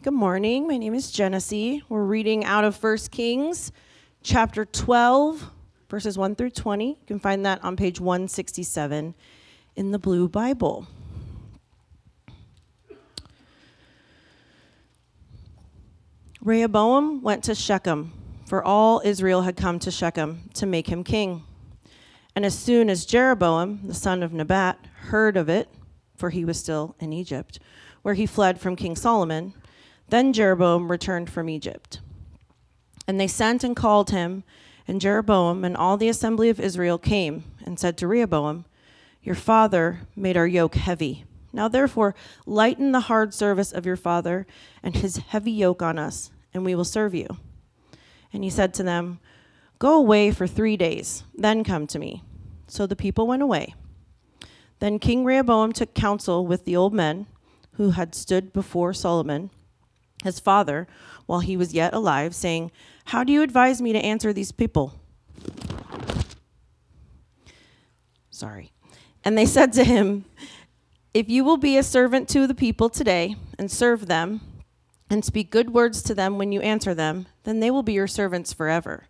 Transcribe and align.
Good 0.00 0.12
morning. 0.12 0.68
My 0.68 0.76
name 0.76 0.94
is 0.94 1.10
Genesee. 1.10 1.82
We're 1.88 2.04
reading 2.04 2.44
out 2.44 2.62
of 2.62 2.80
1 2.80 2.98
Kings 3.10 3.72
chapter 4.22 4.64
12, 4.64 5.50
verses 5.90 6.16
1 6.16 6.36
through 6.36 6.50
20. 6.50 6.86
You 6.86 6.96
can 7.04 7.18
find 7.18 7.44
that 7.44 7.64
on 7.64 7.74
page 7.74 7.98
167 7.98 9.16
in 9.74 9.90
the 9.90 9.98
Blue 9.98 10.28
Bible. 10.28 10.86
Rehoboam 16.40 17.20
went 17.20 17.42
to 17.44 17.56
Shechem, 17.56 18.12
for 18.46 18.62
all 18.62 19.02
Israel 19.04 19.42
had 19.42 19.56
come 19.56 19.80
to 19.80 19.90
Shechem 19.90 20.48
to 20.54 20.64
make 20.64 20.86
him 20.86 21.02
king. 21.02 21.42
And 22.36 22.46
as 22.46 22.56
soon 22.56 22.88
as 22.88 23.04
Jeroboam, 23.04 23.80
the 23.82 23.94
son 23.94 24.22
of 24.22 24.32
Nebat, 24.32 24.78
heard 25.06 25.36
of 25.36 25.48
it, 25.48 25.68
for 26.14 26.30
he 26.30 26.44
was 26.44 26.56
still 26.56 26.94
in 27.00 27.12
Egypt, 27.12 27.58
where 28.02 28.14
he 28.14 28.26
fled 28.26 28.60
from 28.60 28.76
King 28.76 28.94
Solomon, 28.94 29.54
then 30.10 30.32
Jeroboam 30.32 30.90
returned 30.90 31.30
from 31.30 31.48
Egypt. 31.48 32.00
And 33.06 33.18
they 33.18 33.26
sent 33.26 33.64
and 33.64 33.76
called 33.76 34.10
him, 34.10 34.44
and 34.86 35.00
Jeroboam 35.00 35.64
and 35.64 35.76
all 35.76 35.96
the 35.96 36.08
assembly 36.08 36.48
of 36.48 36.60
Israel 36.60 36.98
came 36.98 37.44
and 37.64 37.78
said 37.78 37.96
to 37.98 38.08
Rehoboam, 38.08 38.64
Your 39.22 39.34
father 39.34 40.00
made 40.16 40.36
our 40.36 40.46
yoke 40.46 40.74
heavy. 40.76 41.24
Now 41.52 41.68
therefore, 41.68 42.14
lighten 42.46 42.92
the 42.92 43.00
hard 43.00 43.32
service 43.34 43.72
of 43.72 43.86
your 43.86 43.96
father 43.96 44.46
and 44.82 44.96
his 44.96 45.18
heavy 45.18 45.50
yoke 45.50 45.82
on 45.82 45.98
us, 45.98 46.30
and 46.52 46.64
we 46.64 46.74
will 46.74 46.84
serve 46.84 47.14
you. 47.14 47.26
And 48.32 48.44
he 48.44 48.50
said 48.50 48.74
to 48.74 48.82
them, 48.82 49.20
Go 49.78 49.96
away 49.96 50.30
for 50.30 50.46
three 50.46 50.76
days, 50.76 51.24
then 51.34 51.64
come 51.64 51.86
to 51.86 51.98
me. 51.98 52.22
So 52.66 52.86
the 52.86 52.96
people 52.96 53.26
went 53.26 53.42
away. 53.42 53.74
Then 54.80 54.98
King 54.98 55.24
Rehoboam 55.24 55.72
took 55.72 55.94
counsel 55.94 56.46
with 56.46 56.64
the 56.64 56.76
old 56.76 56.92
men 56.92 57.26
who 57.72 57.90
had 57.90 58.14
stood 58.14 58.52
before 58.52 58.92
Solomon, 58.92 59.50
his 60.24 60.40
father, 60.40 60.86
while 61.26 61.40
he 61.40 61.56
was 61.56 61.74
yet 61.74 61.94
alive, 61.94 62.34
saying, 62.34 62.70
How 63.06 63.24
do 63.24 63.32
you 63.32 63.42
advise 63.42 63.80
me 63.80 63.92
to 63.92 63.98
answer 63.98 64.32
these 64.32 64.52
people? 64.52 64.94
Sorry. 68.30 68.72
And 69.24 69.36
they 69.36 69.46
said 69.46 69.72
to 69.74 69.84
him, 69.84 70.24
If 71.12 71.28
you 71.28 71.44
will 71.44 71.56
be 71.56 71.76
a 71.76 71.82
servant 71.82 72.28
to 72.30 72.46
the 72.46 72.54
people 72.54 72.88
today 72.88 73.36
and 73.58 73.70
serve 73.70 74.06
them, 74.06 74.40
and 75.10 75.24
speak 75.24 75.50
good 75.50 75.70
words 75.70 76.02
to 76.02 76.14
them 76.14 76.38
when 76.38 76.52
you 76.52 76.60
answer 76.60 76.94
them, 76.94 77.26
then 77.44 77.60
they 77.60 77.70
will 77.70 77.82
be 77.82 77.94
your 77.94 78.06
servants 78.06 78.52
forever. 78.52 79.06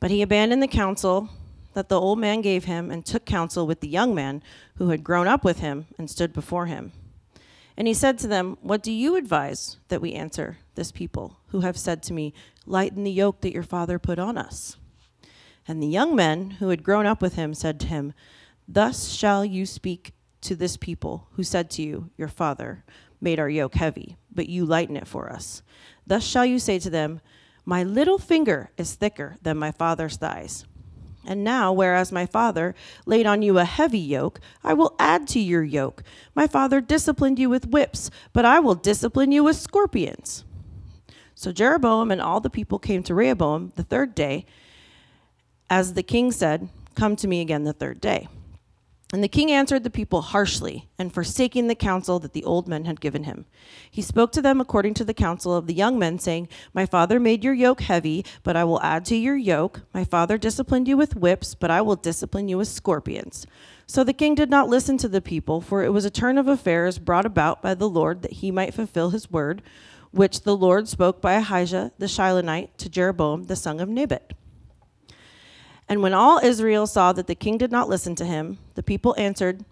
But 0.00 0.10
he 0.10 0.22
abandoned 0.22 0.62
the 0.62 0.68
counsel 0.68 1.28
that 1.74 1.88
the 1.88 2.00
old 2.00 2.18
man 2.18 2.40
gave 2.40 2.64
him 2.64 2.90
and 2.90 3.04
took 3.04 3.24
counsel 3.24 3.66
with 3.66 3.80
the 3.80 3.88
young 3.88 4.14
man 4.14 4.42
who 4.76 4.88
had 4.90 5.04
grown 5.04 5.26
up 5.28 5.44
with 5.44 5.60
him 5.60 5.86
and 5.98 6.10
stood 6.10 6.32
before 6.32 6.66
him. 6.66 6.92
And 7.76 7.88
he 7.88 7.94
said 7.94 8.18
to 8.18 8.28
them, 8.28 8.58
What 8.60 8.82
do 8.82 8.92
you 8.92 9.16
advise 9.16 9.78
that 9.88 10.00
we 10.00 10.12
answer 10.12 10.58
this 10.74 10.92
people 10.92 11.38
who 11.48 11.60
have 11.60 11.78
said 11.78 12.02
to 12.04 12.12
me, 12.12 12.34
Lighten 12.66 13.04
the 13.04 13.10
yoke 13.10 13.40
that 13.40 13.52
your 13.52 13.62
father 13.62 13.98
put 13.98 14.18
on 14.18 14.36
us? 14.36 14.76
And 15.66 15.82
the 15.82 15.86
young 15.86 16.14
men 16.14 16.52
who 16.52 16.68
had 16.68 16.82
grown 16.82 17.06
up 17.06 17.22
with 17.22 17.34
him 17.34 17.54
said 17.54 17.80
to 17.80 17.86
him, 17.86 18.12
Thus 18.68 19.10
shall 19.10 19.44
you 19.44 19.64
speak 19.66 20.12
to 20.42 20.56
this 20.56 20.76
people 20.76 21.28
who 21.32 21.42
said 21.42 21.70
to 21.70 21.82
you, 21.82 22.10
Your 22.16 22.28
father 22.28 22.84
made 23.20 23.38
our 23.38 23.48
yoke 23.48 23.76
heavy, 23.76 24.16
but 24.30 24.48
you 24.48 24.64
lighten 24.64 24.96
it 24.96 25.06
for 25.06 25.30
us. 25.32 25.62
Thus 26.06 26.24
shall 26.24 26.44
you 26.44 26.58
say 26.58 26.78
to 26.80 26.90
them, 26.90 27.20
My 27.64 27.84
little 27.84 28.18
finger 28.18 28.70
is 28.76 28.94
thicker 28.94 29.36
than 29.42 29.56
my 29.56 29.70
father's 29.70 30.16
thighs. 30.16 30.66
And 31.24 31.44
now, 31.44 31.72
whereas 31.72 32.10
my 32.10 32.26
father 32.26 32.74
laid 33.06 33.26
on 33.26 33.42
you 33.42 33.58
a 33.58 33.64
heavy 33.64 33.98
yoke, 33.98 34.40
I 34.64 34.74
will 34.74 34.96
add 34.98 35.28
to 35.28 35.40
your 35.40 35.62
yoke. 35.62 36.02
My 36.34 36.46
father 36.46 36.80
disciplined 36.80 37.38
you 37.38 37.48
with 37.48 37.68
whips, 37.68 38.10
but 38.32 38.44
I 38.44 38.58
will 38.58 38.74
discipline 38.74 39.30
you 39.30 39.44
with 39.44 39.56
scorpions. 39.56 40.44
So 41.34 41.52
Jeroboam 41.52 42.10
and 42.10 42.20
all 42.20 42.40
the 42.40 42.50
people 42.50 42.78
came 42.78 43.02
to 43.04 43.14
Rehoboam 43.14 43.72
the 43.76 43.82
third 43.84 44.14
day, 44.14 44.46
as 45.70 45.94
the 45.94 46.02
king 46.02 46.32
said, 46.32 46.68
Come 46.94 47.16
to 47.16 47.28
me 47.28 47.40
again 47.40 47.64
the 47.64 47.72
third 47.72 48.00
day. 48.00 48.28
And 49.12 49.22
the 49.22 49.28
king 49.28 49.52
answered 49.52 49.84
the 49.84 49.90
people 49.90 50.22
harshly, 50.22 50.88
and 50.98 51.12
forsaking 51.12 51.66
the 51.66 51.74
counsel 51.74 52.18
that 52.20 52.32
the 52.32 52.44
old 52.44 52.66
men 52.66 52.86
had 52.86 52.98
given 52.98 53.24
him. 53.24 53.44
He 53.90 54.00
spoke 54.00 54.32
to 54.32 54.40
them 54.40 54.58
according 54.58 54.94
to 54.94 55.04
the 55.04 55.12
counsel 55.12 55.54
of 55.54 55.66
the 55.66 55.74
young 55.74 55.98
men, 55.98 56.18
saying, 56.18 56.48
My 56.72 56.86
father 56.86 57.20
made 57.20 57.44
your 57.44 57.52
yoke 57.52 57.82
heavy, 57.82 58.24
but 58.42 58.56
I 58.56 58.64
will 58.64 58.80
add 58.80 59.04
to 59.06 59.16
your 59.16 59.36
yoke. 59.36 59.82
My 59.92 60.02
father 60.02 60.38
disciplined 60.38 60.88
you 60.88 60.96
with 60.96 61.14
whips, 61.14 61.54
but 61.54 61.70
I 61.70 61.82
will 61.82 61.96
discipline 61.96 62.48
you 62.48 62.56
with 62.56 62.68
scorpions. 62.68 63.46
So 63.86 64.02
the 64.02 64.14
king 64.14 64.34
did 64.34 64.48
not 64.48 64.70
listen 64.70 64.96
to 64.98 65.08
the 65.08 65.20
people, 65.20 65.60
for 65.60 65.84
it 65.84 65.92
was 65.92 66.06
a 66.06 66.10
turn 66.10 66.38
of 66.38 66.48
affairs 66.48 66.98
brought 66.98 67.26
about 67.26 67.60
by 67.60 67.74
the 67.74 67.90
Lord 67.90 68.22
that 68.22 68.32
he 68.32 68.50
might 68.50 68.72
fulfill 68.72 69.10
his 69.10 69.30
word, 69.30 69.60
which 70.10 70.40
the 70.40 70.56
Lord 70.56 70.88
spoke 70.88 71.20
by 71.20 71.34
Ahijah 71.34 71.92
the 71.98 72.06
Shilonite 72.06 72.70
to 72.78 72.88
Jeroboam 72.88 73.44
the 73.44 73.56
son 73.56 73.78
of 73.78 73.90
Nebat. 73.90 74.32
And 75.92 76.00
when 76.00 76.14
all 76.14 76.38
Israel 76.38 76.86
saw 76.86 77.12
that 77.12 77.26
the 77.26 77.34
king 77.34 77.58
did 77.58 77.70
not 77.70 77.86
listen 77.86 78.14
to 78.14 78.24
him, 78.24 78.56
the 78.76 78.82
people 78.82 79.14
answered 79.18 79.62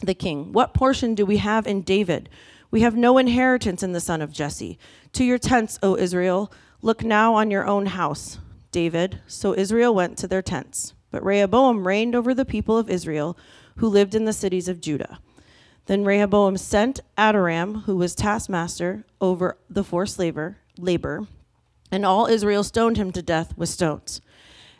the 0.00 0.12
king, 0.12 0.52
What 0.52 0.74
portion 0.74 1.14
do 1.14 1.24
we 1.24 1.36
have 1.36 1.64
in 1.64 1.82
David? 1.82 2.28
We 2.72 2.80
have 2.80 2.96
no 2.96 3.18
inheritance 3.18 3.80
in 3.80 3.92
the 3.92 4.00
son 4.00 4.20
of 4.20 4.32
Jesse. 4.32 4.80
To 5.12 5.22
your 5.22 5.38
tents, 5.38 5.78
O 5.80 5.96
Israel. 5.96 6.50
Look 6.82 7.04
now 7.04 7.34
on 7.34 7.52
your 7.52 7.68
own 7.68 7.86
house, 7.86 8.40
David. 8.72 9.20
So 9.28 9.54
Israel 9.54 9.94
went 9.94 10.18
to 10.18 10.26
their 10.26 10.42
tents. 10.42 10.92
But 11.12 11.24
Rehoboam 11.24 11.86
reigned 11.86 12.16
over 12.16 12.34
the 12.34 12.44
people 12.44 12.76
of 12.76 12.90
Israel 12.90 13.38
who 13.76 13.86
lived 13.86 14.16
in 14.16 14.24
the 14.24 14.32
cities 14.32 14.66
of 14.66 14.80
Judah. 14.80 15.20
Then 15.86 16.02
Rehoboam 16.02 16.56
sent 16.56 16.98
Adoram, 17.16 17.84
who 17.84 17.94
was 17.94 18.16
taskmaster 18.16 19.04
over 19.20 19.56
the 19.70 19.84
forced 19.84 20.18
labor, 20.18 20.56
labor, 20.76 21.28
and 21.92 22.04
all 22.04 22.26
Israel 22.26 22.64
stoned 22.64 22.96
him 22.96 23.12
to 23.12 23.22
death 23.22 23.56
with 23.56 23.68
stones. 23.68 24.20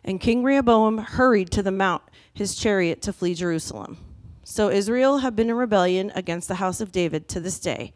And 0.04 0.20
King 0.20 0.42
Rehoboam 0.42 0.98
hurried 0.98 1.50
to 1.52 1.62
the 1.62 1.70
mount 1.70 2.02
his 2.32 2.54
chariot 2.56 3.00
to 3.02 3.12
flee 3.12 3.34
Jerusalem. 3.34 3.96
So 4.42 4.68
Israel 4.68 5.18
had 5.18 5.34
been 5.34 5.48
in 5.48 5.56
rebellion 5.56 6.12
against 6.14 6.48
the 6.48 6.56
house 6.56 6.80
of 6.80 6.92
David 6.92 7.28
to 7.28 7.40
this 7.40 7.58
day. 7.58 7.92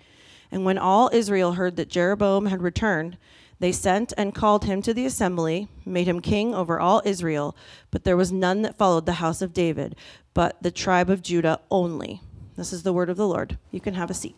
And 0.50 0.64
when 0.64 0.78
all 0.78 1.10
Israel 1.12 1.52
heard 1.52 1.76
that 1.76 1.90
Jeroboam 1.90 2.46
had 2.46 2.62
returned, 2.62 3.18
they 3.60 3.72
sent 3.72 4.12
and 4.16 4.34
called 4.34 4.64
him 4.64 4.80
to 4.82 4.94
the 4.94 5.04
assembly, 5.04 5.68
made 5.84 6.06
him 6.06 6.20
king 6.20 6.54
over 6.54 6.80
all 6.80 7.02
Israel. 7.04 7.56
But 7.90 8.04
there 8.04 8.16
was 8.16 8.32
none 8.32 8.62
that 8.62 8.78
followed 8.78 9.04
the 9.04 9.14
house 9.14 9.42
of 9.42 9.52
David, 9.52 9.96
but 10.32 10.62
the 10.62 10.70
tribe 10.70 11.10
of 11.10 11.22
Judah 11.22 11.60
only. 11.70 12.22
This 12.56 12.72
is 12.72 12.82
the 12.82 12.92
word 12.92 13.10
of 13.10 13.16
the 13.16 13.26
Lord. 13.26 13.58
You 13.70 13.80
can 13.80 13.94
have 13.94 14.10
a 14.10 14.14
seat. 14.14 14.36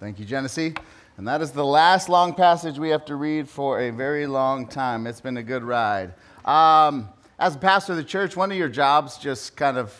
Thank 0.00 0.18
you, 0.18 0.24
Genesee. 0.24 0.74
And 1.16 1.28
that 1.28 1.40
is 1.40 1.52
the 1.52 1.64
last 1.64 2.08
long 2.08 2.34
passage 2.34 2.78
we 2.78 2.88
have 2.88 3.04
to 3.06 3.16
read 3.16 3.48
for 3.48 3.80
a 3.80 3.90
very 3.90 4.26
long 4.26 4.66
time. 4.66 5.06
It's 5.06 5.20
been 5.20 5.36
a 5.36 5.42
good 5.42 5.62
ride. 5.62 6.14
Um, 6.44 7.08
as 7.38 7.54
a 7.54 7.58
pastor 7.58 7.92
of 7.92 7.98
the 7.98 8.04
church, 8.04 8.36
one 8.36 8.50
of 8.50 8.58
your 8.58 8.68
jobs, 8.68 9.16
just 9.16 9.56
kind 9.56 9.78
of 9.78 9.94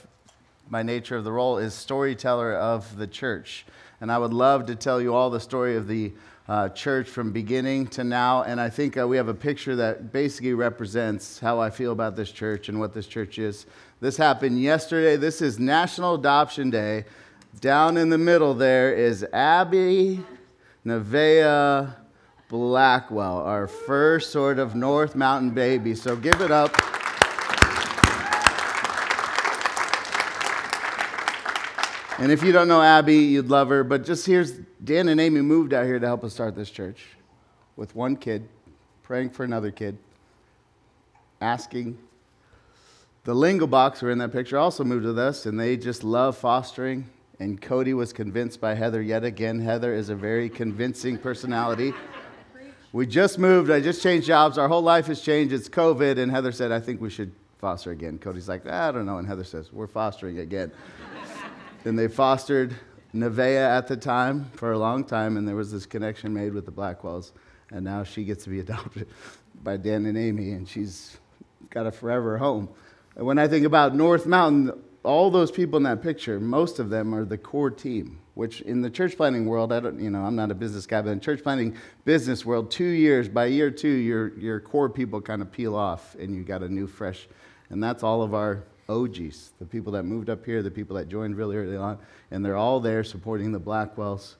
by 0.68 0.82
nature 0.82 1.16
of 1.16 1.22
the 1.22 1.30
role, 1.30 1.58
is 1.58 1.72
storyteller 1.72 2.54
of 2.54 2.96
the 2.96 3.06
church. 3.06 3.64
And 4.00 4.10
I 4.10 4.18
would 4.18 4.32
love 4.32 4.66
to 4.66 4.74
tell 4.74 5.00
you 5.00 5.14
all 5.14 5.30
the 5.30 5.38
story 5.38 5.76
of 5.76 5.86
the 5.86 6.12
uh, 6.48 6.70
church 6.70 7.08
from 7.08 7.30
beginning 7.30 7.86
to 7.88 8.02
now. 8.02 8.42
And 8.42 8.60
I 8.60 8.70
think 8.70 8.98
uh, 8.98 9.06
we 9.06 9.16
have 9.16 9.28
a 9.28 9.34
picture 9.34 9.76
that 9.76 10.12
basically 10.12 10.54
represents 10.54 11.38
how 11.38 11.60
I 11.60 11.70
feel 11.70 11.92
about 11.92 12.16
this 12.16 12.32
church 12.32 12.68
and 12.68 12.80
what 12.80 12.92
this 12.92 13.06
church 13.06 13.38
is. 13.38 13.66
This 14.00 14.16
happened 14.16 14.60
yesterday. 14.60 15.14
This 15.14 15.40
is 15.40 15.60
National 15.60 16.16
Adoption 16.16 16.70
Day. 16.70 17.04
Down 17.60 17.96
in 17.96 18.08
the 18.08 18.18
middle 18.18 18.54
there 18.54 18.92
is 18.92 19.24
Abby 19.32 20.24
Nevaeh 20.84 21.94
Blackwell, 22.52 23.38
our 23.38 23.66
first 23.66 24.30
sort 24.30 24.58
of 24.58 24.74
North 24.74 25.14
Mountain 25.14 25.52
baby. 25.52 25.94
So 25.94 26.14
give 26.14 26.42
it 26.42 26.50
up. 26.50 26.70
And 32.18 32.30
if 32.30 32.42
you 32.42 32.52
don't 32.52 32.68
know 32.68 32.82
Abby, 32.82 33.16
you'd 33.16 33.48
love 33.48 33.70
her. 33.70 33.82
But 33.82 34.04
just 34.04 34.26
here's 34.26 34.52
Dan 34.84 35.08
and 35.08 35.18
Amy 35.18 35.40
moved 35.40 35.72
out 35.72 35.86
here 35.86 35.98
to 35.98 36.06
help 36.06 36.24
us 36.24 36.34
start 36.34 36.54
this 36.54 36.68
church 36.68 37.06
with 37.76 37.96
one 37.96 38.16
kid, 38.16 38.46
praying 39.02 39.30
for 39.30 39.44
another 39.44 39.70
kid, 39.70 39.96
asking. 41.40 41.96
The 43.24 43.32
Lingo 43.32 43.66
Box, 43.66 44.00
who 44.00 44.08
are 44.08 44.10
in 44.10 44.18
that 44.18 44.30
picture, 44.30 44.58
also 44.58 44.84
moved 44.84 45.06
with 45.06 45.18
us, 45.18 45.46
and 45.46 45.58
they 45.58 45.78
just 45.78 46.04
love 46.04 46.36
fostering. 46.36 47.08
And 47.40 47.62
Cody 47.62 47.94
was 47.94 48.12
convinced 48.12 48.60
by 48.60 48.74
Heather 48.74 49.00
yet 49.00 49.24
again. 49.24 49.58
Heather 49.58 49.94
is 49.94 50.10
a 50.10 50.14
very 50.14 50.50
convincing 50.50 51.16
personality. 51.16 51.94
We 52.92 53.06
just 53.06 53.38
moved. 53.38 53.70
I 53.70 53.80
just 53.80 54.02
changed 54.02 54.26
jobs. 54.26 54.58
Our 54.58 54.68
whole 54.68 54.82
life 54.82 55.06
has 55.06 55.22
changed. 55.22 55.54
It's 55.54 55.68
COVID. 55.68 56.18
And 56.18 56.30
Heather 56.30 56.52
said, 56.52 56.70
I 56.70 56.80
think 56.80 57.00
we 57.00 57.08
should 57.08 57.32
foster 57.58 57.90
again. 57.90 58.18
Cody's 58.18 58.48
like, 58.48 58.66
I 58.66 58.92
don't 58.92 59.06
know. 59.06 59.16
And 59.16 59.26
Heather 59.26 59.44
says, 59.44 59.72
We're 59.72 59.86
fostering 59.86 60.38
again. 60.40 60.70
then 61.84 61.96
they 61.96 62.08
fostered 62.08 62.76
Nevaeh 63.14 63.78
at 63.78 63.86
the 63.86 63.96
time 63.96 64.50
for 64.54 64.72
a 64.72 64.78
long 64.78 65.04
time. 65.04 65.38
And 65.38 65.48
there 65.48 65.56
was 65.56 65.72
this 65.72 65.86
connection 65.86 66.34
made 66.34 66.52
with 66.52 66.66
the 66.66 66.72
Blackwells. 66.72 67.32
And 67.70 67.82
now 67.84 68.04
she 68.04 68.24
gets 68.24 68.44
to 68.44 68.50
be 68.50 68.60
adopted 68.66 69.08
by 69.62 69.78
Dan 69.78 70.04
and 70.04 70.18
Amy. 70.18 70.50
And 70.50 70.68
she's 70.68 71.16
got 71.70 71.86
a 71.86 71.92
forever 71.92 72.36
home. 72.36 72.68
And 73.16 73.24
when 73.26 73.38
I 73.38 73.48
think 73.48 73.64
about 73.64 73.94
North 73.94 74.26
Mountain, 74.26 74.72
all 75.02 75.30
those 75.30 75.50
people 75.50 75.78
in 75.78 75.82
that 75.84 76.02
picture, 76.02 76.38
most 76.38 76.78
of 76.78 76.90
them 76.90 77.14
are 77.14 77.24
the 77.24 77.38
core 77.38 77.70
team, 77.70 78.18
which 78.34 78.62
in 78.62 78.80
the 78.80 78.90
church 78.90 79.16
planting 79.16 79.46
world, 79.46 79.72
I 79.72 79.80
don't, 79.80 80.00
you 80.00 80.10
know, 80.10 80.22
I'm 80.22 80.36
not 80.36 80.50
a 80.50 80.54
business 80.54 80.86
guy, 80.86 81.02
but 81.02 81.10
in 81.10 81.20
church 81.20 81.42
planting 81.42 81.76
business 82.04 82.44
world, 82.44 82.70
two 82.70 82.84
years, 82.84 83.28
by 83.28 83.46
year 83.46 83.70
two, 83.70 83.88
your, 83.88 84.38
your 84.38 84.60
core 84.60 84.88
people 84.88 85.20
kind 85.20 85.42
of 85.42 85.52
peel 85.52 85.74
off 85.74 86.14
and 86.14 86.34
you 86.34 86.42
got 86.42 86.62
a 86.62 86.68
new, 86.68 86.86
fresh, 86.86 87.28
and 87.70 87.82
that's 87.82 88.02
all 88.02 88.22
of 88.22 88.34
our 88.34 88.64
OGs, 88.88 89.52
the 89.58 89.66
people 89.66 89.92
that 89.92 90.04
moved 90.04 90.30
up 90.30 90.44
here, 90.44 90.62
the 90.62 90.70
people 90.70 90.96
that 90.96 91.08
joined 91.08 91.36
really 91.36 91.56
early 91.56 91.76
on, 91.76 91.98
and 92.30 92.44
they're 92.44 92.56
all 92.56 92.80
there 92.80 93.04
supporting 93.04 93.52
the 93.52 93.60
Blackwells 93.60 94.34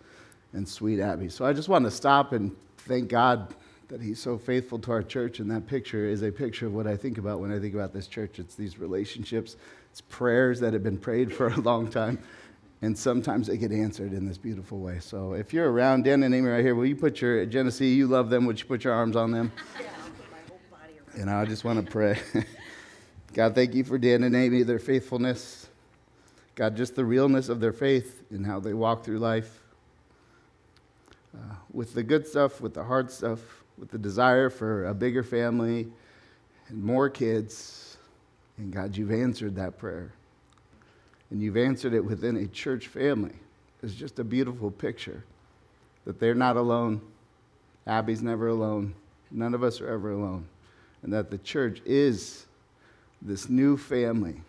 and 0.52 0.66
Sweet 0.66 1.00
Abby. 1.00 1.28
So 1.28 1.44
I 1.44 1.52
just 1.52 1.68
want 1.68 1.84
to 1.84 1.90
stop 1.90 2.32
and 2.32 2.54
thank 2.78 3.08
God 3.08 3.54
that 3.88 4.00
He's 4.00 4.20
so 4.20 4.38
faithful 4.38 4.78
to 4.80 4.90
our 4.90 5.02
church, 5.02 5.38
and 5.38 5.50
that 5.50 5.66
picture 5.66 6.06
is 6.06 6.22
a 6.22 6.32
picture 6.32 6.66
of 6.66 6.74
what 6.74 6.86
I 6.86 6.96
think 6.96 7.18
about 7.18 7.40
when 7.40 7.52
I 7.52 7.58
think 7.58 7.74
about 7.74 7.92
this 7.92 8.06
church. 8.06 8.38
It's 8.38 8.54
these 8.54 8.78
relationships 8.78 9.56
it's 9.92 10.00
prayers 10.00 10.58
that 10.60 10.72
have 10.72 10.82
been 10.82 10.96
prayed 10.96 11.30
for 11.34 11.48
a 11.48 11.60
long 11.60 11.90
time, 11.90 12.18
and 12.82 12.98
sometimes 12.98 13.46
they 13.46 13.56
get 13.56 13.72
answered 13.72 14.12
in 14.12 14.26
this 14.26 14.36
beautiful 14.36 14.80
way. 14.80 14.98
So 14.98 15.32
if 15.32 15.52
you're 15.52 15.70
around, 15.70 16.04
Dan 16.04 16.22
and 16.24 16.34
Amy 16.34 16.48
right 16.48 16.64
here, 16.64 16.74
will 16.74 16.84
you 16.84 16.96
put 16.96 17.20
your, 17.20 17.46
Genesee, 17.46 17.94
you 17.94 18.08
love 18.08 18.28
them, 18.28 18.44
would 18.44 18.60
you 18.60 18.66
put 18.66 18.84
your 18.84 18.92
arms 18.92 19.16
on 19.16 19.30
them? 19.30 19.52
Yeah, 19.80 19.86
And 21.14 21.30
I 21.30 21.44
just 21.44 21.64
want 21.64 21.84
to 21.84 21.90
pray. 21.90 22.18
God, 23.32 23.54
thank 23.54 23.74
you 23.74 23.84
for 23.84 23.98
Dan 23.98 24.24
and 24.24 24.34
Amy, 24.34 24.62
their 24.62 24.80
faithfulness. 24.80 25.68
God, 26.54 26.76
just 26.76 26.96
the 26.96 27.04
realness 27.04 27.48
of 27.48 27.60
their 27.60 27.72
faith 27.72 28.24
and 28.30 28.44
how 28.44 28.60
they 28.60 28.74
walk 28.74 29.04
through 29.04 29.20
life. 29.20 29.60
Uh, 31.34 31.54
with 31.72 31.94
the 31.94 32.02
good 32.02 32.26
stuff, 32.26 32.60
with 32.60 32.74
the 32.74 32.84
hard 32.84 33.10
stuff, 33.10 33.40
with 33.78 33.90
the 33.90 33.96
desire 33.96 34.50
for 34.50 34.86
a 34.86 34.92
bigger 34.92 35.22
family 35.22 35.88
and 36.68 36.82
more 36.82 37.08
kids 37.08 37.96
and 38.58 38.72
God, 38.72 38.96
you've 38.96 39.12
answered 39.12 39.56
that 39.56 39.78
prayer. 39.78 40.12
And 41.32 41.40
you've 41.40 41.56
answered 41.56 41.94
it 41.94 42.04
within 42.04 42.36
a 42.36 42.46
church 42.46 42.88
family. 42.88 43.32
It's 43.82 43.94
just 43.94 44.18
a 44.18 44.24
beautiful 44.24 44.70
picture 44.70 45.24
that 46.04 46.20
they're 46.20 46.34
not 46.34 46.58
alone. 46.58 47.00
Abby's 47.86 48.20
never 48.20 48.48
alone. 48.48 48.94
None 49.30 49.54
of 49.54 49.62
us 49.62 49.80
are 49.80 49.88
ever 49.88 50.12
alone. 50.12 50.46
And 51.02 51.10
that 51.14 51.30
the 51.30 51.38
church 51.38 51.80
is 51.86 52.44
this 53.22 53.48
new 53.48 53.78
family, 53.78 54.42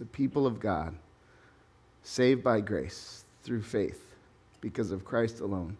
the 0.00 0.04
people 0.06 0.44
of 0.44 0.58
God, 0.58 0.92
saved 2.02 2.42
by 2.42 2.60
grace 2.60 3.24
through 3.44 3.62
faith 3.62 4.04
because 4.60 4.90
of 4.90 5.04
Christ 5.04 5.38
alone. 5.38 5.76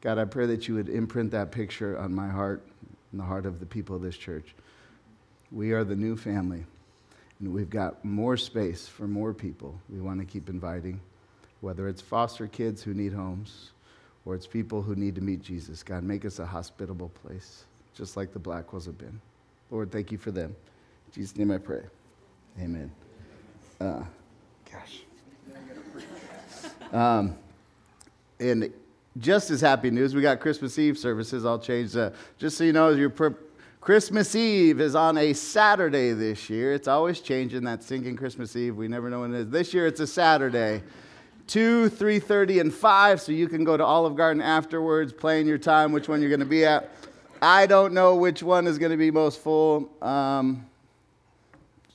God, 0.00 0.18
I 0.18 0.24
pray 0.24 0.46
that 0.46 0.66
you 0.66 0.74
would 0.74 0.88
imprint 0.88 1.30
that 1.30 1.52
picture 1.52 1.96
on 1.96 2.12
my 2.12 2.28
heart 2.28 2.60
and 3.12 3.20
the 3.20 3.24
heart 3.24 3.46
of 3.46 3.60
the 3.60 3.66
people 3.66 3.94
of 3.94 4.02
this 4.02 4.16
church. 4.16 4.52
We 5.52 5.70
are 5.70 5.84
the 5.84 5.94
new 5.94 6.16
family, 6.16 6.64
and 7.40 7.52
we've 7.52 7.70
got 7.70 8.04
more 8.04 8.36
space 8.36 8.88
for 8.88 9.06
more 9.06 9.34
people 9.34 9.78
we 9.88 10.00
want 10.00 10.20
to 10.20 10.24
keep 10.24 10.48
inviting, 10.48 11.00
whether 11.60 11.88
it's 11.88 12.00
foster 12.00 12.46
kids 12.46 12.82
who 12.82 12.94
need 12.94 13.12
homes 13.12 13.72
or 14.24 14.34
it's 14.34 14.46
people 14.46 14.82
who 14.82 14.94
need 14.94 15.14
to 15.14 15.20
meet 15.20 15.42
Jesus. 15.42 15.82
God, 15.82 16.02
make 16.02 16.24
us 16.24 16.38
a 16.38 16.46
hospitable 16.46 17.10
place, 17.10 17.64
just 17.94 18.16
like 18.16 18.32
the 18.32 18.40
Blackwells 18.40 18.86
have 18.86 18.98
been. 18.98 19.20
Lord, 19.70 19.92
thank 19.92 20.10
you 20.10 20.18
for 20.18 20.30
them. 20.30 20.56
In 21.06 21.12
Jesus' 21.12 21.36
name 21.36 21.50
I 21.50 21.58
pray. 21.58 21.82
Amen. 22.60 22.90
Uh, 23.80 24.02
gosh. 24.70 25.02
Um, 26.92 27.36
and 28.40 28.72
just 29.18 29.50
as 29.50 29.60
happy 29.60 29.90
news, 29.90 30.14
we 30.14 30.22
got 30.22 30.40
Christmas 30.40 30.78
Eve 30.78 30.98
services. 30.98 31.44
I'll 31.44 31.58
change 31.58 31.92
that. 31.92 32.14
Just 32.38 32.56
so 32.58 32.64
you 32.64 32.72
know, 32.72 32.88
as 32.88 32.98
you're 32.98 33.10
pre- 33.10 33.34
Christmas 33.86 34.34
Eve 34.34 34.80
is 34.80 34.96
on 34.96 35.16
a 35.16 35.32
Saturday 35.32 36.10
this 36.10 36.50
year. 36.50 36.74
It's 36.74 36.88
always 36.88 37.20
changing 37.20 37.62
that 37.66 37.84
sinking 37.84 38.16
Christmas 38.16 38.56
Eve. 38.56 38.74
We 38.74 38.88
never 38.88 39.08
know 39.08 39.20
when 39.20 39.32
it 39.32 39.42
is. 39.42 39.48
This 39.48 39.72
year 39.72 39.86
it's 39.86 40.00
a 40.00 40.08
Saturday. 40.08 40.82
2, 41.46 41.88
3:30 41.90 42.62
and 42.62 42.74
5 42.74 43.20
so 43.20 43.30
you 43.30 43.46
can 43.46 43.62
go 43.62 43.76
to 43.76 43.84
Olive 43.84 44.16
Garden 44.16 44.42
afterwards, 44.42 45.12
playing 45.12 45.46
your 45.46 45.56
time 45.56 45.92
which 45.92 46.08
one 46.08 46.20
you're 46.20 46.30
going 46.30 46.40
to 46.40 46.46
be 46.46 46.64
at. 46.64 46.90
I 47.40 47.66
don't 47.66 47.94
know 47.94 48.16
which 48.16 48.42
one 48.42 48.66
is 48.66 48.76
going 48.76 48.90
to 48.90 48.96
be 48.96 49.12
most 49.12 49.38
full. 49.40 49.88
Um, 50.02 50.66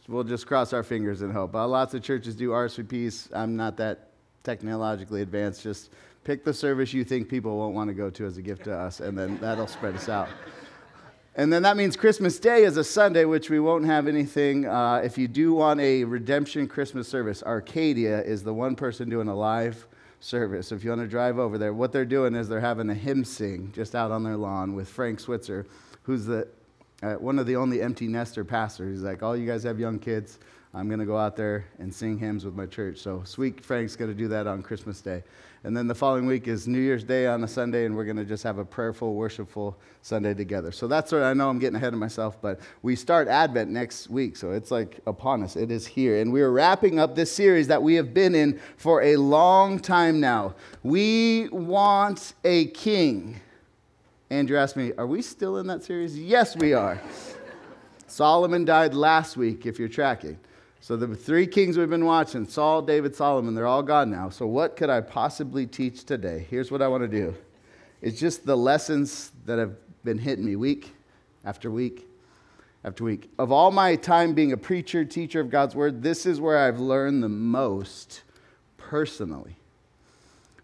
we'll 0.08 0.24
just 0.24 0.48
cross 0.48 0.72
our 0.72 0.84
fingers 0.84 1.24
and 1.24 1.34
hope. 1.34 1.54
Uh, 1.54 1.68
lots 1.68 1.94
of 1.94 2.02
churches 2.02 2.38
do 2.38 2.52
RSVPs. 2.52 3.36
I'm 3.36 3.58
not 3.58 3.76
that 3.76 4.12
technologically 4.44 5.24
advanced. 5.24 5.62
Just 5.62 5.90
pick 6.24 6.46
the 6.46 6.54
service 6.54 6.94
you 6.94 7.04
think 7.04 7.28
people 7.28 7.58
won't 7.58 7.76
want 7.76 7.90
to 7.90 7.94
go 7.94 8.10
to 8.12 8.26
as 8.26 8.38
a 8.38 8.42
gift 8.42 8.64
to 8.64 8.74
us, 8.74 9.02
and 9.02 9.18
then 9.18 9.38
that'll 9.40 9.68
spread 9.68 9.96
us 9.96 10.08
out. 10.08 10.30
And 11.36 11.52
then 11.52 11.64
that 11.64 11.78
means 11.78 11.96
Christmas 11.96 12.40
Day 12.40 12.64
is 12.66 12.76
a 12.76 12.84
Sunday, 12.84 13.24
which 13.24 13.50
we 13.50 13.60
won't 13.60 13.86
have 13.86 14.08
anything. 14.10 14.66
Uh, 14.66 15.02
if 15.04 15.18
you 15.18 15.30
do 15.30 15.54
want 15.54 15.80
a 15.80 16.04
redemption 16.04 16.68
Christmas 16.68 17.08
service, 17.08 17.42
Arcadia 17.42 18.22
is 18.24 18.44
the 18.44 18.54
one 18.54 18.76
person 18.76 19.10
doing 19.10 19.30
a 19.30 19.36
live 19.36 19.88
service. 20.20 20.68
So 20.68 20.76
if 20.76 20.84
you 20.84 20.90
want 20.90 21.02
to 21.04 21.08
drive 21.08 21.40
over 21.40 21.58
there, 21.58 21.74
what 21.74 21.94
they're 21.94 22.04
doing 22.04 22.36
is 22.36 22.50
they're 22.50 22.60
having 22.60 22.90
a 22.90 22.94
hymn 22.94 23.24
sing 23.24 23.72
just 23.74 23.96
out 23.96 24.12
on 24.12 24.24
their 24.24 24.36
lawn 24.36 24.76
with 24.76 24.90
Frank 24.90 25.22
Switzer, 25.22 25.66
who's 26.04 26.26
the, 26.26 26.50
uh, 27.02 27.14
one 27.14 27.40
of 27.40 27.46
the 27.46 27.56
only 27.56 27.82
empty 27.82 28.10
nester 28.10 28.44
pastors. 28.44 28.98
He's 28.98 29.04
like, 29.04 29.24
All 29.24 29.36
you 29.38 29.48
guys 29.48 29.64
have 29.64 29.80
young 29.80 30.00
kids. 30.00 30.38
I'm 30.74 30.88
going 30.88 31.00
to 31.00 31.06
go 31.06 31.18
out 31.18 31.38
there 31.38 31.66
and 31.80 31.94
sing 31.94 32.18
hymns 32.18 32.44
with 32.44 32.56
my 32.56 32.66
church. 32.66 32.98
So 33.00 33.24
sweet 33.26 33.64
Frank's 33.64 33.96
going 33.96 34.12
to 34.12 34.18
do 34.18 34.28
that 34.30 34.48
on 34.48 34.62
Christmas 34.64 35.00
Day. 35.00 35.24
And 35.64 35.78
then 35.78 35.86
the 35.86 35.94
following 35.94 36.26
week 36.26 36.48
is 36.48 36.68
New 36.68 36.80
Year's 36.80 37.04
Day 37.04 37.28
on 37.28 37.44
a 37.44 37.48
Sunday, 37.48 37.86
and 37.86 37.96
we're 37.96 38.06
going 38.06 38.18
to 38.18 38.26
just 38.26 38.44
have 38.44 38.58
a 38.58 38.66
prayerful, 38.66 39.14
worshipful 39.14 39.78
Sunday 40.02 40.34
together. 40.34 40.72
So 40.72 40.88
that's 40.88 41.12
what 41.12 41.22
I 41.22 41.34
know 41.36 41.50
I'm 41.50 41.60
getting 41.60 41.76
ahead 41.76 41.94
of 41.94 42.00
myself, 42.00 42.42
but 42.42 42.60
we 42.82 42.96
start 42.96 43.28
Advent 43.28 43.70
next 43.70 44.10
week, 44.10 44.38
so 44.38 44.52
it's 44.52 44.72
like 44.72 45.00
upon 45.06 45.44
us. 45.44 45.56
It 45.56 45.70
is 45.70 45.86
here. 45.86 46.20
And 46.20 46.34
we 46.34 46.42
are 46.42 46.52
wrapping 46.52 46.98
up 46.98 47.16
this 47.16 47.32
series 47.32 47.68
that 47.68 47.84
we 47.84 47.94
have 47.94 48.12
been 48.12 48.34
in 48.34 48.60
for 48.78 49.04
a 49.04 49.18
long 49.18 49.78
time 49.78 50.20
now. 50.20 50.56
We 50.82 51.48
want 51.50 52.34
a 52.44 52.66
king. 52.68 53.40
Andrew 54.32 54.58
asked 54.58 54.76
me, 54.76 54.94
Are 54.98 55.06
we 55.06 55.22
still 55.22 55.58
in 55.60 55.68
that 55.68 55.84
series? 55.84 56.18
Yes, 56.18 56.56
we 56.56 56.74
are. 56.74 57.00
Solomon 58.08 58.66
died 58.66 58.96
last 58.96 59.38
week, 59.38 59.68
if 59.68 59.78
you're 59.78 59.90
tracking. 59.90 60.40
So 60.84 60.98
the 60.98 61.16
three 61.16 61.46
kings 61.46 61.78
we've 61.78 61.92
been 61.92 62.06
watching 62.06 62.48
Saul, 62.48 62.82
David, 62.82 63.16
Solomon 63.16 63.54
they're 63.54 63.68
all 63.68 63.84
gone 63.84 64.10
now. 64.10 64.30
So 64.30 64.48
what 64.48 64.76
could 64.76 64.90
I 64.90 65.00
possibly 65.00 65.68
teach 65.68 66.06
today? 66.06 66.48
Here's 66.50 66.72
what 66.72 66.82
I 66.82 66.88
want 66.88 67.04
to 67.04 67.08
do 67.08 67.36
it's 68.02 68.20
just 68.20 68.46
the 68.46 68.58
lessons 68.58 69.32
that 69.46 69.60
have 69.60 69.76
been 70.04 70.18
hitting 70.18 70.44
me 70.44 70.56
week 70.56 70.96
after 71.46 71.70
week 71.70 72.08
after 72.84 73.04
week. 73.04 73.30
Of 73.38 73.52
all 73.52 73.70
my 73.70 73.96
time 73.96 74.34
being 74.34 74.54
a 74.54 74.58
preacher, 74.58 75.06
teacher 75.06 75.40
of 75.40 75.52
God's 75.52 75.76
word, 75.76 76.02
this 76.02 76.26
is 76.26 76.42
where 76.42 76.58
I've 76.58 76.80
learned 76.80 77.22
the 77.22 77.30
most 77.30 78.24
personally. 78.78 79.58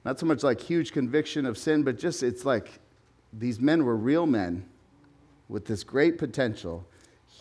Not 0.04 0.20
so 0.20 0.26
much 0.26 0.42
like 0.42 0.60
huge 0.60 0.94
conviction 0.94 1.46
of 1.46 1.60
sin, 1.60 1.84
but 1.84 2.00
just 2.00 2.24
it's 2.24 2.44
like 2.44 2.80
these 3.32 3.60
men 3.60 3.86
were 3.86 3.96
real 3.96 4.26
men 4.26 4.66
with 5.48 5.68
this 5.68 5.84
great 5.84 6.18
potential 6.18 6.88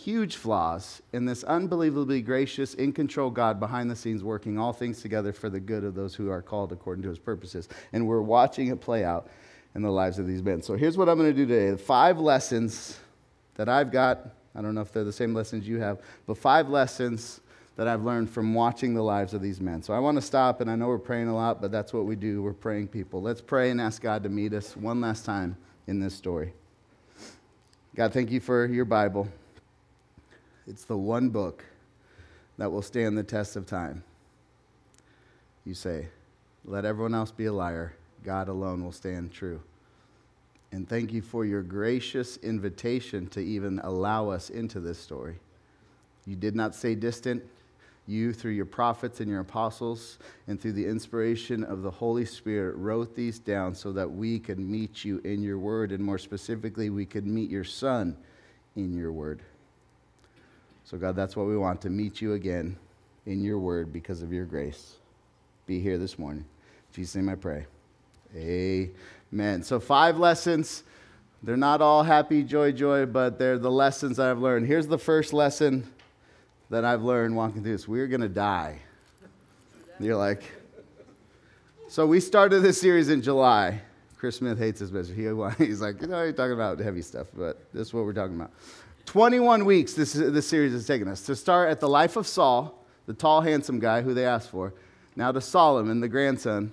huge 0.07 0.37
flaws 0.37 1.03
in 1.13 1.25
this 1.25 1.43
unbelievably 1.43 2.23
gracious, 2.23 2.75
in 2.75 2.93
control 2.93 3.29
God 3.29 3.59
behind 3.59 3.91
the 3.91 3.97
scenes 3.97 4.23
working 4.23 4.57
all 4.57 4.73
things 4.73 5.03
together 5.03 5.33
for 5.33 5.51
the 5.51 5.59
good 5.59 5.83
of 5.83 5.97
those 5.97 6.15
who 6.15 6.31
are 6.31 6.41
called 6.41 6.71
according 6.71 7.03
to 7.03 7.09
his 7.09 7.19
purposes. 7.19 7.69
And 7.93 8.07
we're 8.07 8.21
watching 8.21 8.69
it 8.69 8.81
play 8.81 9.03
out 9.03 9.29
in 9.75 9.83
the 9.83 9.91
lives 9.91 10.21
of 10.21 10.29
these 10.29 10.45
men. 10.45 10.63
So 10.63 10.77
here's 10.77 10.97
what 10.97 11.09
I'm 11.09 11.19
going 11.19 11.31
to 11.31 11.37
do 11.37 11.45
today 11.45 11.73
the 11.73 11.77
five 11.77 12.21
lessons 12.21 13.01
that 13.57 13.69
I've 13.69 13.91
got. 13.91 14.29
I 14.55 14.63
don't 14.63 14.77
know 14.77 14.81
if 14.81 14.93
they're 14.93 15.03
the 15.03 15.13
same 15.13 15.35
lessons 15.35 15.67
you 15.67 15.81
have, 15.81 16.01
but 16.29 16.39
five 16.39 16.69
lessons 16.69 17.41
that 17.75 17.89
I've 17.89 18.05
learned 18.05 18.31
from 18.31 18.55
watching 18.55 18.95
the 18.95 19.03
lives 19.03 19.35
of 19.35 19.43
these 19.43 19.61
men. 19.61 19.83
So 19.83 19.93
I 19.93 19.99
want 19.99 20.19
to 20.19 20.23
stop, 20.23 20.61
and 20.61 20.71
I 20.71 20.77
know 20.77 20.87
we're 20.87 20.99
praying 20.99 21.27
a 21.27 21.35
lot, 21.35 21.61
but 21.61 21.73
that's 21.73 21.93
what 21.93 22.05
we 22.05 22.15
do. 22.15 22.45
We're 22.45 22.53
praying 22.53 22.89
people. 22.89 23.23
Let's 23.23 23.41
pray 23.41 23.71
and 23.71 23.81
ask 23.81 24.01
God 24.01 24.23
to 24.23 24.29
meet 24.29 24.53
us 24.53 24.77
one 24.77 25.01
last 25.01 25.25
time 25.25 25.57
in 25.89 25.99
this 25.99 26.15
story. 26.15 26.53
God, 27.97 28.13
thank 28.13 28.31
you 28.31 28.39
for 28.39 28.67
your 28.67 28.85
Bible. 28.85 29.27
It's 30.67 30.85
the 30.85 30.97
one 30.97 31.29
book 31.29 31.65
that 32.59 32.71
will 32.71 32.83
stand 32.83 33.17
the 33.17 33.23
test 33.23 33.57
of 33.57 33.67
time. 33.67 34.03
You 35.65 35.75
say, 35.75 36.09
let 36.65 36.85
everyone 36.85 37.15
else 37.15 37.31
be 37.31 37.47
a 37.47 37.53
liar. 37.53 37.95
God 38.25 38.49
alone 38.49 38.83
will 38.83 38.93
stand 38.93 39.33
true. 39.33 39.61
And 40.73 40.89
thank 40.89 41.13
you 41.13 41.23
for 41.23 41.45
your 41.45 41.63
gracious 41.63 42.39
invitation 42.39 43.29
to 43.29 43.41
even 43.41 43.79
allow 43.81 44.29
us 44.29 44.51
into 44.51 44.81
this 44.81 44.99
story. 44.99 45.37
You 46.27 46.35
did 46.35 46.57
not 46.57 46.75
stay 46.75 46.95
distant. 46.95 47.45
You, 48.09 48.33
through 48.33 48.53
your 48.53 48.67
prophets 48.67 49.21
and 49.21 49.29
your 49.29 49.41
apostles, 49.41 50.19
and 50.47 50.61
through 50.61 50.75
the 50.75 50.87
inspiration 50.87 51.65
of 51.65 51.83
the 51.83 51.91
Holy 51.91 52.25
Spirit, 52.25 52.77
wrote 52.77 53.17
these 53.17 53.41
down 53.41 53.75
so 53.75 53.93
that 53.93 54.09
we 54.09 54.39
could 54.39 54.61
meet 54.61 55.05
you 55.05 55.21
in 55.25 55.43
your 55.43 55.59
word, 55.59 55.91
and 55.91 56.05
more 56.05 56.19
specifically, 56.19 56.89
we 56.89 57.05
could 57.05 57.27
meet 57.27 57.51
your 57.51 57.65
Son 57.65 58.17
in 58.77 58.97
your 58.97 59.11
word. 59.11 59.41
So, 60.87 60.97
God, 60.97 61.17
that's 61.17 61.35
what 61.35 61.47
we 61.47 61.57
want 61.57 61.81
to 61.81 61.91
meet 61.91 62.21
you 62.21 62.35
again 62.35 62.77
in 63.27 63.43
your 63.43 63.59
word 63.59 63.93
because 63.93 64.23
of 64.23 64.33
your 64.33 64.45
grace. 64.45 64.95
Be 65.67 65.81
here 65.81 65.99
this 65.99 66.17
morning. 66.17 66.45
In 66.45 66.95
Jesus' 66.95 67.17
name 67.17 67.29
I 67.29 67.35
pray. 67.35 67.67
Amen. 68.37 69.65
So, 69.65 69.81
five 69.81 70.17
lessons. 70.17 70.85
They're 71.43 71.57
not 71.57 71.83
all 71.83 72.05
happy, 72.05 72.45
joy, 72.45 72.71
joy, 72.71 73.05
but 73.05 73.37
they're 73.37 73.59
the 73.59 73.71
lessons 73.71 74.21
I've 74.21 74.39
learned. 74.39 74.69
Here's 74.69 74.87
the 74.87 74.97
first 74.97 75.33
lesson 75.33 75.91
that 76.71 76.85
I've 76.85 77.03
learned 77.03 77.35
walking 77.35 77.65
through 77.65 77.73
this. 77.73 77.89
We're 77.89 78.07
going 78.07 78.21
to 78.21 78.29
die. 78.29 78.79
You're 79.99 80.17
like, 80.17 80.45
so 81.89 82.07
we 82.07 82.21
started 82.21 82.61
this 82.61 82.81
series 82.81 83.09
in 83.09 83.23
July. 83.23 83.81
Chris 84.19 84.37
Smith 84.37 84.57
hates 84.57 84.79
this 84.79 84.93
message. 84.93 85.17
He, 85.17 85.25
he's 85.65 85.81
like, 85.81 86.01
you 86.01 86.07
know, 86.07 86.23
you're 86.23 86.33
talking 86.33 86.53
about 86.53 86.79
heavy 86.79 87.03
stuff, 87.03 87.27
but 87.37 87.61
this 87.73 87.89
is 87.89 87.95
what 87.95 88.05
we're 88.05 88.13
talking 88.13 88.37
about. 88.37 88.53
21 89.07 89.65
weeks 89.65 89.95
this, 89.95 90.13
this 90.13 90.47
series 90.47 90.73
has 90.73 90.87
taken 90.87 91.09
us 91.09 91.23
to 91.23 91.35
start 91.35 91.71
at 91.71 91.81
the 91.81 91.89
life 91.89 92.17
of 92.17 92.27
Saul, 92.27 92.85
the 93.07 93.15
tall, 93.15 93.41
handsome 93.41 93.79
guy 93.79 94.03
who 94.03 94.13
they 94.13 94.27
asked 94.27 94.51
for, 94.51 94.75
now 95.15 95.33
to 95.33 95.41
Solomon, 95.41 96.01
the 96.01 96.09
grandson, 96.09 96.73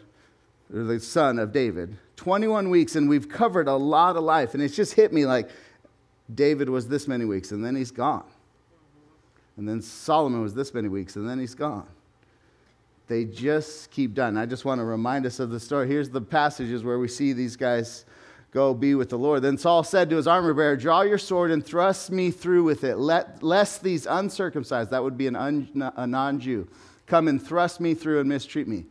or 0.74 0.84
the 0.84 1.00
son 1.00 1.40
of 1.40 1.52
David. 1.52 1.98
21 2.18 2.70
weeks, 2.70 2.96
and 2.96 3.08
we've 3.08 3.30
covered 3.30 3.68
a 3.68 3.76
lot 3.76 4.16
of 4.16 4.24
life, 4.24 4.54
and 4.54 4.64
it's 4.64 4.76
just 4.76 4.94
hit 4.94 5.14
me 5.14 5.26
like 5.26 5.50
David 6.34 6.70
was 6.70 6.88
this 6.88 7.08
many 7.08 7.26
weeks, 7.26 7.52
and 7.52 7.64
then 7.64 7.76
he's 7.76 7.92
gone. 7.92 8.26
And 9.56 9.70
then 9.70 9.82
Solomon 9.82 10.42
was 10.42 10.56
this 10.56 10.74
many 10.74 10.88
weeks, 10.88 11.16
and 11.16 11.30
then 11.30 11.40
he's 11.40 11.56
gone. 11.56 11.88
They 13.08 13.26
just 13.26 13.92
keep 13.92 14.14
done. 14.16 14.38
I 14.38 14.46
just 14.46 14.66
want 14.66 14.80
to 14.80 14.86
remind 14.86 15.26
us 15.26 15.40
of 15.40 15.52
the 15.52 15.60
story. 15.60 15.88
Here's 15.88 16.10
the 16.10 16.22
passages 16.22 16.84
where 16.84 16.98
we 16.98 17.08
see 17.08 17.34
these 17.34 17.56
guys 17.56 18.06
go 18.54 18.74
be 18.74 18.96
with 18.96 19.10
the 19.10 19.18
Lord. 19.18 19.42
Then 19.42 19.58
Saul 19.58 19.84
said 19.84 20.10
to 20.10 20.16
his 20.16 20.28
armor 20.28 20.54
bearer, 20.54 20.78
Draw 20.78 21.02
your 21.02 21.18
sword 21.18 21.52
and 21.52 21.66
thrust 21.66 22.12
me 22.12 22.32
through 22.32 22.64
with 22.64 22.84
it, 22.84 22.98
Let, 22.98 23.42
lest 23.42 23.84
these 23.84 24.06
uncircumcised, 24.06 24.92
that 24.92 25.04
would 25.04 25.18
be 25.18 25.28
an 25.28 25.36
un, 25.36 25.92
a 25.98 26.08
non 26.08 26.40
Jew, 26.40 26.68
come 27.08 27.28
and 27.28 27.42
thrust 27.42 27.82
me 27.82 27.94
through 27.94 28.20
and 28.20 28.30
mistreat 28.30 28.68
me. 28.68 28.86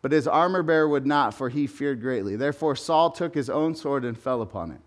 But 0.00 0.10
his 0.10 0.26
armor 0.26 0.64
bearer 0.64 0.88
would 0.88 1.06
not, 1.06 1.34
for 1.34 1.48
he 1.48 1.68
feared 1.68 2.00
greatly. 2.00 2.34
Therefore 2.34 2.74
Saul 2.74 3.10
took 3.10 3.34
his 3.34 3.48
own 3.48 3.76
sword 3.76 4.04
and 4.04 4.18
fell 4.18 4.42
upon 4.42 4.72
it. 4.72 4.80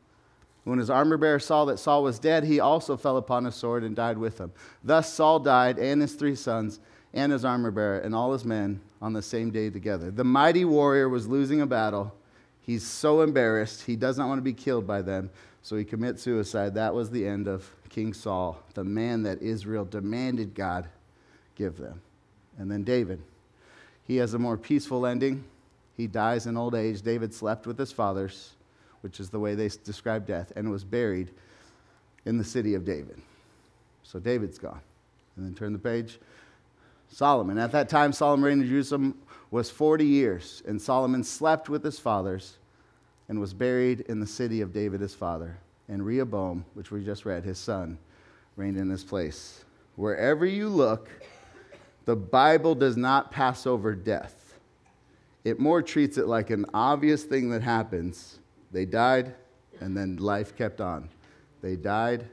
When 0.66 0.80
his 0.80 0.90
armor 0.90 1.18
bearer 1.18 1.40
saw 1.40 1.66
that 1.66 1.78
Saul 1.78 2.04
was 2.04 2.18
dead, 2.18 2.44
he 2.44 2.60
also 2.60 2.98
fell 2.98 3.18
upon 3.18 3.46
his 3.46 3.54
sword 3.54 3.84
and 3.84 3.96
died 3.96 4.18
with 4.18 4.40
him. 4.40 4.52
Thus 4.84 5.14
Saul 5.14 5.40
died, 5.40 5.78
and 5.78 6.02
his 6.02 6.16
three 6.16 6.36
sons 6.36 6.80
and 7.14 7.32
his 7.32 7.46
armor 7.46 7.72
bearer 7.72 8.00
and 8.00 8.16
all 8.16 8.34
his 8.34 8.44
men 8.44 8.82
on 9.02 9.14
the 9.14 9.22
same 9.22 9.52
day 9.52 9.70
together. 9.70 10.10
The 10.10 10.24
mighty 10.24 10.66
warrior 10.66 11.08
was 11.08 11.28
losing 11.28 11.62
a 11.62 11.68
battle. 11.68 12.14
He's 12.66 12.86
so 12.86 13.22
embarrassed. 13.22 13.84
He 13.84 13.96
does 13.96 14.18
not 14.18 14.28
want 14.28 14.40
to 14.40 14.44
be 14.44 14.54
killed 14.54 14.88
by 14.88 15.04
them, 15.04 15.30
so 15.62 15.76
he 15.76 15.84
commits 15.84 16.24
suicide. 16.24 16.74
That 16.74 16.96
was 16.96 17.12
the 17.12 17.28
end 17.28 17.48
of 17.48 17.70
King 17.90 18.12
Saul, 18.12 18.60
the 18.74 18.84
man 18.84 19.22
that 19.24 19.42
Israel 19.42 19.86
demanded 19.86 20.56
God 20.56 20.88
give 21.56 21.78
them. 21.78 22.02
And 22.58 22.72
then 22.72 22.84
David. 22.84 23.22
He 24.06 24.18
has 24.18 24.34
a 24.34 24.40
more 24.40 24.58
peaceful 24.58 25.06
ending. 25.06 25.44
He 25.96 26.08
dies 26.08 26.48
in 26.48 26.58
old 26.58 26.74
age. 26.76 27.02
David 27.02 27.34
slept 27.34 27.68
with 27.68 27.78
his 27.78 27.92
fathers, 27.92 28.54
which 29.02 29.20
is 29.20 29.30
the 29.30 29.40
way 29.40 29.54
they 29.56 29.70
describe 29.84 30.26
death, 30.26 30.52
and 30.56 30.72
was 30.72 30.84
buried 30.84 31.32
in 32.26 32.38
the 32.38 32.44
city 32.44 32.74
of 32.74 32.84
David. 32.84 33.22
So 34.04 34.20
David's 34.20 34.58
gone. 34.58 34.82
And 35.36 35.46
then 35.46 35.54
turn 35.54 35.74
the 35.74 35.80
page. 35.80 36.20
Solomon. 37.10 37.58
At 37.60 37.72
that 37.74 37.90
time, 37.90 38.12
Solomon 38.12 38.44
reigned 38.44 38.64
in 38.64 38.70
Jerusalem 38.70 39.18
was 39.56 39.72
40 39.72 40.06
years, 40.06 40.62
and 40.68 40.82
Solomon 40.82 41.24
slept 41.24 41.70
with 41.70 41.82
his 41.82 41.98
fathers 41.98 42.58
and 43.30 43.40
was 43.40 43.54
buried 43.54 44.02
in 44.02 44.20
the 44.20 44.28
city 44.28 44.60
of 44.60 44.74
David 44.74 45.00
his 45.00 45.16
father. 45.16 45.58
And 45.88 46.06
Rehoboam, 46.06 46.66
which 46.74 46.92
we 46.92 47.06
just 47.06 47.24
read, 47.24 47.46
his 47.46 47.58
son, 47.58 47.98
reigned 48.58 48.78
in 48.78 48.90
his 48.90 49.06
place. 49.06 49.64
Wherever 49.96 50.46
you 50.46 50.68
look, 50.68 51.10
the 52.04 52.18
Bible 52.18 52.76
does 52.76 52.98
not 52.98 53.32
pass 53.32 53.66
over 53.66 53.96
death. 53.96 54.56
It 55.46 55.58
more 55.58 55.82
treats 55.82 56.18
it 56.18 56.28
like 56.28 56.50
an 56.50 56.66
obvious 56.74 57.24
thing 57.24 57.50
that 57.52 57.62
happens. 57.62 58.40
They 58.74 58.84
died, 58.84 59.36
and 59.80 59.96
then 59.96 60.18
life 60.18 60.58
kept 60.58 60.82
on. 60.82 61.08
They 61.62 61.78
died, 61.78 62.28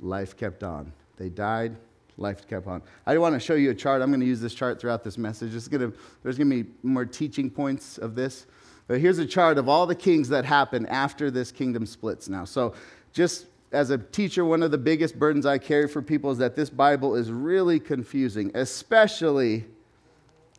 life 0.00 0.36
kept 0.36 0.64
on. 0.64 0.92
They 1.16 1.28
died, 1.28 1.76
life 2.20 2.40
to 2.42 2.46
kept 2.46 2.66
on. 2.66 2.82
I 3.06 3.16
want 3.18 3.34
to 3.34 3.40
show 3.40 3.54
you 3.54 3.70
a 3.70 3.74
chart. 3.74 4.02
I'm 4.02 4.10
going 4.10 4.20
to 4.20 4.26
use 4.26 4.40
this 4.40 4.54
chart 4.54 4.80
throughout 4.80 5.02
this 5.02 5.18
message. 5.18 5.54
It's 5.54 5.68
going 5.68 5.90
to, 5.90 5.96
there's 6.22 6.36
going 6.36 6.50
to 6.50 6.64
be 6.64 6.70
more 6.82 7.04
teaching 7.04 7.50
points 7.50 7.98
of 7.98 8.14
this. 8.14 8.46
But 8.86 9.00
here's 9.00 9.18
a 9.18 9.26
chart 9.26 9.56
of 9.58 9.68
all 9.68 9.86
the 9.86 9.94
kings 9.94 10.28
that 10.30 10.44
happen 10.44 10.86
after 10.86 11.30
this 11.30 11.52
kingdom 11.52 11.86
splits 11.86 12.28
now. 12.28 12.44
So, 12.44 12.74
just 13.12 13.46
as 13.72 13.90
a 13.90 13.98
teacher, 13.98 14.44
one 14.44 14.62
of 14.62 14.70
the 14.70 14.78
biggest 14.78 15.18
burdens 15.18 15.46
I 15.46 15.58
carry 15.58 15.86
for 15.86 16.02
people 16.02 16.30
is 16.30 16.38
that 16.38 16.56
this 16.56 16.70
Bible 16.70 17.14
is 17.14 17.30
really 17.30 17.78
confusing, 17.78 18.50
especially 18.54 19.64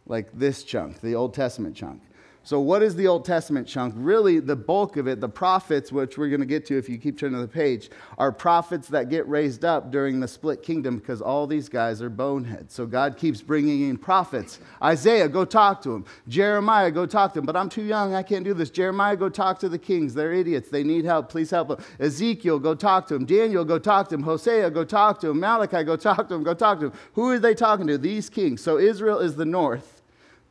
like 0.05 0.29
this 0.33 0.63
chunk, 0.63 1.01
the 1.01 1.15
Old 1.15 1.33
Testament 1.33 1.75
chunk. 1.75 2.01
So, 2.43 2.59
what 2.59 2.81
is 2.81 2.95
the 2.95 3.07
Old 3.07 3.23
Testament 3.23 3.67
chunk? 3.67 3.93
Really, 3.95 4.39
the 4.39 4.55
bulk 4.55 4.97
of 4.97 5.07
it, 5.07 5.21
the 5.21 5.29
prophets, 5.29 5.91
which 5.91 6.17
we're 6.17 6.29
going 6.29 6.39
to 6.39 6.47
get 6.47 6.65
to 6.65 6.77
if 6.77 6.89
you 6.89 6.97
keep 6.97 7.19
turning 7.19 7.39
the 7.39 7.47
page, 7.47 7.91
are 8.17 8.31
prophets 8.31 8.87
that 8.87 9.09
get 9.09 9.27
raised 9.27 9.63
up 9.63 9.91
during 9.91 10.19
the 10.19 10.27
split 10.27 10.63
kingdom 10.63 10.97
because 10.97 11.21
all 11.21 11.45
these 11.45 11.69
guys 11.69 12.01
are 12.01 12.09
boneheads. 12.09 12.73
So, 12.73 12.87
God 12.87 13.15
keeps 13.15 13.43
bringing 13.43 13.87
in 13.87 13.97
prophets. 13.97 14.59
Isaiah, 14.81 15.29
go 15.29 15.45
talk 15.45 15.83
to 15.83 15.93
him. 15.93 16.05
Jeremiah, 16.27 16.89
go 16.89 17.05
talk 17.05 17.33
to 17.33 17.39
him. 17.39 17.45
But 17.45 17.55
I'm 17.55 17.69
too 17.69 17.83
young. 17.83 18.15
I 18.15 18.23
can't 18.23 18.43
do 18.43 18.55
this. 18.55 18.71
Jeremiah, 18.71 19.15
go 19.15 19.29
talk 19.29 19.59
to 19.59 19.69
the 19.69 19.77
kings. 19.77 20.15
They're 20.15 20.33
idiots. 20.33 20.69
They 20.69 20.83
need 20.83 21.05
help. 21.05 21.29
Please 21.29 21.51
help 21.51 21.67
them. 21.67 21.77
Ezekiel, 21.99 22.57
go 22.57 22.73
talk 22.73 23.07
to 23.09 23.15
him. 23.15 23.25
Daniel, 23.25 23.63
go 23.63 23.77
talk 23.77 24.09
to 24.09 24.15
him. 24.15 24.23
Hosea, 24.23 24.71
go 24.71 24.83
talk 24.83 25.19
to 25.21 25.29
him. 25.29 25.39
Malachi, 25.39 25.83
go 25.83 25.95
talk 25.95 26.27
to 26.29 26.33
him. 26.33 26.43
Go 26.43 26.55
talk 26.55 26.79
to 26.79 26.87
him. 26.87 26.93
Who 27.13 27.29
are 27.29 27.39
they 27.39 27.53
talking 27.53 27.85
to? 27.85 27.99
These 27.99 28.31
kings. 28.31 28.61
So, 28.61 28.79
Israel 28.79 29.19
is 29.19 29.35
the 29.35 29.45
north, 29.45 30.00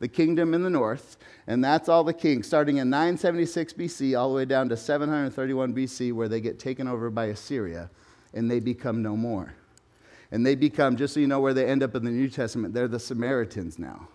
the 0.01 0.07
kingdom 0.07 0.53
in 0.53 0.63
the 0.63 0.69
north. 0.69 1.15
And 1.47 1.63
that's 1.63 1.87
all 1.87 2.03
the 2.03 2.13
kings, 2.13 2.47
starting 2.47 2.77
in 2.77 2.89
976 2.89 3.73
BC 3.73 4.19
all 4.19 4.29
the 4.29 4.35
way 4.35 4.45
down 4.45 4.67
to 4.69 4.75
731 4.75 5.73
BC, 5.73 6.11
where 6.11 6.27
they 6.27 6.41
get 6.41 6.59
taken 6.59 6.87
over 6.87 7.09
by 7.09 7.25
Assyria 7.25 7.89
and 8.33 8.49
they 8.49 8.59
become 8.59 9.01
no 9.01 9.15
more. 9.15 9.53
And 10.31 10.45
they 10.45 10.55
become, 10.55 10.95
just 10.97 11.13
so 11.13 11.19
you 11.19 11.27
know 11.27 11.39
where 11.39 11.53
they 11.53 11.65
end 11.65 11.83
up 11.83 11.95
in 11.95 12.03
the 12.03 12.11
New 12.11 12.29
Testament, 12.29 12.73
they're 12.73 12.87
the 12.87 12.99
Samaritans 12.99 13.77
now. 13.77 14.07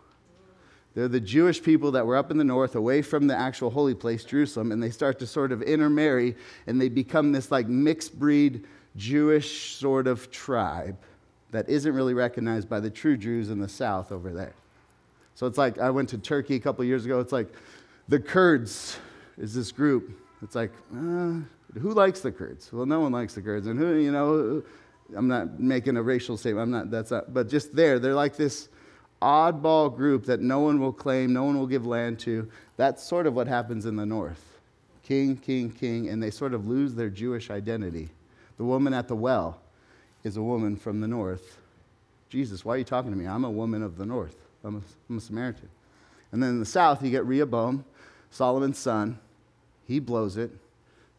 They're 0.95 1.09
the 1.09 1.21
Jewish 1.21 1.63
people 1.63 1.93
that 1.93 2.07
were 2.07 2.17
up 2.17 2.31
in 2.31 2.39
the 2.39 2.45
north, 2.45 2.75
away 2.75 3.03
from 3.03 3.27
the 3.27 3.37
actual 3.37 3.71
holy 3.71 3.95
place, 3.95 4.25
Jerusalem, 4.25 4.73
and 4.73 4.83
they 4.83 4.91
start 4.91 5.19
to 5.21 5.27
sort 5.27 5.53
of 5.53 5.63
intermarry 5.63 6.35
and 6.67 6.81
they 6.81 6.89
become 6.89 7.33
this 7.33 7.51
like 7.51 7.69
mixed 7.69 8.19
breed 8.19 8.65
Jewish 8.97 9.77
sort 9.77 10.07
of 10.07 10.31
tribe 10.31 10.97
that 11.53 11.69
isn't 11.69 11.95
really 11.95 12.15
recognized 12.15 12.69
by 12.69 12.81
the 12.81 12.91
true 12.91 13.17
Jews 13.17 13.51
in 13.51 13.61
the 13.61 13.69
south 13.69 14.11
over 14.11 14.33
there. 14.33 14.55
So 15.37 15.47
it's 15.47 15.59
like 15.59 15.79
I 15.79 15.91
went 15.91 16.09
to 16.09 16.19
Turkey 16.19 16.57
a 16.57 16.59
couple 16.59 16.83
years 16.85 17.05
ago. 17.05 17.21
It's 17.21 17.31
like 17.31 17.53
the 18.09 18.19
Kurds 18.19 18.99
is 19.37 19.55
this 19.55 19.71
group. 19.71 20.11
It's 20.43 20.55
like, 20.55 20.73
uh, 20.95 21.41
who 21.79 21.93
likes 21.93 22.21
the 22.21 22.33
Kurds? 22.33 22.73
Well, 22.73 22.87
no 22.87 23.01
one 23.01 23.13
likes 23.13 23.35
the 23.35 23.43
Kurds. 23.43 23.67
And 23.67 23.79
who, 23.79 23.97
you 23.97 24.11
know, 24.11 24.63
I'm 25.15 25.29
not 25.29 25.61
making 25.61 25.99
a 25.99 26.03
racial 26.03 26.39
statement. 26.39 26.63
I'm 26.63 26.71
not, 26.71 26.91
that's 26.91 27.11
not, 27.11 27.35
but 27.35 27.51
just 27.51 27.77
there, 27.77 27.99
they're 27.99 28.15
like 28.15 28.35
this 28.35 28.71
oddball 29.21 29.95
group 29.95 30.25
that 30.25 30.41
no 30.41 30.61
one 30.61 30.81
will 30.81 30.93
claim, 30.93 31.35
no 31.35 31.45
one 31.45 31.59
will 31.59 31.67
give 31.67 31.85
land 31.85 32.19
to. 32.21 32.51
That's 32.79 33.03
sort 33.03 33.27
of 33.27 33.35
what 33.35 33.47
happens 33.47 33.85
in 33.85 33.95
the 33.95 34.07
north. 34.07 34.43
King, 35.03 35.37
king, 35.37 35.71
king, 35.71 36.09
and 36.09 36.23
they 36.23 36.31
sort 36.31 36.55
of 36.55 36.67
lose 36.67 36.95
their 36.95 37.11
Jewish 37.11 37.51
identity. 37.51 38.09
The 38.57 38.65
woman 38.65 38.95
at 38.95 39.07
the 39.07 39.17
well 39.17 39.61
is 40.25 40.39
a 40.39 40.43
woman 40.43 40.77
from 40.77 41.03
the 41.03 41.09
north. 41.09 41.59
Jesus, 42.31 42.65
why 42.65 42.77
are 42.77 42.79
you 42.79 42.85
talking 42.85 43.11
to 43.11 43.17
me? 43.19 43.27
I'm 43.27 43.45
a 43.45 43.51
woman 43.51 43.83
of 43.83 43.99
the 43.99 44.07
north. 44.07 44.46
I'm 44.67 44.77
a, 44.77 44.83
I'm 45.09 45.19
a 45.19 45.21
Samaritan. 45.21 45.69
And 46.33 46.43
then 46.43 46.51
in 46.51 46.61
the 46.61 46.67
south, 46.67 47.03
you 47.03 47.11
get 47.11 47.25
Rehoboam, 47.25 47.85
Solomon's 48.31 48.79
son. 48.79 49.19
He 49.85 50.01
blows 50.01 50.37
it. 50.37 50.51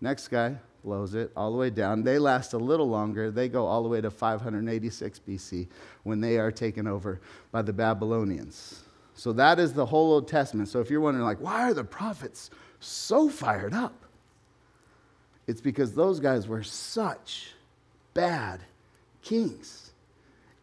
Next 0.01 0.27
guy 0.27 0.57
blows 0.83 1.15
it 1.15 1.31
all 1.35 1.51
the 1.51 1.57
way 1.57 1.69
down. 1.69 2.03
They 2.03 2.19
last 2.19 2.53
a 2.53 2.57
little 2.57 2.89
longer. 2.89 3.31
They 3.31 3.47
go 3.47 3.65
all 3.65 3.83
the 3.83 3.89
way 3.89 4.01
to 4.01 4.11
586 4.11 5.21
BC 5.27 5.67
when 6.03 6.21
they 6.21 6.37
are 6.37 6.51
taken 6.51 6.87
over 6.87 7.19
by 7.51 7.61
the 7.61 7.73
Babylonians. 7.73 8.83
So 9.15 9.33
that 9.33 9.59
is 9.59 9.73
the 9.73 9.85
whole 9.85 10.13
Old 10.13 10.27
Testament. 10.27 10.69
So 10.69 10.79
if 10.79 10.89
you're 10.89 11.01
wondering, 11.01 11.25
like, 11.25 11.41
why 11.41 11.63
are 11.63 11.73
the 11.73 11.83
prophets 11.83 12.51
so 12.79 13.29
fired 13.29 13.73
up? 13.73 14.05
It's 15.47 15.61
because 15.61 15.93
those 15.93 16.19
guys 16.19 16.47
were 16.47 16.63
such 16.63 17.53
bad 18.13 18.59
kings. 19.21 19.86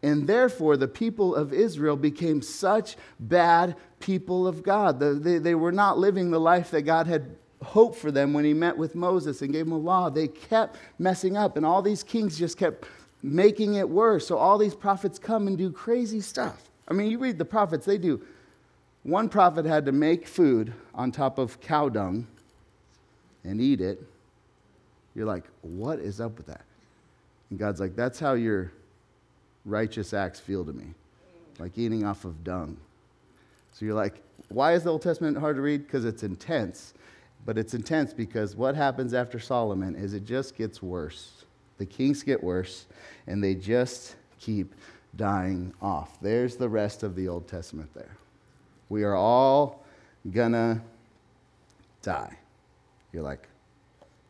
And 0.05 0.27
therefore, 0.27 0.77
the 0.77 0.87
people 0.87 1.35
of 1.35 1.55
Israel 1.55 1.97
became 1.97 2.43
such 2.43 2.99
bad 3.19 3.75
people 4.01 4.47
of 4.47 4.63
God. 4.63 5.01
They, 5.01 5.39
they 5.39 5.55
were 5.55 5.73
not 5.73 5.99
living 5.99 6.31
the 6.31 6.39
life 6.39 6.71
that 6.73 6.83
God 6.83 7.07
had 7.07 7.37
hoped 7.63 7.97
for 7.97 8.11
them 8.11 8.35
when 8.35 8.45
he 8.45 8.53
met 8.53 8.77
with 8.77 8.95
Moses 8.95 9.41
and 9.41 9.51
gave 9.51 9.65
them 9.65 9.73
a 9.73 9.79
law. 9.79 10.11
They 10.11 10.29
kept 10.29 10.77
messing 10.99 11.39
up, 11.39 11.57
and 11.57 11.65
all 11.65 11.81
these 11.81 12.03
kings 12.03 12.39
just 12.39 12.59
kept 12.59 12.85
making 13.23 13.77
it 13.77 13.89
worse. 13.89 14.27
So 14.27 14.37
all 14.37 14.59
these 14.59 14.75
prophets 14.75 15.19
come 15.19 15.47
and 15.47 15.57
do 15.57 15.73
crazy 15.73 16.21
stuff. 16.21 16.69
I 16.87 16.93
mean, 16.93 17.11
you 17.11 17.19
read 17.19 17.39
the 17.39 17.47
prophets, 17.47 17.87
they 17.87 17.97
do. 17.97 18.21
One 19.05 19.31
prophet 19.31 19.65
had 19.65 19.87
to 19.87 19.93
make 19.93 20.29
food 20.29 20.75
on 20.95 21.13
top 21.13 21.39
of 21.39 21.63
cow 21.63 21.89
dung 21.89 22.27
and 23.43 23.59
eat 23.59 23.81
it. 23.81 24.03
You're 25.15 25.25
like, 25.25 25.45
what 25.63 25.99
is 25.99 26.21
up 26.21 26.37
with 26.37 26.49
that? 26.49 26.67
And 27.49 27.59
God's 27.59 27.81
like, 27.81 27.97
that's 27.97 28.21
how 28.21 28.35
you're 28.35 28.71
righteous 29.65 30.13
acts 30.13 30.41
feel 30.41 30.65
to 30.65 30.73
me, 30.73 30.95
like 31.59 31.77
eating 31.79 32.05
off 32.05 32.25
of 32.25 32.45
dung. 32.45 32.77
So 33.73 33.85
you're 33.85 33.95
like, 33.95 34.23
why 34.49 34.75
is 34.75 34.85
the 34.85 34.91
Old 34.91 35.03
Testament 35.03 35.37
hard 35.39 35.57
to 35.57 35.63
read? 35.63 35.87
Because 35.87 36.05
it's 36.05 36.23
intense. 36.23 36.95
But 37.45 37.59
it's 37.59 37.75
intense 37.75 38.15
because 38.15 38.57
what 38.57 38.75
happens 38.75 39.13
after 39.13 39.39
Solomon 39.39 39.95
is 39.95 40.15
it 40.15 40.25
just 40.25 40.57
gets 40.57 40.83
worse. 40.83 41.45
The 41.79 41.87
kings 41.87 42.23
get 42.23 42.43
worse, 42.43 42.87
and 43.27 43.43
they 43.43 43.55
just 43.55 44.17
keep 44.39 44.75
dying 45.17 45.75
off. 45.83 46.21
There's 46.21 46.57
the 46.57 46.69
rest 46.69 47.03
of 47.03 47.17
the 47.17 47.29
Old 47.29 47.49
Testament 47.49 47.93
there. 47.95 48.17
We 48.89 49.03
are 49.03 49.15
all 49.15 49.85
gonna 50.31 50.81
die. 52.03 52.37
You're 53.13 53.23
like, 53.23 53.49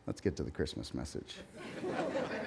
let's 0.07 0.21
get 0.21 0.35
to 0.37 0.43
the 0.43 0.51
Christmas 0.51 0.93
message. 0.93 1.35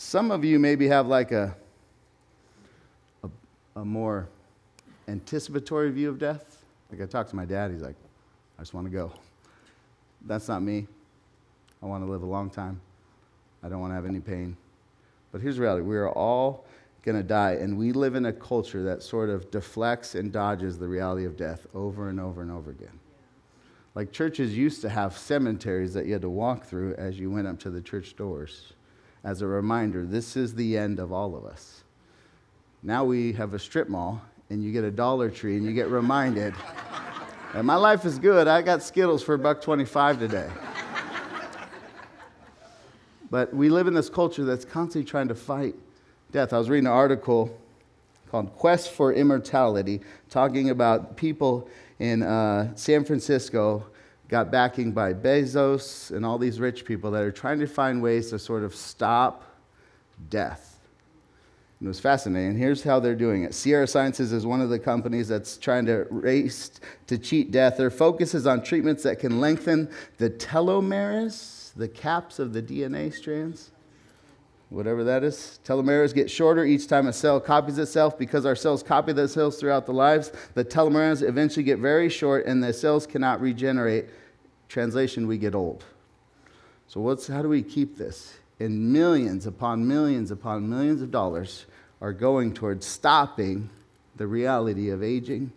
Some 0.00 0.30
of 0.30 0.44
you 0.44 0.60
maybe 0.60 0.86
have 0.86 1.08
like 1.08 1.32
a, 1.32 1.56
a, 3.24 3.28
a 3.80 3.84
more 3.84 4.28
anticipatory 5.08 5.90
view 5.90 6.08
of 6.08 6.20
death. 6.20 6.62
Like 6.88 7.02
I 7.02 7.06
talked 7.06 7.30
to 7.30 7.36
my 7.36 7.44
dad, 7.44 7.72
he's 7.72 7.82
like, 7.82 7.96
I 8.56 8.62
just 8.62 8.74
want 8.74 8.86
to 8.86 8.92
go. 8.92 9.12
That's 10.24 10.46
not 10.46 10.62
me. 10.62 10.86
I 11.82 11.86
want 11.86 12.06
to 12.06 12.10
live 12.10 12.22
a 12.22 12.26
long 12.26 12.48
time. 12.48 12.80
I 13.64 13.68
don't 13.68 13.80
want 13.80 13.90
to 13.90 13.96
have 13.96 14.06
any 14.06 14.20
pain. 14.20 14.56
But 15.32 15.40
here's 15.40 15.56
the 15.56 15.62
reality 15.62 15.82
we 15.82 15.96
are 15.96 16.10
all 16.10 16.64
going 17.02 17.16
to 17.16 17.24
die, 17.24 17.54
and 17.54 17.76
we 17.76 17.90
live 17.90 18.14
in 18.14 18.26
a 18.26 18.32
culture 18.32 18.84
that 18.84 19.02
sort 19.02 19.28
of 19.28 19.50
deflects 19.50 20.14
and 20.14 20.30
dodges 20.30 20.78
the 20.78 20.86
reality 20.86 21.24
of 21.24 21.36
death 21.36 21.66
over 21.74 22.08
and 22.08 22.20
over 22.20 22.40
and 22.40 22.52
over 22.52 22.70
again. 22.70 23.00
Like 23.96 24.12
churches 24.12 24.56
used 24.56 24.80
to 24.82 24.88
have 24.88 25.18
cemeteries 25.18 25.92
that 25.94 26.06
you 26.06 26.12
had 26.12 26.22
to 26.22 26.30
walk 26.30 26.66
through 26.66 26.94
as 26.94 27.18
you 27.18 27.32
went 27.32 27.48
up 27.48 27.58
to 27.60 27.70
the 27.70 27.80
church 27.80 28.14
doors 28.14 28.74
as 29.24 29.42
a 29.42 29.46
reminder 29.46 30.04
this 30.04 30.36
is 30.36 30.54
the 30.54 30.76
end 30.76 30.98
of 30.98 31.12
all 31.12 31.36
of 31.36 31.44
us. 31.44 31.84
Now 32.82 33.04
we 33.04 33.32
have 33.32 33.54
a 33.54 33.58
strip 33.58 33.88
mall, 33.88 34.22
and 34.50 34.62
you 34.62 34.72
get 34.72 34.84
a 34.84 34.90
Dollar 34.90 35.30
Tree, 35.30 35.56
and 35.56 35.64
you 35.64 35.72
get 35.72 35.88
reminded. 35.88 36.54
and 37.54 37.66
my 37.66 37.76
life 37.76 38.04
is 38.04 38.18
good. 38.18 38.46
I 38.46 38.62
got 38.62 38.82
Skittles 38.82 39.22
for 39.22 39.34
a 39.34 39.38
buck 39.38 39.60
25 39.60 40.18
today. 40.18 40.48
But 43.30 43.52
we 43.52 43.68
live 43.68 43.86
in 43.86 43.94
this 43.94 44.08
culture 44.08 44.44
that's 44.44 44.64
constantly 44.64 45.08
trying 45.08 45.28
to 45.28 45.34
fight 45.34 45.74
death. 46.32 46.52
I 46.52 46.58
was 46.58 46.70
reading 46.70 46.86
an 46.86 46.92
article 46.92 47.58
called 48.30 48.54
Quest 48.56 48.90
for 48.92 49.12
Immortality, 49.12 50.00
talking 50.30 50.70
about 50.70 51.16
people 51.16 51.68
in 51.98 52.22
uh, 52.22 52.74
San 52.74 53.04
Francisco 53.04 53.86
got 54.28 54.50
backing 54.50 54.92
by 54.92 55.14
Bezos 55.14 56.10
and 56.14 56.24
all 56.24 56.38
these 56.38 56.60
rich 56.60 56.84
people 56.84 57.10
that 57.12 57.22
are 57.22 57.32
trying 57.32 57.58
to 57.60 57.66
find 57.66 58.02
ways 58.02 58.30
to 58.30 58.38
sort 58.38 58.62
of 58.62 58.74
stop 58.74 59.44
death. 60.28 60.78
And 61.80 61.86
it 61.86 61.88
was 61.88 62.00
fascinating. 62.00 62.58
Here's 62.58 62.82
how 62.82 63.00
they're 63.00 63.14
doing 63.14 63.44
it 63.44 63.54
Sierra 63.54 63.86
Sciences 63.86 64.32
is 64.32 64.44
one 64.44 64.60
of 64.60 64.68
the 64.68 64.78
companies 64.78 65.28
that's 65.28 65.56
trying 65.56 65.86
to 65.86 66.06
race 66.10 66.72
to 67.06 67.16
cheat 67.16 67.50
death. 67.50 67.76
Their 67.76 67.90
focus 67.90 68.34
is 68.34 68.46
on 68.46 68.62
treatments 68.62 69.02
that 69.04 69.20
can 69.20 69.40
lengthen 69.40 69.88
the 70.18 70.28
telomeres 70.28 71.58
the 71.78 71.88
caps 71.88 72.40
of 72.40 72.52
the 72.52 72.60
DNA 72.60 73.14
strands, 73.14 73.70
whatever 74.70 75.04
that 75.04 75.24
is. 75.24 75.58
Telomeres 75.64 76.14
get 76.14 76.30
shorter 76.30 76.64
each 76.64 76.88
time 76.88 77.06
a 77.06 77.12
cell 77.12 77.40
copies 77.40 77.78
itself. 77.78 78.18
Because 78.18 78.44
our 78.44 78.56
cells 78.56 78.82
copy 78.82 79.12
themselves 79.12 79.58
throughout 79.58 79.86
the 79.86 79.92
lives, 79.92 80.32
the 80.54 80.64
telomeres 80.64 81.26
eventually 81.26 81.64
get 81.64 81.78
very 81.78 82.08
short 82.08 82.46
and 82.46 82.62
the 82.62 82.72
cells 82.72 83.06
cannot 83.06 83.40
regenerate. 83.40 84.06
Translation, 84.68 85.26
we 85.26 85.38
get 85.38 85.54
old. 85.54 85.84
So, 86.86 87.00
what's, 87.00 87.26
how 87.26 87.42
do 87.42 87.48
we 87.48 87.62
keep 87.62 87.96
this? 87.96 88.34
And 88.60 88.92
millions 88.92 89.46
upon 89.46 89.86
millions 89.86 90.30
upon 90.30 90.68
millions 90.68 91.00
of 91.00 91.10
dollars 91.10 91.66
are 92.00 92.12
going 92.12 92.52
towards 92.52 92.86
stopping 92.86 93.70
the 94.16 94.26
reality 94.26 94.90
of 94.90 95.02
aging 95.02 95.52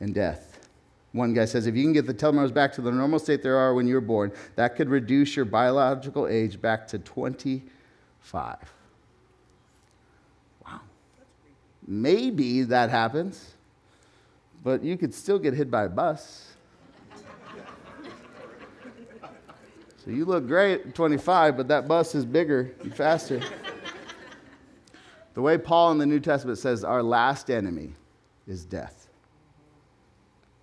and 0.00 0.14
death. 0.14 0.68
One 1.12 1.34
guy 1.34 1.46
says 1.46 1.66
if 1.66 1.74
you 1.74 1.82
can 1.82 1.92
get 1.92 2.06
the 2.06 2.14
telomeres 2.14 2.52
back 2.52 2.72
to 2.74 2.82
the 2.82 2.92
normal 2.92 3.18
state 3.18 3.42
they 3.42 3.48
are 3.48 3.74
when 3.74 3.86
you 3.86 3.94
were 3.94 4.00
born, 4.00 4.30
that 4.56 4.76
could 4.76 4.88
reduce 4.88 5.34
your 5.34 5.44
biological 5.44 6.28
age 6.28 6.60
back 6.60 6.86
to 6.88 6.98
25. 8.28 8.56
Wow. 10.64 10.80
Maybe 11.86 12.62
that 12.64 12.90
happens, 12.90 13.54
but 14.62 14.82
you 14.84 14.98
could 14.98 15.14
still 15.14 15.38
get 15.38 15.54
hit 15.54 15.70
by 15.70 15.84
a 15.84 15.88
bus. 15.88 16.52
so 20.04 20.10
you 20.10 20.26
look 20.26 20.46
great 20.46 20.86
at 20.86 20.94
25, 20.94 21.56
but 21.56 21.68
that 21.68 21.88
bus 21.88 22.14
is 22.14 22.26
bigger 22.26 22.74
and 22.82 22.94
faster. 22.94 23.40
the 25.32 25.40
way 25.40 25.56
Paul 25.56 25.92
in 25.92 25.98
the 25.98 26.06
New 26.06 26.20
Testament 26.20 26.58
says, 26.58 26.84
our 26.84 27.02
last 27.02 27.50
enemy 27.50 27.94
is 28.46 28.64
death. 28.64 29.08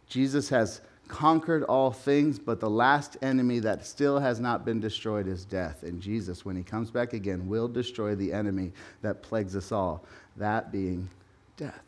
Jesus 0.08 0.50
has 0.50 0.82
conquered 1.08 1.64
all 1.64 1.92
things, 1.92 2.40
but 2.40 2.60
the 2.60 2.70
last 2.70 3.18
enemy 3.22 3.60
that 3.60 3.86
still 3.86 4.20
has 4.20 4.40
not 4.40 4.66
been 4.66 4.80
destroyed 4.80 5.28
is 5.28 5.46
death. 5.46 5.84
And 5.84 6.02
Jesus, 6.02 6.46
when 6.46 6.56
he 6.56 6.64
comes 6.64 6.92
back 6.92 7.14
again, 7.14 7.48
will 7.48 7.68
destroy 7.68 8.16
the 8.16 8.34
enemy 8.34 8.72
that 9.02 9.22
plagues 9.22 9.56
us 9.56 9.72
all, 9.72 10.04
that 10.38 10.72
being 10.72 11.10
death. 11.58 11.84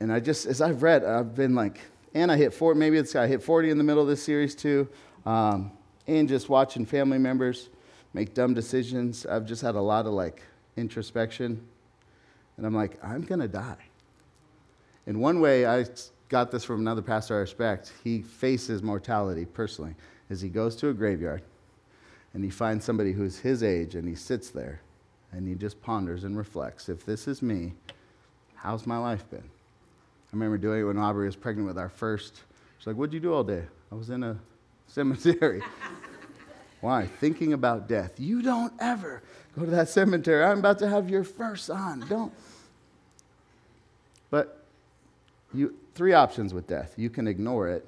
And 0.00 0.12
I 0.12 0.20
just, 0.20 0.46
as 0.46 0.60
I've 0.60 0.82
read, 0.82 1.04
I've 1.04 1.34
been 1.34 1.54
like, 1.54 1.80
and 2.14 2.30
I 2.30 2.36
hit 2.36 2.54
40, 2.54 2.78
maybe 2.78 2.98
it's, 2.98 3.14
I 3.14 3.26
hit 3.26 3.42
40 3.42 3.70
in 3.70 3.78
the 3.78 3.84
middle 3.84 4.02
of 4.02 4.08
this 4.08 4.22
series 4.22 4.54
too. 4.54 4.88
Um, 5.26 5.72
and 6.06 6.28
just 6.28 6.48
watching 6.48 6.86
family 6.86 7.18
members 7.18 7.68
make 8.14 8.34
dumb 8.34 8.54
decisions. 8.54 9.26
I've 9.26 9.44
just 9.44 9.62
had 9.62 9.74
a 9.74 9.80
lot 9.80 10.06
of 10.06 10.12
like 10.12 10.42
introspection. 10.76 11.60
And 12.56 12.66
I'm 12.66 12.74
like, 12.74 12.98
I'm 13.04 13.22
going 13.22 13.40
to 13.40 13.48
die. 13.48 13.84
In 15.06 15.20
one 15.20 15.40
way, 15.40 15.66
I 15.66 15.84
got 16.28 16.50
this 16.50 16.64
from 16.64 16.80
another 16.80 17.02
pastor 17.02 17.36
I 17.36 17.40
respect. 17.40 17.92
He 18.04 18.22
faces 18.22 18.82
mortality 18.82 19.44
personally 19.44 19.94
as 20.30 20.40
he 20.40 20.48
goes 20.48 20.76
to 20.76 20.88
a 20.88 20.94
graveyard 20.94 21.42
and 22.34 22.44
he 22.44 22.50
finds 22.50 22.84
somebody 22.84 23.12
who's 23.12 23.38
his 23.38 23.62
age 23.62 23.94
and 23.94 24.06
he 24.06 24.14
sits 24.14 24.50
there 24.50 24.80
and 25.32 25.46
he 25.46 25.54
just 25.54 25.80
ponders 25.82 26.24
and 26.24 26.36
reflects 26.36 26.88
if 26.88 27.04
this 27.04 27.28
is 27.28 27.42
me, 27.42 27.72
how's 28.54 28.86
my 28.86 28.98
life 28.98 29.28
been? 29.30 29.40
I 29.40 30.32
remember 30.32 30.58
doing 30.58 30.82
it 30.82 30.84
when 30.84 30.98
Aubrey 30.98 31.26
was 31.26 31.36
pregnant 31.36 31.66
with 31.66 31.78
our 31.78 31.88
first. 31.88 32.42
She's 32.78 32.86
like, 32.86 32.96
What'd 32.96 33.14
you 33.14 33.20
do 33.20 33.32
all 33.32 33.44
day? 33.44 33.64
I 33.90 33.94
was 33.94 34.10
in 34.10 34.22
a 34.22 34.36
cemetery. 34.86 35.62
Why? 36.80 37.06
Thinking 37.06 37.54
about 37.54 37.88
death. 37.88 38.20
You 38.20 38.42
don't 38.42 38.72
ever 38.78 39.22
go 39.56 39.64
to 39.64 39.70
that 39.72 39.88
cemetery. 39.88 40.44
I'm 40.44 40.58
about 40.58 40.78
to 40.80 40.88
have 40.88 41.10
your 41.10 41.24
first 41.24 41.66
son. 41.66 42.04
Don't. 42.08 42.32
But 44.30 44.57
you, 45.54 45.74
three 45.94 46.12
options 46.12 46.52
with 46.52 46.66
death. 46.66 46.94
You 46.96 47.10
can 47.10 47.26
ignore 47.26 47.68
it, 47.68 47.86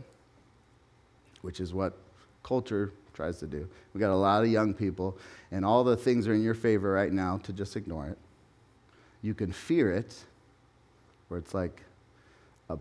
which 1.43 1.61
is 1.61 1.73
what 1.73 1.97
culture 2.43 2.93
tries 3.13 3.39
to 3.39 3.47
do. 3.47 3.69
We 3.93 4.01
got 4.01 4.11
a 4.11 4.17
lot 4.17 4.43
of 4.43 4.51
young 4.51 4.73
people, 4.73 5.19
and 5.51 5.65
all 5.65 5.85
the 5.85 5.97
things 5.97 6.27
are 6.27 6.33
in 6.35 6.43
your 6.43 6.55
favor 6.55 6.93
right 6.93 7.13
now 7.13 7.39
to 7.45 7.53
just 7.53 7.77
ignore 7.77 8.07
it. 8.07 8.19
You 9.23 9.35
can 9.35 9.53
fear 9.53 9.93
it, 9.93 10.17
where 11.29 11.39
it's 11.39 11.53
like, 11.53 11.83
a, 12.71 12.79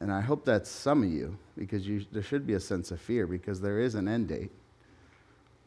and 0.00 0.12
I 0.12 0.20
hope 0.20 0.44
that's 0.44 0.70
some 0.70 1.02
of 1.02 1.10
you, 1.10 1.36
because 1.58 1.86
you, 1.86 2.04
there 2.12 2.22
should 2.22 2.46
be 2.46 2.54
a 2.54 2.60
sense 2.60 2.90
of 2.90 3.00
fear, 3.00 3.26
because 3.26 3.60
there 3.60 3.80
is 3.80 3.94
an 3.94 4.06
end 4.06 4.28
date. 4.28 4.52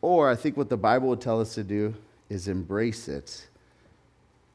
Or 0.02 0.30
I 0.30 0.36
think 0.36 0.56
what 0.56 0.70
the 0.70 0.78
Bible 0.78 1.10
would 1.10 1.20
tell 1.20 1.42
us 1.42 1.56
to 1.56 1.64
do 1.64 1.94
is 2.30 2.48
embrace 2.48 3.10
it 3.10 3.48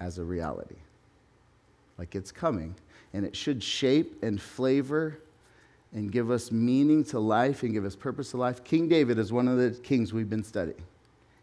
as 0.01 0.19
a 0.19 0.25
reality. 0.25 0.77
Like 1.99 2.15
it's 2.15 2.33
coming 2.33 2.75
and 3.15 3.25
it 3.25 3.35
should 3.35 3.63
shape 3.63 4.23
and 4.23 4.43
flavor 4.43 5.21
and 5.93 6.11
give 6.11 6.33
us 6.33 6.51
meaning 6.51 7.05
to 7.05 7.21
life 7.21 7.63
and 7.63 7.73
give 7.73 7.85
us 7.85 7.95
purpose 7.95 8.33
to 8.33 8.37
life. 8.37 8.65
King 8.65 8.89
David 8.89 9.19
is 9.21 9.33
one 9.33 9.47
of 9.47 9.57
the 9.57 9.71
kings 9.81 10.13
we've 10.13 10.29
been 10.29 10.43
studying. 10.43 10.83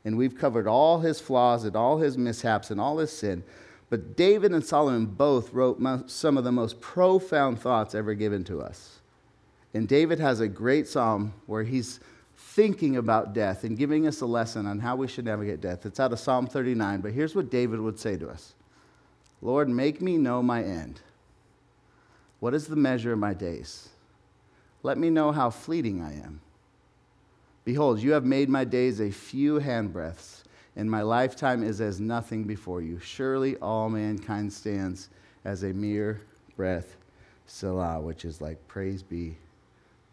And 0.04 0.18
we've 0.18 0.38
covered 0.38 0.68
all 0.68 1.00
his 1.00 1.22
flaws 1.22 1.64
and 1.64 1.76
all 1.76 1.98
his 1.98 2.18
mishaps 2.18 2.72
and 2.72 2.82
all 2.82 2.98
his 2.98 3.12
sin. 3.12 3.44
But 3.90 4.18
David 4.18 4.52
and 4.52 4.64
Solomon 4.64 5.06
both 5.06 5.54
wrote 5.54 5.80
some 6.10 6.38
of 6.38 6.44
the 6.44 6.52
most 6.52 6.82
profound 6.82 7.60
thoughts 7.60 7.96
ever 7.96 8.14
given 8.16 8.44
to 8.46 8.62
us. 8.62 9.00
And 9.74 9.88
David 9.88 10.20
has 10.20 10.42
a 10.42 10.50
great 10.50 10.90
psalm 10.90 11.34
where 11.46 11.64
he's 11.64 12.02
thinking 12.36 12.98
about 12.98 13.34
death 13.34 13.64
and 13.64 13.78
giving 13.78 14.08
us 14.08 14.20
a 14.20 14.26
lesson 14.26 14.66
on 14.66 14.80
how 14.80 14.98
we 14.98 15.08
should 15.08 15.24
navigate 15.24 15.62
death. 15.62 15.86
It's 15.86 16.02
out 16.02 16.12
of 16.12 16.20
Psalm 16.20 16.48
39, 16.48 17.00
but 17.00 17.14
here's 17.14 17.36
what 17.36 17.50
David 17.50 17.80
would 17.80 17.98
say 17.98 18.18
to 18.18 18.30
us 18.30 18.56
Lord, 19.42 19.70
make 19.70 20.02
me 20.02 20.18
know 20.18 20.44
my 20.44 20.62
end 20.62 21.00
what 22.42 22.56
is 22.56 22.66
the 22.66 22.76
measure 22.76 23.14
of 23.14 23.20
my 23.20 23.36
days? 23.36 23.90
Let 24.82 24.98
me 24.98 25.12
know 25.12 25.32
how 25.32 25.52
fleeting 25.52 26.02
I 26.02 26.16
am. 26.16 26.42
Behold, 27.64 28.00
you 28.00 28.14
have 28.14 28.26
made 28.26 28.50
my 28.50 28.64
days 28.64 29.00
a 29.00 29.12
few 29.12 29.60
handbreadths, 29.60 30.42
and 30.76 30.90
my 30.90 31.04
lifetime 31.04 31.62
is 31.62 31.80
as 31.80 32.00
nothing 32.00 32.46
before 32.46 32.82
you. 32.82 32.98
Surely 32.98 33.58
all 33.58 33.90
mankind 33.90 34.52
stands 34.52 35.10
as 35.46 35.62
a 35.62 35.72
mere 35.72 36.20
breath, 36.58 36.98
Selah, 37.46 38.02
which 38.02 38.26
is 38.26 38.42
like 38.42 38.68
praise 38.68 39.04
be 39.04 39.38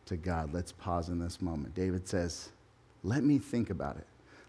to 0.05 0.19
God. 0.19 0.53
Let's 0.53 0.73
pause 0.73 1.09
in 1.09 1.19
this 1.19 1.41
moment. 1.41 1.75
David 1.75 2.07
says, 2.07 2.51
Let 3.03 3.25
me 3.25 3.39
think 3.39 3.71
about 3.71 3.97
it. 3.97 4.07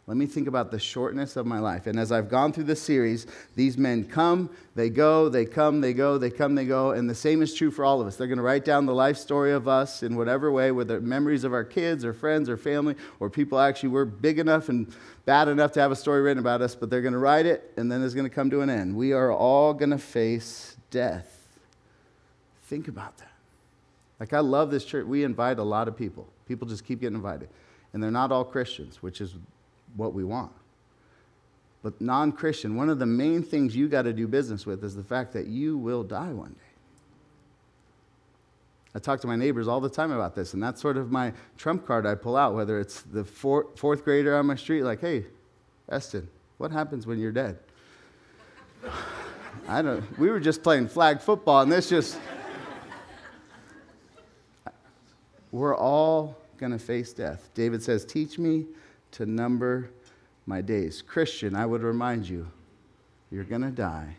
Let 0.09 0.17
me 0.17 0.25
think 0.25 0.47
about 0.47 0.71
the 0.71 0.79
shortness 0.79 1.35
of 1.35 1.45
my 1.45 1.59
life. 1.59 1.85
And 1.85 1.99
as 1.99 2.11
I've 2.11 2.29
gone 2.29 2.51
through 2.51 2.63
this 2.63 2.81
series, 2.81 3.27
these 3.55 3.77
men 3.77 4.03
come, 4.03 4.49
they 4.73 4.89
go, 4.89 5.29
they 5.29 5.45
come, 5.45 5.81
they 5.81 5.93
go, 5.93 6.17
they 6.17 6.31
come, 6.31 6.55
they 6.55 6.65
go. 6.65 6.89
And 6.89 7.07
the 7.07 7.13
same 7.13 7.43
is 7.43 7.53
true 7.53 7.69
for 7.69 7.85
all 7.85 8.01
of 8.01 8.07
us. 8.07 8.15
They're 8.15 8.25
going 8.25 8.39
to 8.39 8.43
write 8.43 8.65
down 8.65 8.87
the 8.87 8.93
life 8.93 9.17
story 9.17 9.51
of 9.51 9.67
us 9.67 10.01
in 10.01 10.15
whatever 10.15 10.51
way, 10.51 10.71
whether 10.71 10.99
memories 10.99 11.43
of 11.43 11.53
our 11.53 11.63
kids 11.63 12.03
or 12.03 12.11
friends 12.11 12.49
or 12.49 12.57
family 12.57 12.95
or 13.19 13.29
people 13.29 13.59
actually 13.59 13.89
were 13.89 14.03
big 14.03 14.39
enough 14.39 14.67
and 14.67 14.91
bad 15.25 15.47
enough 15.47 15.73
to 15.73 15.79
have 15.79 15.91
a 15.91 15.95
story 15.95 16.23
written 16.23 16.39
about 16.39 16.63
us, 16.63 16.73
but 16.73 16.89
they're 16.89 17.03
going 17.03 17.13
to 17.13 17.19
write 17.19 17.45
it 17.45 17.71
and 17.77 17.91
then 17.91 18.03
it's 18.03 18.15
going 18.15 18.27
to 18.27 18.33
come 18.33 18.49
to 18.49 18.61
an 18.61 18.69
end. 18.71 18.95
We 18.95 19.13
are 19.13 19.31
all 19.31 19.75
going 19.75 19.91
to 19.91 19.99
face 19.99 20.75
death. 20.89 21.47
Think 22.63 22.87
about 22.87 23.15
that. 23.19 23.31
Like, 24.19 24.33
I 24.33 24.39
love 24.39 24.71
this 24.71 24.85
church. 24.85 25.05
We 25.05 25.23
invite 25.23 25.59
a 25.59 25.63
lot 25.63 25.87
of 25.87 25.95
people. 25.95 26.27
People 26.47 26.67
just 26.67 26.83
keep 26.83 26.99
getting 26.99 27.15
invited. 27.15 27.49
And 27.93 28.01
they're 28.01 28.09
not 28.09 28.31
all 28.31 28.43
Christians, 28.43 29.03
which 29.03 29.21
is 29.21 29.35
what 29.95 30.13
we 30.13 30.23
want. 30.23 30.51
But 31.81 31.99
non 32.01 32.31
Christian, 32.31 32.75
one 32.75 32.89
of 32.89 32.99
the 32.99 33.05
main 33.05 33.41
things 33.41 33.75
you 33.75 33.87
got 33.87 34.03
to 34.03 34.13
do 34.13 34.27
business 34.27 34.65
with 34.65 34.83
is 34.83 34.95
the 34.95 35.03
fact 35.03 35.33
that 35.33 35.47
you 35.47 35.77
will 35.77 36.03
die 36.03 36.31
one 36.31 36.51
day. 36.51 36.69
I 38.95 38.99
talk 38.99 39.21
to 39.21 39.27
my 39.27 39.35
neighbors 39.35 39.67
all 39.67 39.79
the 39.79 39.89
time 39.89 40.11
about 40.11 40.35
this, 40.35 40.53
and 40.53 40.63
that's 40.63 40.81
sort 40.81 40.97
of 40.97 41.11
my 41.11 41.31
trump 41.57 41.85
card 41.85 42.05
I 42.05 42.15
pull 42.15 42.35
out, 42.35 42.55
whether 42.55 42.79
it's 42.79 43.01
the 43.01 43.23
four, 43.23 43.67
fourth 43.75 44.03
grader 44.03 44.35
on 44.35 44.47
my 44.47 44.55
street, 44.55 44.83
like, 44.83 44.99
hey, 44.99 45.25
Eston, 45.89 46.27
what 46.57 46.71
happens 46.71 47.05
when 47.05 47.19
you're 47.19 47.31
dead? 47.31 47.59
I 49.67 49.81
don't, 49.81 50.17
we 50.17 50.29
were 50.29 50.39
just 50.39 50.63
playing 50.63 50.87
flag 50.87 51.21
football, 51.21 51.61
and 51.61 51.71
this 51.71 51.89
just, 51.89 52.19
we're 55.51 55.77
all 55.77 56.35
going 56.57 56.71
to 56.71 56.79
face 56.79 57.13
death. 57.13 57.49
David 57.53 57.83
says, 57.83 58.03
Teach 58.03 58.39
me 58.39 58.65
to 59.11 59.25
number 59.25 59.89
my 60.45 60.61
days. 60.61 61.01
Christian, 61.01 61.55
I 61.55 61.65
would 61.65 61.83
remind 61.83 62.27
you, 62.27 62.47
you're 63.31 63.43
going 63.43 63.61
to 63.61 63.71
die. 63.71 64.15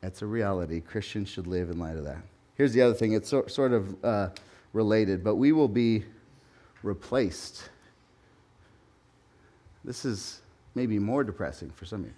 That's 0.00 0.22
a 0.22 0.26
reality. 0.26 0.80
Christians 0.80 1.28
should 1.28 1.46
live 1.46 1.70
in 1.70 1.78
light 1.78 1.96
of 1.96 2.04
that. 2.04 2.22
Here's 2.56 2.72
the 2.72 2.82
other 2.82 2.94
thing 2.94 3.12
it's 3.12 3.28
so, 3.28 3.46
sort 3.46 3.72
of 3.72 4.04
uh, 4.04 4.28
related, 4.72 5.24
but 5.24 5.36
we 5.36 5.52
will 5.52 5.68
be 5.68 6.04
replaced. 6.82 7.70
This 9.84 10.04
is 10.04 10.42
maybe 10.74 10.98
more 10.98 11.24
depressing 11.24 11.70
for 11.70 11.86
some 11.86 12.00
of 12.00 12.06
you. 12.06 12.14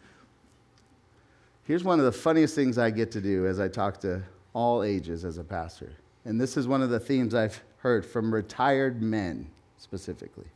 Here's 1.64 1.85
one 1.85 1.99
of 1.99 2.05
the 2.05 2.12
funniest 2.12 2.55
things 2.55 2.77
I 2.77 2.90
get 2.90 3.11
to 3.12 3.20
do 3.20 3.47
as 3.47 3.59
I 3.59 3.68
talk 3.68 4.01
to 4.01 4.23
all 4.53 4.83
ages 4.83 5.25
as 5.25 5.38
a 5.38 5.44
pastor. 5.44 5.92
And 6.25 6.40
this 6.40 6.57
is 6.57 6.66
one 6.68 6.83
of 6.83 6.90
the 6.90 7.01
themes 7.01 7.35
I've 7.35 7.62
heard 7.79 8.05
from 8.05 8.33
retired 8.33 9.03
men 9.03 9.47
specifically. 9.79 10.47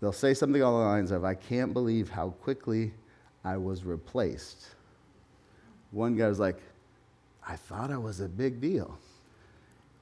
They'll 0.00 0.12
say 0.12 0.32
something 0.34 0.62
along 0.62 0.80
the 0.80 0.86
lines 0.86 1.10
of, 1.10 1.24
I 1.24 1.34
can't 1.34 1.72
believe 1.72 2.08
how 2.08 2.30
quickly 2.30 2.92
I 3.44 3.56
was 3.56 3.84
replaced. 3.84 4.68
One 5.90 6.16
guy 6.16 6.28
was 6.28 6.38
like, 6.38 6.60
I 7.46 7.56
thought 7.56 7.90
I 7.90 7.98
was 7.98 8.20
a 8.20 8.28
big 8.28 8.60
deal. 8.60 8.98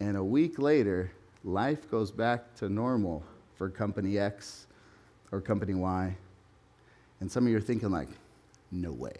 And 0.01 0.17
a 0.17 0.23
week 0.23 0.59
later, 0.59 1.11
life 1.45 1.91
goes 1.91 2.13
back 2.13 2.55
to 2.57 2.69
normal 2.69 3.25
for 3.57 3.69
company 3.69 4.19
X 4.19 4.67
or 5.33 5.41
company 5.41 5.75
Y. 5.75 6.17
And 7.21 7.31
some 7.31 7.45
of 7.45 7.51
you 7.51 7.57
are 7.57 7.61
thinking, 7.61 7.91
like, 7.91 8.09
no 8.71 8.93
way. 8.93 9.17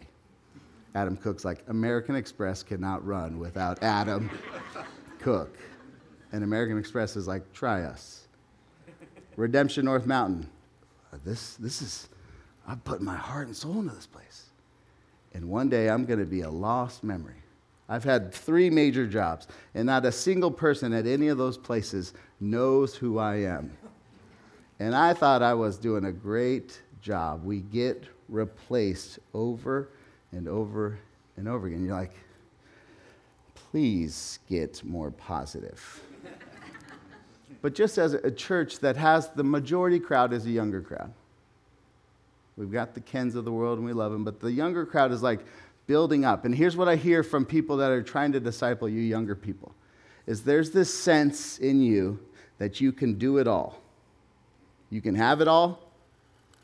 Adam 0.95 1.17
Cook's 1.17 1.43
like, 1.43 1.63
American 1.67 2.15
Express 2.15 2.63
cannot 2.63 3.05
run 3.05 3.39
without 3.39 3.83
Adam 3.83 4.29
Cook. 5.19 5.57
And 6.31 6.43
American 6.43 6.77
Express 6.77 7.15
is 7.15 7.27
like, 7.27 7.51
try 7.51 7.83
us. 7.83 8.27
Redemption 9.35 9.85
North 9.85 10.05
Mountain, 10.05 10.49
Uh, 11.11 11.17
this, 11.25 11.55
this 11.55 11.81
is, 11.81 12.09
I 12.67 12.75
put 12.75 13.01
my 13.01 13.15
heart 13.15 13.47
and 13.47 13.55
soul 13.55 13.79
into 13.79 13.95
this 13.95 14.07
place. 14.07 14.45
And 15.33 15.49
one 15.49 15.69
day 15.69 15.89
I'm 15.89 16.05
going 16.05 16.19
to 16.19 16.25
be 16.25 16.41
a 16.41 16.49
lost 16.49 17.03
memory. 17.03 17.35
I've 17.87 18.03
had 18.03 18.31
three 18.31 18.69
major 18.69 19.07
jobs, 19.07 19.47
and 19.73 19.87
not 19.87 20.05
a 20.05 20.11
single 20.11 20.51
person 20.51 20.93
at 20.93 21.07
any 21.07 21.27
of 21.29 21.37
those 21.39 21.57
places 21.57 22.13
knows 22.39 22.95
who 22.95 23.17
I 23.17 23.37
am. 23.37 23.75
And 24.79 24.95
I 24.95 25.13
thought 25.13 25.41
I 25.41 25.55
was 25.55 25.77
doing 25.77 26.05
a 26.05 26.11
great 26.11 26.81
job. 27.01 27.43
We 27.43 27.61
get 27.61 28.05
replaced 28.27 29.19
over 29.33 29.89
and 30.31 30.47
over 30.47 30.99
and 31.35 31.47
over 31.47 31.67
again. 31.67 31.83
You're 31.83 31.95
like, 31.95 32.13
please 33.55 34.39
get 34.47 34.83
more 34.83 35.09
positive. 35.09 36.03
But 37.61 37.75
just 37.75 37.97
as 37.97 38.13
a 38.13 38.31
church 38.31 38.79
that 38.79 38.95
has 38.97 39.29
the 39.29 39.43
majority 39.43 39.99
crowd 39.99 40.33
is 40.33 40.45
a 40.45 40.49
younger 40.49 40.81
crowd. 40.81 41.13
We've 42.57 42.71
got 42.71 42.93
the 42.93 43.01
Kens 43.01 43.35
of 43.35 43.45
the 43.45 43.51
world 43.51 43.77
and 43.77 43.85
we 43.85 43.93
love 43.93 44.11
them, 44.11 44.23
but 44.23 44.39
the 44.39 44.51
younger 44.51 44.85
crowd 44.85 45.11
is 45.11 45.23
like 45.23 45.39
building 45.87 46.25
up. 46.25 46.45
And 46.45 46.53
here's 46.53 46.77
what 46.77 46.87
I 46.87 46.95
hear 46.95 47.23
from 47.23 47.45
people 47.45 47.77
that 47.77 47.91
are 47.91 48.03
trying 48.03 48.31
to 48.33 48.39
disciple 48.39 48.87
you 48.87 49.01
younger 49.01 49.35
people 49.35 49.73
is 50.27 50.43
there's 50.43 50.71
this 50.71 50.93
sense 50.93 51.57
in 51.57 51.81
you 51.81 52.19
that 52.59 52.79
you 52.79 52.91
can 52.91 53.15
do 53.15 53.37
it 53.39 53.47
all. 53.47 53.81
You 54.91 55.01
can 55.01 55.15
have 55.15 55.41
it 55.41 55.47
all, 55.47 55.91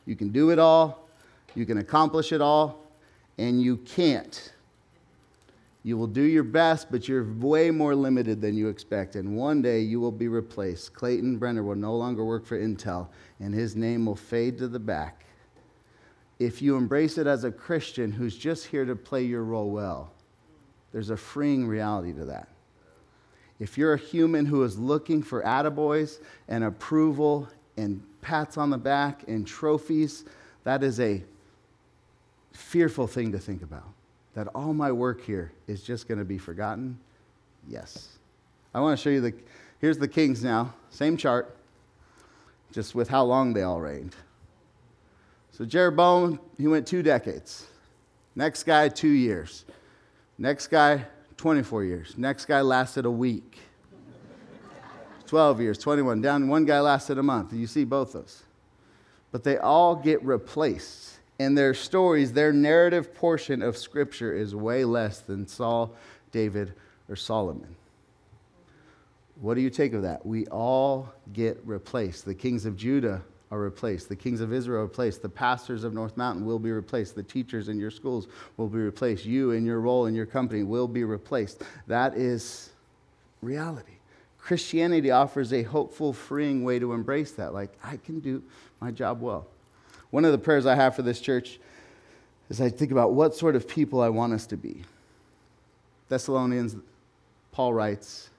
you 0.05 0.15
can 0.15 0.29
do 0.29 0.51
it 0.51 0.59
all, 0.59 1.07
you 1.55 1.65
can 1.65 1.79
accomplish 1.79 2.31
it 2.31 2.41
all, 2.41 2.83
and 3.37 3.61
you 3.61 3.77
can't. 3.77 4.53
You 5.85 5.99
will 5.99 6.07
do 6.07 6.23
your 6.23 6.43
best, 6.43 6.89
but 6.89 7.07
you're 7.07 7.31
way 7.35 7.69
more 7.69 7.93
limited 7.93 8.41
than 8.41 8.57
you 8.57 8.69
expect. 8.69 9.15
And 9.15 9.37
one 9.37 9.61
day 9.61 9.81
you 9.81 9.99
will 9.99 10.11
be 10.11 10.27
replaced. 10.27 10.95
Clayton 10.95 11.37
Brenner 11.37 11.61
will 11.61 11.75
no 11.75 11.95
longer 11.95 12.25
work 12.25 12.43
for 12.43 12.59
Intel, 12.59 13.07
and 13.39 13.53
his 13.53 13.75
name 13.75 14.07
will 14.07 14.15
fade 14.15 14.57
to 14.57 14.67
the 14.67 14.79
back. 14.79 15.25
If 16.39 16.59
you 16.59 16.75
embrace 16.75 17.19
it 17.19 17.27
as 17.27 17.43
a 17.43 17.51
Christian 17.51 18.11
who's 18.11 18.35
just 18.35 18.65
here 18.65 18.83
to 18.83 18.95
play 18.95 19.25
your 19.25 19.43
role 19.43 19.69
well, 19.69 20.11
there's 20.91 21.11
a 21.11 21.17
freeing 21.17 21.67
reality 21.67 22.13
to 22.13 22.25
that. 22.25 22.47
If 23.59 23.77
you're 23.77 23.93
a 23.93 23.99
human 23.99 24.47
who 24.47 24.63
is 24.63 24.79
looking 24.79 25.21
for 25.21 25.43
attaboys 25.43 26.19
and 26.47 26.63
approval 26.63 27.47
and 27.77 28.01
pats 28.21 28.57
on 28.57 28.71
the 28.71 28.79
back 28.79 29.25
and 29.27 29.45
trophies, 29.45 30.25
that 30.63 30.81
is 30.81 30.99
a 30.99 31.23
fearful 32.53 33.05
thing 33.05 33.31
to 33.33 33.39
think 33.39 33.61
about. 33.61 33.94
That 34.35 34.47
all 34.53 34.73
my 34.73 34.91
work 34.91 35.21
here 35.21 35.51
is 35.67 35.81
just 35.81 36.07
going 36.07 36.19
to 36.19 36.25
be 36.25 36.37
forgotten? 36.37 36.99
Yes. 37.67 38.09
I 38.73 38.81
want 38.81 38.97
to 38.97 39.01
show 39.01 39.09
you 39.09 39.21
the, 39.21 39.33
here's 39.79 39.97
the 39.97 40.07
kings 40.07 40.43
now, 40.43 40.73
same 40.89 41.17
chart, 41.17 41.55
just 42.71 42.93
with 42.93 43.07
how 43.07 43.23
long 43.23 43.53
they 43.53 43.63
all 43.63 43.79
reigned. 43.79 44.15
So 45.51 45.63
Jeroboam, 45.63 46.39
he 46.57 46.67
went 46.67 46.85
two 46.85 47.01
decades. 47.01 47.65
Next 48.35 48.63
guy, 48.63 48.89
two 48.89 49.07
years. 49.07 49.63
Next 50.37 50.67
guy, 50.67 51.05
24 51.37 51.85
years. 51.85 52.17
Next 52.17 52.45
guy 52.45 52.59
lasted 52.59 53.05
a 53.05 53.11
week. 53.11 53.59
12 55.27 55.61
years, 55.61 55.77
21. 55.77 56.21
Down, 56.21 56.47
one 56.49 56.65
guy 56.65 56.81
lasted 56.81 57.17
a 57.17 57.23
month. 57.23 57.53
You 57.53 57.67
see 57.67 57.85
both 57.85 58.13
those. 58.13 58.43
But 59.31 59.43
they 59.43 59.57
all 59.57 59.95
get 59.95 60.21
replaced 60.23 61.14
and 61.39 61.57
their 61.57 61.73
stories, 61.73 62.33
their 62.33 62.53
narrative 62.53 63.13
portion 63.13 63.61
of 63.61 63.77
Scripture 63.77 64.33
is 64.33 64.55
way 64.55 64.85
less 64.85 65.19
than 65.19 65.47
Saul, 65.47 65.93
David, 66.31 66.73
or 67.09 67.15
Solomon. 67.15 67.75
What 69.41 69.55
do 69.55 69.61
you 69.61 69.69
take 69.69 69.93
of 69.93 70.03
that? 70.03 70.25
We 70.25 70.45
all 70.47 71.13
get 71.33 71.59
replaced. 71.65 72.25
The 72.25 72.35
kings 72.35 72.65
of 72.65 72.77
Judah 72.77 73.21
are 73.51 73.59
replaced. 73.59 74.07
The 74.07 74.15
kings 74.15 74.39
of 74.39 74.53
Israel 74.53 74.81
are 74.81 74.83
replaced. 74.83 75.21
The 75.21 75.29
pastors 75.29 75.83
of 75.83 75.93
North 75.93 76.15
Mountain 76.15 76.45
will 76.45 76.59
be 76.59 76.71
replaced. 76.71 77.15
The 77.15 77.23
teachers 77.23 77.67
in 77.67 77.77
your 77.77 77.91
schools 77.91 78.27
will 78.55 78.67
be 78.67 78.79
replaced. 78.79 79.25
You 79.25 79.51
and 79.51 79.65
your 79.65 79.81
role 79.81 80.05
in 80.05 80.15
your 80.15 80.25
company 80.25 80.63
will 80.63 80.87
be 80.87 81.03
replaced. 81.03 81.63
That 81.87 82.15
is 82.15 82.69
reality. 83.41 83.91
Christianity 84.37 85.11
offers 85.11 85.51
a 85.51 85.63
hopeful, 85.63 86.13
freeing 86.13 86.63
way 86.63 86.79
to 86.79 86.93
embrace 86.93 87.31
that. 87.33 87.53
Like, 87.53 87.73
I 87.83 87.97
can 87.97 88.19
do 88.19 88.43
my 88.79 88.91
job 88.91 89.19
well. 89.21 89.47
One 90.15 90.23
of 90.23 90.31
the 90.31 90.37
prayers 90.37 90.65
I 90.65 90.75
have 90.75 90.95
for 90.95 91.01
this 91.01 91.19
church 91.19 91.59
is 92.47 92.61
I 92.61 92.69
think 92.69 92.93
about 92.93 93.11
what 93.11 93.35
sort 93.35 93.53
of 93.53 93.67
people 93.67 93.99
I 93.99 94.07
want 94.07 94.31
us 94.31 94.45
to 94.45 94.55
be. 94.55 94.83
Thessalonians, 96.07 96.77
Paul 97.51 97.73
writes, 97.73 98.29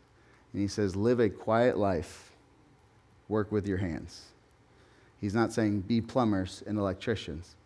and 0.54 0.62
he 0.62 0.68
says, 0.68 0.96
Live 0.96 1.20
a 1.20 1.28
quiet 1.28 1.76
life, 1.76 2.32
work 3.28 3.52
with 3.52 3.68
your 3.68 3.76
hands. 3.76 4.24
He's 5.20 5.34
not 5.34 5.52
saying 5.52 5.82
be 5.82 6.00
plumbers 6.00 6.62
and 6.66 6.78
electricians, 6.78 7.56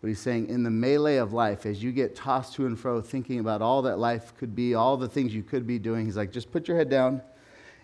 but 0.00 0.06
he's 0.06 0.20
saying 0.20 0.48
in 0.48 0.62
the 0.62 0.70
melee 0.70 1.16
of 1.16 1.32
life, 1.32 1.66
as 1.66 1.82
you 1.82 1.90
get 1.90 2.14
tossed 2.14 2.54
to 2.54 2.66
and 2.66 2.78
fro 2.78 3.00
thinking 3.00 3.40
about 3.40 3.62
all 3.62 3.82
that 3.82 3.98
life 3.98 4.32
could 4.38 4.54
be, 4.54 4.76
all 4.76 4.96
the 4.96 5.08
things 5.08 5.34
you 5.34 5.42
could 5.42 5.66
be 5.66 5.80
doing, 5.80 6.06
he's 6.06 6.16
like, 6.16 6.30
just 6.30 6.52
put 6.52 6.68
your 6.68 6.76
head 6.76 6.88
down 6.88 7.20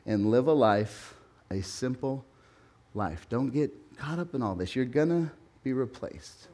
and 0.06 0.30
live 0.30 0.46
a 0.46 0.52
life, 0.52 1.16
a 1.50 1.60
simple 1.60 2.24
life. 2.94 3.26
Don't 3.28 3.50
get 3.50 3.72
caught 3.96 4.20
up 4.20 4.32
in 4.32 4.42
all 4.42 4.54
this. 4.54 4.76
You're 4.76 4.84
going 4.84 5.08
to 5.08 5.32
be 5.62 5.72
replaced. 5.72 6.48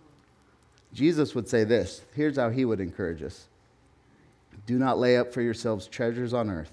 Jesus 0.92 1.34
would 1.34 1.48
say 1.48 1.64
this 1.64 2.02
here's 2.14 2.36
how 2.36 2.50
he 2.50 2.64
would 2.64 2.80
encourage 2.80 3.22
us 3.22 3.48
Do 4.66 4.78
not 4.78 4.98
lay 4.98 5.16
up 5.16 5.32
for 5.32 5.42
yourselves 5.42 5.86
treasures 5.86 6.32
on 6.32 6.50
earth. 6.50 6.72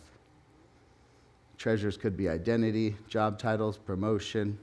Treasures 1.57 1.97
could 1.97 2.17
be 2.17 2.27
identity, 2.27 2.95
job 3.07 3.39
titles, 3.39 3.77
promotion, 3.77 4.57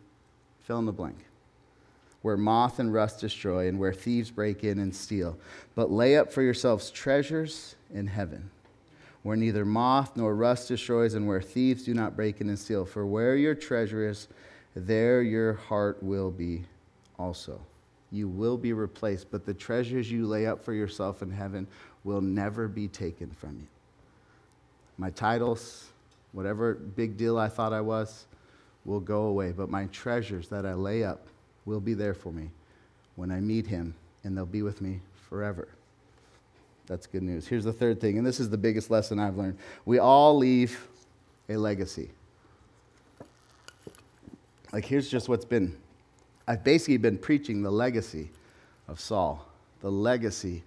fill 0.60 0.78
in 0.78 0.86
the 0.86 0.92
blank. 0.92 1.16
where 2.20 2.36
moth 2.36 2.78
and 2.78 2.94
rust 2.94 3.18
destroy, 3.20 3.66
and 3.66 3.80
where 3.80 3.92
thieves 3.92 4.30
break 4.30 4.62
in 4.62 4.78
and 4.78 4.94
steal. 4.94 5.36
But 5.74 5.90
lay 5.90 6.16
up 6.16 6.32
for 6.32 6.40
yourselves 6.40 6.88
treasures 6.90 7.74
in 7.92 8.06
heaven, 8.06 8.50
where 9.24 9.36
neither 9.36 9.64
moth 9.64 10.16
nor 10.16 10.34
rust 10.34 10.68
destroys, 10.68 11.14
and 11.14 11.26
where 11.26 11.42
thieves 11.42 11.82
do 11.82 11.94
not 11.94 12.14
break 12.14 12.40
in 12.40 12.48
and 12.48 12.58
steal. 12.58 12.84
For 12.84 13.04
where 13.04 13.34
your 13.34 13.56
treasure 13.56 14.08
is, 14.08 14.28
there 14.76 15.20
your 15.22 15.54
heart 15.54 16.00
will 16.00 16.30
be 16.30 16.64
also. 17.22 17.60
You 18.10 18.28
will 18.28 18.58
be 18.58 18.72
replaced, 18.72 19.30
but 19.30 19.46
the 19.46 19.54
treasures 19.54 20.10
you 20.10 20.26
lay 20.26 20.46
up 20.46 20.62
for 20.62 20.74
yourself 20.74 21.22
in 21.22 21.30
heaven 21.30 21.66
will 22.04 22.20
never 22.20 22.68
be 22.68 22.88
taken 22.88 23.30
from 23.30 23.56
you. 23.60 23.66
My 24.98 25.10
titles, 25.10 25.88
whatever 26.32 26.74
big 26.74 27.16
deal 27.16 27.38
I 27.38 27.48
thought 27.48 27.72
I 27.72 27.80
was, 27.80 28.26
will 28.84 29.00
go 29.00 29.22
away, 29.22 29.52
but 29.52 29.70
my 29.70 29.86
treasures 29.86 30.48
that 30.48 30.66
I 30.66 30.74
lay 30.74 31.04
up 31.04 31.28
will 31.64 31.80
be 31.80 31.94
there 31.94 32.14
for 32.14 32.32
me 32.32 32.50
when 33.14 33.30
I 33.30 33.40
meet 33.40 33.66
him, 33.66 33.94
and 34.24 34.36
they'll 34.36 34.44
be 34.44 34.62
with 34.62 34.80
me 34.80 35.00
forever. 35.28 35.68
That's 36.86 37.06
good 37.06 37.22
news. 37.22 37.46
Here's 37.46 37.64
the 37.64 37.72
third 37.72 38.00
thing, 38.00 38.18
and 38.18 38.26
this 38.26 38.40
is 38.40 38.50
the 38.50 38.58
biggest 38.58 38.90
lesson 38.90 39.20
I've 39.20 39.36
learned. 39.36 39.58
We 39.84 40.00
all 40.00 40.36
leave 40.36 40.86
a 41.48 41.56
legacy. 41.56 42.10
Like, 44.72 44.84
here's 44.84 45.08
just 45.08 45.28
what's 45.28 45.44
been 45.44 45.76
I've 46.46 46.64
basically 46.64 46.96
been 46.96 47.18
preaching 47.18 47.62
the 47.62 47.70
legacy 47.70 48.30
of 48.88 49.00
Saul, 49.00 49.46
the 49.80 49.90
legacy 49.90 50.64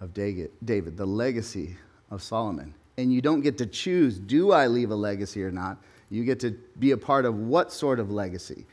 of 0.00 0.14
David, 0.14 0.96
the 0.96 1.06
legacy 1.06 1.76
of 2.10 2.22
Solomon. 2.22 2.74
And 2.98 3.12
you 3.12 3.20
don't 3.20 3.40
get 3.40 3.58
to 3.58 3.66
choose 3.66 4.18
do 4.18 4.52
I 4.52 4.66
leave 4.66 4.90
a 4.90 4.96
legacy 4.96 5.42
or 5.42 5.50
not? 5.50 5.78
You 6.10 6.24
get 6.24 6.40
to 6.40 6.52
be 6.78 6.92
a 6.92 6.96
part 6.96 7.24
of 7.24 7.38
what 7.38 7.72
sort 7.72 7.98
of 7.98 8.10
legacy 8.10 8.64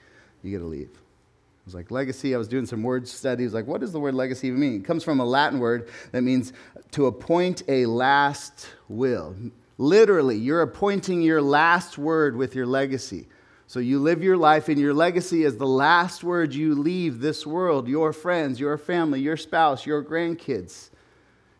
you 0.44 0.52
get 0.52 0.60
to 0.60 0.66
leave. 0.66 0.90
It 0.90 1.66
was 1.66 1.76
like 1.76 1.92
legacy. 1.92 2.36
I 2.36 2.38
was 2.38 2.48
doing 2.48 2.66
some 2.66 2.84
word 2.84 3.08
studies. 3.08 3.54
Like, 3.54 3.68
what 3.68 3.82
does 3.82 3.92
the 3.92 4.00
word 4.00 4.14
legacy 4.14 4.48
even 4.48 4.60
mean? 4.60 4.76
It 4.76 4.86
comes 4.86 5.04
from 5.04 5.20
a 5.20 5.26
Latin 5.26 5.60
word 5.60 5.90
that 6.12 6.22
means 6.22 6.54
to 6.92 7.08
appoint 7.08 7.64
a 7.68 7.86
last 7.86 8.68
will. 8.90 9.36
Literally, 9.78 10.38
you're 10.38 10.62
appointing 10.62 11.22
your 11.22 11.42
last 11.42 11.98
word 11.98 12.36
with 12.36 12.54
your 12.54 12.66
legacy. 12.66 13.28
So 13.68 13.80
you 13.80 14.00
live 14.00 14.24
your 14.24 14.38
life, 14.38 14.70
and 14.70 14.80
your 14.80 14.94
legacy 14.94 15.44
is 15.44 15.58
the 15.58 15.66
last 15.66 16.24
word 16.24 16.54
you 16.54 16.76
leave 16.76 17.22
this 17.22 17.46
world 17.46 17.88
your 17.88 18.14
friends, 18.14 18.60
your 18.60 18.78
family, 18.78 19.22
your 19.22 19.38
spouse, 19.38 19.86
your 19.86 20.04
grandkids, 20.04 20.90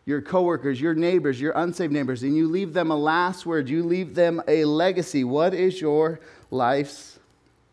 your 0.04 0.20
coworkers, 0.20 0.80
your 0.80 0.94
neighbors, 0.94 1.40
your 1.40 1.52
unsaved 1.56 1.92
neighbors, 1.92 2.22
and 2.22 2.36
you 2.36 2.46
leave 2.46 2.72
them 2.74 2.90
a 2.90 2.96
last 2.96 3.46
word. 3.46 3.68
You 3.68 3.82
leave 3.82 4.14
them 4.14 4.42
a 4.46 4.64
legacy. 4.64 5.24
What 5.24 5.54
is 5.54 5.80
your 5.80 6.20
life's 6.50 7.18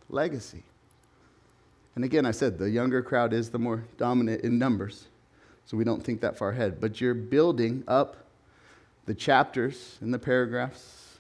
legacy? 0.10 0.64
And 1.96 2.06
again, 2.06 2.26
I 2.26 2.32
said 2.32 2.58
the 2.58 2.70
younger 2.70 3.02
crowd 3.02 3.34
is 3.34 3.50
the 3.50 3.60
more 3.60 3.84
dominant 3.98 4.42
in 4.42 4.58
numbers, 4.58 5.08
so 5.66 5.76
we 5.76 5.84
don't 5.84 6.04
think 6.04 6.22
that 6.22 6.38
far 6.38 6.50
ahead. 6.52 6.80
But 6.80 7.02
you're 7.02 7.14
building 7.14 7.84
up 7.88 8.16
the 9.06 9.14
chapters 9.14 9.98
and 10.00 10.14
the 10.14 10.20
paragraphs 10.20 11.20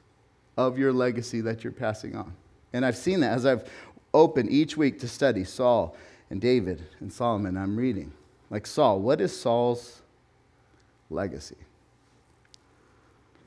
of 0.58 0.78
your 0.78 0.93
legacy 0.93 1.41
that 1.41 1.63
you're 1.63 1.74
passing 1.74 2.15
on. 2.15 2.34
And 2.74 2.86
I've 2.86 2.98
seen 2.98 3.20
that 3.22 3.34
as 3.34 3.46
I've 3.46 3.70
opened 4.14 4.52
each 4.52 4.78
week 4.78 5.00
to 5.00 5.08
study 5.08 5.44
Saul 5.44 5.96
and 6.30 6.40
David 6.40 6.84
and 7.00 7.12
Solomon. 7.12 7.58
I'm 7.58 7.76
reading. 7.76 8.14
Like 8.50 8.68
Saul, 8.68 9.00
what 9.00 9.22
is 9.22 9.38
Saul's 9.38 10.02
legacy? 11.10 11.58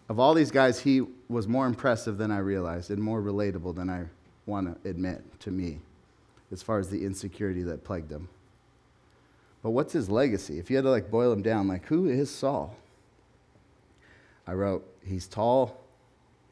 Of 0.09 0.19
all 0.19 0.35
these 0.35 0.51
guys, 0.51 0.81
he 0.81 1.03
was 1.29 1.49
more 1.49 1.67
impressive 1.67 2.19
than 2.19 2.31
I 2.31 2.39
realized 2.39 2.91
and 2.91 3.03
more 3.03 3.23
relatable 3.23 3.75
than 3.75 3.89
I 3.89 4.05
want 4.47 4.83
to 4.83 4.89
admit 4.89 5.23
to 5.41 5.51
me 5.51 5.81
as 6.53 6.63
far 6.63 6.79
as 6.79 6.91
the 6.91 7.05
insecurity 7.05 7.63
that 7.63 7.85
plagued 7.85 8.11
him. 8.11 8.29
But 9.63 9.71
what's 9.71 9.95
his 9.95 10.11
legacy? 10.11 10.59
If 10.59 10.69
you 10.69 10.77
had 10.77 10.83
to 10.83 10.91
like 10.91 11.11
boil 11.11 11.33
him 11.33 11.41
down, 11.41 11.69
like 11.69 11.87
who 11.87 12.07
is 12.07 12.31
Saul? 12.31 12.77
I 14.47 14.53
wrote, 14.53 14.87
he's 15.03 15.27
tall, 15.27 15.81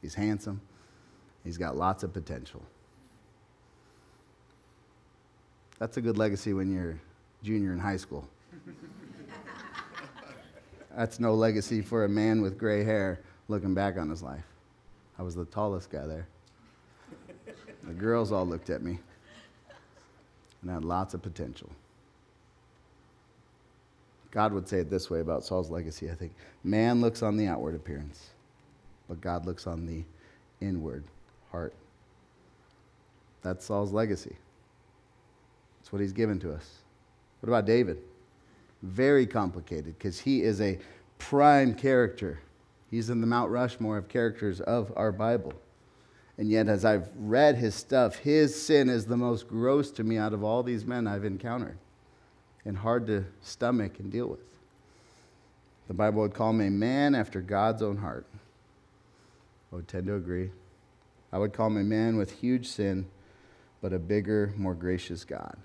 he's 0.01 0.15
handsome, 0.15 0.63
he's 1.45 1.59
got 1.59 1.77
lots 1.77 2.03
of 2.03 2.13
potential. 2.13 2.63
That's 5.79 5.97
a 5.97 6.01
good 6.01 6.17
legacy 6.19 6.53
when 6.53 6.73
you're 6.73 7.01
junior 7.43 7.73
in 7.73 7.79
high 7.79 7.97
school. 7.97 8.29
That's 10.97 11.19
no 11.19 11.35
legacy 11.35 11.81
for 11.81 12.05
a 12.05 12.09
man 12.09 12.43
with 12.43 12.59
gray 12.59 12.85
hair 12.85 13.21
looking 13.49 13.75
back 13.75 13.97
on 13.97 14.09
his 14.09 14.23
life. 14.23 14.45
I 15.19 15.23
was 15.23 15.35
the 15.35 15.45
tallest 15.47 15.91
guy 15.91 16.07
there. 16.07 16.27
The 17.83 17.95
girls 17.95 18.31
all 18.31 18.47
looked 18.47 18.71
at 18.71 18.83
me 18.83 18.99
and 20.61 20.71
had 20.71 20.85
lots 20.85 21.15
of 21.15 21.23
potential. 21.23 21.71
God 24.31 24.53
would 24.53 24.69
say 24.69 24.79
it 24.79 24.89
this 24.89 25.11
way 25.11 25.21
about 25.21 25.45
Saul's 25.45 25.71
legacy, 25.71 26.11
I 26.11 26.15
think. 26.15 26.33
Man 26.65 27.01
looks 27.01 27.23
on 27.23 27.37
the 27.37 27.49
outward 27.49 27.75
appearance, 27.75 28.31
but 29.09 29.21
God 29.21 29.45
looks 29.47 29.67
on 29.67 29.85
the 29.85 30.05
inward 30.61 31.05
heart. 31.53 31.75
That's 33.43 33.65
Saul's 33.65 33.93
legacy. 33.93 34.37
That's 35.79 35.93
what 35.93 36.01
he's 36.01 36.13
given 36.13 36.41
to 36.41 36.53
us. 36.53 36.69
What 37.41 37.49
about 37.49 37.67
David? 37.67 37.99
Very 38.83 39.27
complicated 39.27 39.97
because 39.99 40.19
he 40.19 40.43
is 40.43 40.61
a 40.61 40.79
prime 41.19 41.75
character. 41.75 42.41
He's 42.91 43.11
in 43.11 43.21
the 43.21 43.27
Mount 43.27 43.51
Rushmore 43.51 43.99
of 43.99 44.09
characters 44.09 44.61
of 44.61 44.93
our 44.97 45.13
Bible. 45.13 45.53
And 46.39 46.51
yet, 46.51 46.69
as 46.69 46.85
I've 46.85 47.09
read 47.17 47.57
his 47.57 47.75
stuff, 47.75 48.17
his 48.17 48.61
sin 48.61 48.89
is 48.89 49.07
the 49.07 49.17
most 49.17 49.49
gross 49.49 49.91
to 49.93 50.05
me 50.05 50.17
out 50.17 50.33
of 50.33 50.43
all 50.43 50.63
these 50.63 50.85
men 50.85 51.07
I've 51.07 51.25
encountered 51.25 51.77
and 52.65 52.77
hard 52.77 53.07
to 53.09 53.25
stomach 53.43 53.99
and 53.99 54.11
deal 54.11 54.29
with. 54.29 54.41
The 55.89 55.95
Bible 55.95 56.23
would 56.23 56.35
call 56.35 56.51
him 56.51 56.61
a 56.61 56.71
man 56.71 57.15
after 57.15 57.41
God's 57.41 57.83
own 57.83 57.99
heart. 57.99 58.25
I 59.73 59.77
would 59.77 59.89
tend 59.89 60.07
to 60.07 60.15
agree. 60.15 60.51
I 61.33 61.39
would 61.39 61.53
call 61.53 61.69
him 61.69 61.79
a 61.79 61.85
man 61.85 62.17
with 62.17 62.31
huge 62.31 62.69
sin, 62.69 63.07
but 63.81 63.93
a 63.93 63.99
bigger, 63.99 64.53
more 64.57 64.75
gracious 64.75 65.25
God. 65.25 65.57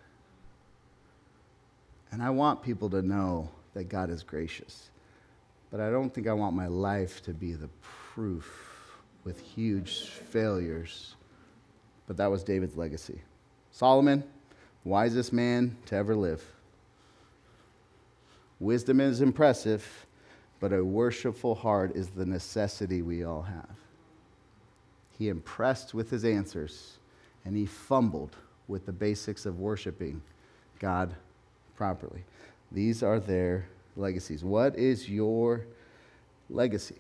And 2.12 2.24
I 2.24 2.30
want 2.30 2.64
people 2.64 2.90
to 2.92 3.02
know 3.02 3.50
that 3.74 3.90
God 3.90 4.10
is 4.10 4.24
gracious. 4.24 4.90
But 5.70 5.82
I 5.82 5.90
don't 5.90 6.14
think 6.14 6.28
I 6.28 6.34
want 6.34 6.56
my 6.56 6.68
life 6.68 7.22
to 7.24 7.34
be 7.34 7.54
the 7.54 7.70
proof 7.82 8.50
with 9.24 9.42
huge 9.42 10.06
failures. 10.06 11.16
But 12.08 12.18
that 12.18 12.32
was 12.32 12.44
David's 12.44 12.78
legacy. 12.78 13.22
Solomon, 13.72 14.24
wisest 14.86 15.34
man 15.34 15.76
to 15.88 15.96
ever 15.96 16.16
live. 16.16 16.42
Wisdom 18.60 19.02
is 19.02 19.22
impressive, 19.22 20.08
but 20.60 20.72
a 20.72 20.84
worshipful 20.84 21.56
heart 21.56 21.92
is 21.96 22.08
the 22.10 22.26
necessity 22.26 23.02
we 23.02 23.24
all 23.24 23.44
have. 23.44 23.76
He 25.18 25.30
impressed 25.30 25.94
with 25.94 26.10
his 26.10 26.24
answers, 26.24 26.98
and 27.46 27.56
he 27.56 27.66
fumbled 27.66 28.36
with 28.68 28.86
the 28.86 28.92
basics 28.92 29.46
of 29.46 29.60
worshiping 29.60 30.22
God 30.80 31.16
properly. 31.76 32.24
These 32.72 33.02
are 33.04 33.20
their 33.20 33.68
legacies. 33.96 34.44
What 34.44 34.76
is 34.78 35.10
your 35.10 35.66
legacy? 36.50 36.98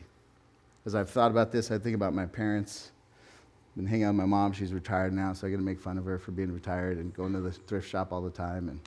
as 0.87 0.95
I've 0.95 1.09
thought 1.09 1.31
about 1.31 1.51
this, 1.51 1.69
I 1.69 1.77
think 1.77 1.95
about 1.95 2.13
my 2.13 2.25
parents. 2.25 2.91
I've 3.71 3.75
Been 3.75 3.85
hanging 3.85 4.05
out 4.05 4.11
with 4.11 4.19
my 4.19 4.25
mom. 4.25 4.53
She's 4.53 4.73
retired 4.73 5.11
now, 5.11 5.33
so 5.33 5.45
I 5.45 5.49
get 5.49 5.57
to 5.57 5.61
make 5.61 5.81
fun 5.81 5.97
of 5.97 6.05
her 6.05 6.17
for 6.17 6.31
being 6.31 6.49
retired 6.49 6.97
and 6.97 7.13
going 7.13 7.33
to 7.33 7.41
the 7.41 7.51
thrift 7.51 7.89
shop 7.89 8.13
all 8.13 8.21
the 8.21 8.29
time. 8.29 8.69
And 8.69 8.79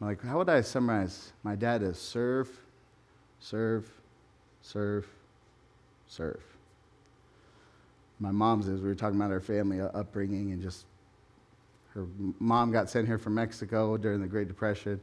I'm 0.00 0.08
like, 0.08 0.22
how 0.22 0.36
would 0.36 0.50
I 0.50 0.60
summarize 0.60 1.32
my 1.42 1.56
dad 1.56 1.82
as 1.82 1.98
serve, 1.98 2.50
serve, 3.40 3.90
serve, 4.60 5.06
serve. 6.08 6.42
My 8.20 8.30
mom's 8.30 8.68
as 8.68 8.80
we 8.80 8.88
were 8.88 8.94
talking 8.94 9.16
about 9.16 9.30
our 9.30 9.40
family 9.40 9.80
uh, 9.80 9.86
upbringing 9.88 10.52
and 10.52 10.60
just 10.60 10.86
her 11.94 12.06
mom 12.38 12.70
got 12.70 12.90
sent 12.90 13.06
here 13.06 13.18
from 13.18 13.34
Mexico 13.34 13.96
during 13.96 14.20
the 14.20 14.26
Great 14.26 14.48
Depression. 14.48 15.00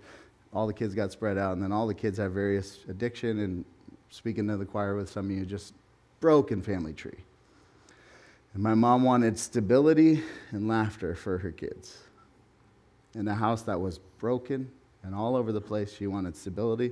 All 0.53 0.67
the 0.67 0.73
kids 0.73 0.93
got 0.93 1.11
spread 1.11 1.37
out, 1.37 1.53
and 1.53 1.61
then 1.61 1.71
all 1.71 1.87
the 1.87 1.93
kids 1.93 2.17
have 2.17 2.31
various 2.31 2.79
addiction. 2.87 3.39
And 3.39 3.65
speaking 4.09 4.47
to 4.47 4.57
the 4.57 4.65
choir 4.65 4.95
with 4.95 5.09
some 5.09 5.25
of 5.25 5.31
you, 5.31 5.45
just 5.45 5.73
broken 6.19 6.61
family 6.61 6.93
tree. 6.93 7.17
And 8.53 8.63
my 8.63 8.73
mom 8.73 9.03
wanted 9.03 9.37
stability 9.37 10.23
and 10.51 10.67
laughter 10.67 11.15
for 11.15 11.37
her 11.39 11.51
kids. 11.51 11.97
In 13.13 13.27
a 13.27 13.35
house 13.35 13.63
that 13.63 13.79
was 13.79 13.99
broken 14.19 14.71
and 15.03 15.13
all 15.13 15.35
over 15.35 15.51
the 15.51 15.61
place, 15.61 15.93
she 15.93 16.07
wanted 16.07 16.35
stability. 16.35 16.91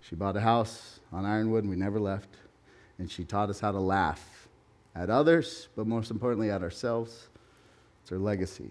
She 0.00 0.14
bought 0.14 0.36
a 0.36 0.40
house 0.40 1.00
on 1.12 1.24
Ironwood, 1.24 1.64
and 1.64 1.70
we 1.70 1.76
never 1.76 1.98
left. 1.98 2.36
And 2.98 3.10
she 3.10 3.24
taught 3.24 3.48
us 3.48 3.60
how 3.60 3.72
to 3.72 3.80
laugh 3.80 4.37
at 4.98 5.10
others, 5.10 5.68
but 5.76 5.86
most 5.86 6.10
importantly, 6.10 6.50
at 6.50 6.62
ourselves. 6.62 7.28
It's 8.02 8.12
our 8.12 8.18
legacy. 8.18 8.70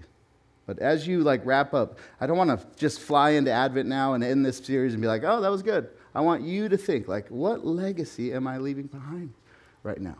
But 0.66 0.80
as 0.80 1.08
you 1.08 1.22
like 1.22 1.46
wrap 1.46 1.74
up, 1.74 1.98
I 2.20 2.28
don't 2.28 2.38
want 2.38 2.50
to 2.50 2.66
just 2.76 3.00
fly 3.00 3.32
into 3.32 3.52
Advent 3.52 3.88
now 3.88 4.14
and 4.14 4.24
end 4.24 4.46
this 4.46 4.58
series 4.58 4.94
and 4.94 5.02
be 5.02 5.08
like, 5.08 5.24
oh, 5.24 5.42
that 5.42 5.50
was 5.50 5.64
good. 5.64 5.90
I 6.14 6.22
want 6.22 6.44
you 6.44 6.68
to 6.68 6.78
think, 6.78 7.08
like, 7.08 7.30
what 7.30 7.66
legacy 7.66 8.34
am 8.34 8.48
I 8.48 8.58
leaving 8.58 8.88
behind? 8.88 9.34
right 9.88 10.02
now. 10.02 10.18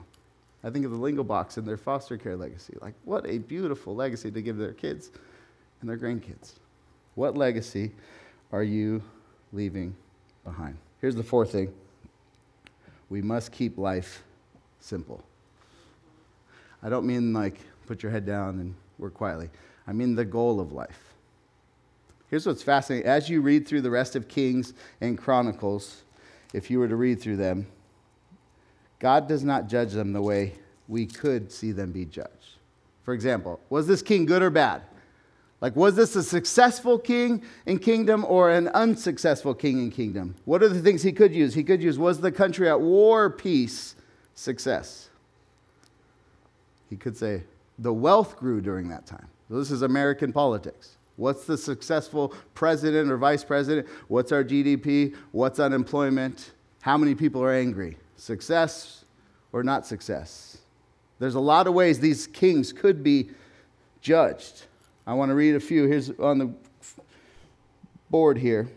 I 0.64 0.70
think 0.70 0.86
of 0.86 0.92
the 0.92 0.98
Lingo 0.98 1.24
Box 1.24 1.58
and 1.58 1.68
their 1.68 1.78
foster 1.78 2.18
care 2.18 2.36
legacy. 2.36 2.76
Like, 2.82 2.96
what 3.04 3.28
a 3.28 3.38
beautiful 3.38 3.94
legacy 3.96 4.32
to 4.32 4.42
give 4.42 4.58
their 4.58 4.74
kids 4.74 5.12
and 5.82 5.90
their 5.90 5.98
grandkids. 5.98 6.54
What 7.16 7.38
legacy 7.38 7.92
are 8.52 8.64
you 8.64 9.04
leaving 9.54 9.96
behind? 10.44 10.78
Here's 11.02 11.16
the 11.16 11.24
fourth 11.24 11.52
thing 11.52 11.74
we 13.10 13.22
must 13.22 13.52
keep 13.52 13.78
life 13.78 14.24
simple. 14.80 15.24
I 16.88 16.90
don't 16.90 17.06
mean 17.06 17.34
like 17.34 17.60
put 17.86 18.02
your 18.02 18.14
head 18.14 18.26
down 18.26 18.62
and 18.62 18.74
work 18.98 19.14
quietly, 19.14 19.50
I 19.86 19.92
mean 19.92 20.16
the 20.16 20.24
goal 20.24 20.62
of 20.62 20.72
life. 20.72 21.16
Here's 22.30 22.48
what's 22.48 22.64
fascinating. 22.64 23.06
As 23.06 23.30
you 23.30 23.42
read 23.42 23.68
through 23.68 23.82
the 23.82 23.90
rest 23.90 24.16
of 24.16 24.30
Kings 24.30 24.74
and 25.02 25.18
Chronicles, 25.18 26.04
if 26.54 26.72
you 26.72 26.80
were 26.80 26.88
to 26.88 26.96
read 26.96 27.20
through 27.20 27.36
them, 27.36 27.68
God 29.00 29.28
does 29.28 29.44
not 29.44 29.68
judge 29.68 29.92
them 29.92 30.14
the 30.14 30.22
way 30.22 30.54
we 30.88 31.06
could 31.06 31.52
see 31.52 31.74
them 31.74 31.92
be 31.92 32.06
judged. 32.06 32.56
For 33.04 33.14
example, 33.14 33.60
was 33.70 33.86
this 33.86 34.02
king 34.02 34.26
good 34.26 34.42
or 34.42 34.50
bad? 34.50 34.82
Like, 35.60 35.76
was 35.76 35.98
this 35.98 36.16
a 36.16 36.24
successful 36.24 36.98
king 36.98 37.44
and 37.66 37.82
kingdom 37.82 38.24
or 38.24 38.50
an 38.50 38.70
unsuccessful 38.70 39.56
king 39.56 39.80
and 39.80 39.92
kingdom? 39.92 40.36
What 40.46 40.64
are 40.64 40.70
the 40.70 40.82
things 40.82 41.04
he 41.04 41.12
could 41.12 41.36
use? 41.36 41.54
He 41.54 41.66
could 41.66 41.84
use, 41.84 42.00
was 42.00 42.22
the 42.22 42.32
country 42.32 42.70
at 42.70 42.80
war, 42.80 43.30
peace, 43.30 43.96
success? 44.36 45.07
He 46.90 46.96
could 46.96 47.18
say, 47.18 47.44
the 47.80 47.94
wealth 47.94 48.38
grew 48.38 48.62
during 48.62 48.90
that 48.90 49.06
time. 49.06 49.28
This 49.50 49.72
is 49.72 49.82
American 49.82 50.34
politics. 50.34 50.98
What's 51.16 51.46
the 51.46 51.58
successful 51.58 52.34
president 52.54 53.12
or 53.12 53.18
vice 53.18 53.44
president? 53.44 53.88
What's 54.08 54.32
our 54.32 54.44
GDP? 54.44 55.16
What's 55.32 55.60
unemployment? 55.60 56.52
How 56.82 56.98
many 56.98 57.16
people 57.16 57.44
are 57.44 57.52
angry? 57.52 57.98
Success 58.18 59.06
or 59.52 59.64
not 59.64 59.86
success? 59.86 60.60
There's 61.20 61.36
a 61.36 61.40
lot 61.40 61.66
of 61.68 61.74
ways 61.74 62.00
these 62.00 62.28
kings 62.28 62.72
could 62.72 63.04
be 63.04 63.32
judged. 64.02 64.64
I 65.08 65.14
want 65.14 65.30
to 65.30 65.36
read 65.36 65.56
a 65.56 65.60
few. 65.60 65.86
Here's 65.86 66.12
on 66.20 66.38
the 66.38 66.54
board 68.10 68.38
here. 68.38 68.68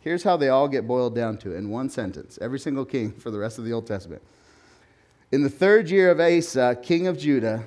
Here's 0.00 0.22
how 0.22 0.36
they 0.36 0.48
all 0.48 0.68
get 0.68 0.86
boiled 0.86 1.14
down 1.14 1.38
to 1.38 1.54
in 1.54 1.70
one 1.70 1.90
sentence. 1.90 2.38
Every 2.40 2.58
single 2.58 2.84
king 2.84 3.12
for 3.12 3.30
the 3.30 3.38
rest 3.38 3.58
of 3.58 3.64
the 3.64 3.72
Old 3.72 3.86
Testament. 3.86 4.22
In 5.30 5.42
the 5.42 5.50
third 5.50 5.90
year 5.90 6.10
of 6.10 6.20
Asa, 6.20 6.78
king 6.82 7.06
of 7.06 7.18
Judah, 7.18 7.64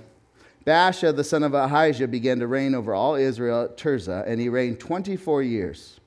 Baasha, 0.65 1.15
the 1.15 1.23
son 1.23 1.43
of 1.43 1.53
Ahijah, 1.53 2.07
began 2.07 2.39
to 2.39 2.47
reign 2.47 2.73
over 2.73 2.93
all 2.93 3.15
Israel 3.15 3.63
at 3.63 3.77
Tirzah, 3.77 4.23
and 4.27 4.39
he 4.39 4.49
reigned 4.49 4.79
24 4.79 5.43
years. 5.43 5.99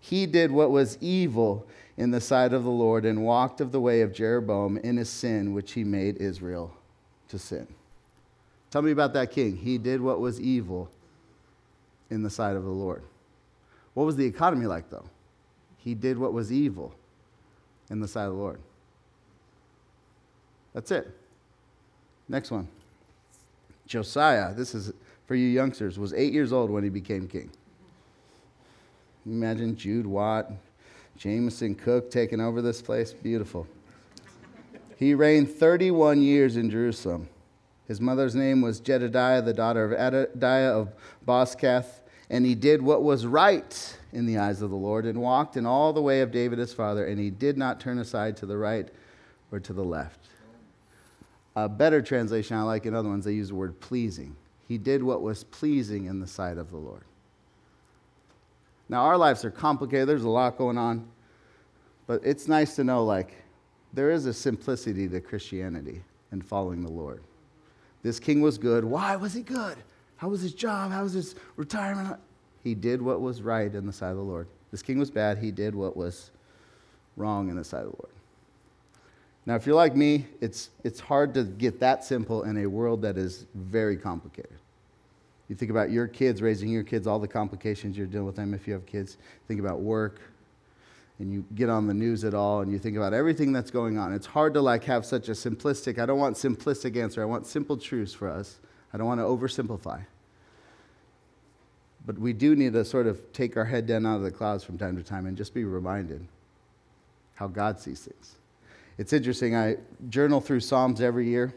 He 0.00 0.26
did 0.26 0.50
what 0.50 0.70
was 0.70 0.98
evil 1.00 1.66
in 1.96 2.10
the 2.10 2.20
sight 2.20 2.52
of 2.52 2.64
the 2.64 2.70
Lord 2.70 3.04
and 3.04 3.24
walked 3.24 3.60
of 3.60 3.72
the 3.72 3.80
way 3.80 4.00
of 4.00 4.12
Jeroboam 4.12 4.78
in 4.78 4.96
his 4.96 5.08
sin, 5.08 5.52
which 5.52 5.72
he 5.72 5.84
made 5.84 6.18
Israel 6.18 6.74
to 7.28 7.38
sin. 7.38 7.66
Tell 8.70 8.82
me 8.82 8.90
about 8.90 9.12
that 9.14 9.30
king. 9.30 9.56
He 9.56 9.78
did 9.78 10.00
what 10.00 10.20
was 10.20 10.40
evil 10.40 10.90
in 12.10 12.22
the 12.22 12.30
sight 12.30 12.56
of 12.56 12.64
the 12.64 12.70
Lord. 12.70 13.02
What 13.94 14.04
was 14.04 14.16
the 14.16 14.26
economy 14.26 14.66
like, 14.66 14.90
though? 14.90 15.08
He 15.76 15.94
did 15.94 16.18
what 16.18 16.32
was 16.32 16.50
evil 16.50 16.94
in 17.90 18.00
the 18.00 18.08
sight 18.08 18.24
of 18.24 18.32
the 18.32 18.38
Lord. 18.38 18.60
That's 20.74 20.90
it. 20.90 21.10
Next 22.28 22.50
one. 22.50 22.68
Josiah, 23.86 24.52
this 24.54 24.74
is 24.74 24.92
for 25.26 25.34
you 25.34 25.46
youngsters, 25.46 25.98
was 25.98 26.12
eight 26.12 26.32
years 26.32 26.52
old 26.52 26.70
when 26.70 26.84
he 26.84 26.90
became 26.90 27.26
king. 27.26 27.50
Imagine 29.24 29.76
Jude 29.76 30.06
Watt, 30.06 30.50
Jameson 31.16 31.74
Cook 31.74 32.10
taking 32.10 32.40
over 32.40 32.60
this 32.60 32.82
place. 32.82 33.12
Beautiful. 33.12 33.66
He 34.96 35.14
reigned 35.14 35.50
31 35.50 36.22
years 36.22 36.56
in 36.56 36.70
Jerusalem. 36.70 37.28
His 37.88 38.00
mother's 38.00 38.34
name 38.34 38.60
was 38.62 38.80
Jedediah, 38.80 39.42
the 39.42 39.52
daughter 39.52 39.84
of 39.84 40.14
Adaiah 40.14 40.70
of 40.70 40.92
Bozkath, 41.26 42.00
and 42.30 42.44
he 42.44 42.54
did 42.54 42.80
what 42.80 43.02
was 43.02 43.26
right 43.26 43.98
in 44.12 44.26
the 44.26 44.38
eyes 44.38 44.62
of 44.62 44.70
the 44.70 44.76
Lord 44.76 45.04
and 45.04 45.20
walked 45.20 45.56
in 45.56 45.66
all 45.66 45.92
the 45.92 46.00
way 46.00 46.20
of 46.20 46.32
David 46.32 46.58
his 46.58 46.72
father, 46.72 47.04
and 47.06 47.18
he 47.18 47.30
did 47.30 47.58
not 47.58 47.80
turn 47.80 47.98
aside 47.98 48.36
to 48.38 48.46
the 48.46 48.56
right 48.56 48.88
or 49.52 49.60
to 49.60 49.72
the 49.72 49.84
left. 49.84 50.28
A 51.56 51.68
better 51.68 52.02
translation 52.02 52.56
I 52.56 52.62
like 52.62 52.86
in 52.86 52.94
other 52.94 53.08
ones, 53.08 53.24
they 53.24 53.32
use 53.32 53.48
the 53.48 53.54
word 53.54 53.78
pleasing. 53.80 54.34
He 54.66 54.78
did 54.78 55.02
what 55.02 55.22
was 55.22 55.44
pleasing 55.44 56.06
in 56.06 56.20
the 56.20 56.26
sight 56.26 56.58
of 56.58 56.70
the 56.70 56.76
Lord. 56.76 57.04
Now, 58.88 59.02
our 59.04 59.16
lives 59.16 59.44
are 59.44 59.50
complicated, 59.50 60.08
there's 60.08 60.24
a 60.24 60.28
lot 60.28 60.58
going 60.58 60.78
on, 60.78 61.08
but 62.06 62.20
it's 62.24 62.48
nice 62.48 62.76
to 62.76 62.84
know 62.84 63.04
like 63.04 63.34
there 63.92 64.10
is 64.10 64.26
a 64.26 64.32
simplicity 64.32 65.08
to 65.08 65.20
Christianity 65.20 66.02
and 66.32 66.44
following 66.44 66.82
the 66.82 66.90
Lord. 66.90 67.22
This 68.02 68.20
king 68.20 68.42
was 68.42 68.58
good. 68.58 68.84
Why 68.84 69.16
was 69.16 69.32
he 69.32 69.42
good? 69.42 69.76
How 70.16 70.28
was 70.28 70.42
his 70.42 70.52
job? 70.52 70.90
How 70.90 71.02
was 71.02 71.12
his 71.12 71.34
retirement? 71.56 72.18
He 72.62 72.74
did 72.74 73.00
what 73.00 73.20
was 73.20 73.42
right 73.42 73.74
in 73.74 73.86
the 73.86 73.92
sight 73.92 74.10
of 74.10 74.16
the 74.16 74.22
Lord. 74.22 74.48
This 74.70 74.82
king 74.82 74.98
was 74.98 75.10
bad. 75.10 75.38
He 75.38 75.50
did 75.50 75.74
what 75.74 75.96
was 75.96 76.30
wrong 77.16 77.48
in 77.48 77.56
the 77.56 77.64
sight 77.64 77.84
of 77.84 77.92
the 77.92 77.96
Lord. 78.02 78.12
Now, 79.46 79.56
if 79.56 79.66
you're 79.66 79.76
like 79.76 79.94
me, 79.94 80.26
it's, 80.40 80.70
it's 80.84 81.00
hard 81.00 81.34
to 81.34 81.44
get 81.44 81.80
that 81.80 82.02
simple 82.02 82.44
in 82.44 82.56
a 82.58 82.66
world 82.66 83.02
that 83.02 83.18
is 83.18 83.46
very 83.54 83.96
complicated. 83.96 84.56
You 85.48 85.54
think 85.54 85.70
about 85.70 85.90
your 85.90 86.06
kids, 86.06 86.40
raising 86.40 86.70
your 86.70 86.82
kids, 86.82 87.06
all 87.06 87.18
the 87.18 87.28
complications 87.28 87.98
you're 87.98 88.06
dealing 88.06 88.26
with 88.26 88.36
them 88.36 88.54
if 88.54 88.66
you 88.66 88.72
have 88.72 88.86
kids. 88.86 89.18
Think 89.46 89.60
about 89.60 89.80
work, 89.80 90.20
and 91.18 91.30
you 91.30 91.44
get 91.54 91.68
on 91.68 91.86
the 91.86 91.92
news 91.92 92.24
at 92.24 92.32
all, 92.32 92.60
and 92.60 92.72
you 92.72 92.78
think 92.78 92.96
about 92.96 93.12
everything 93.12 93.52
that's 93.52 93.70
going 93.70 93.98
on. 93.98 94.14
It's 94.14 94.26
hard 94.26 94.54
to 94.54 94.62
like 94.62 94.84
have 94.84 95.04
such 95.04 95.28
a 95.28 95.32
simplistic, 95.32 95.98
I 95.98 96.06
don't 96.06 96.18
want 96.18 96.36
simplistic 96.36 96.96
answer. 96.96 97.20
I 97.20 97.26
want 97.26 97.46
simple 97.46 97.76
truths 97.76 98.14
for 98.14 98.28
us. 98.28 98.58
I 98.94 98.96
don't 98.96 99.06
want 99.06 99.20
to 99.20 99.24
oversimplify. 99.24 100.06
But 102.06 102.18
we 102.18 102.32
do 102.32 102.56
need 102.56 102.72
to 102.72 102.84
sort 102.84 103.06
of 103.06 103.32
take 103.32 103.56
our 103.58 103.64
head 103.64 103.86
down 103.86 104.06
out 104.06 104.16
of 104.16 104.22
the 104.22 104.30
clouds 104.30 104.64
from 104.64 104.78
time 104.78 104.96
to 104.96 105.02
time 105.02 105.26
and 105.26 105.36
just 105.36 105.52
be 105.52 105.64
reminded 105.64 106.26
how 107.34 107.46
God 107.46 107.80
sees 107.80 108.00
things. 108.00 108.36
It's 108.98 109.12
interesting. 109.12 109.56
I 109.56 109.76
journal 110.08 110.40
through 110.40 110.60
Psalms 110.60 111.00
every 111.00 111.28
year. 111.28 111.54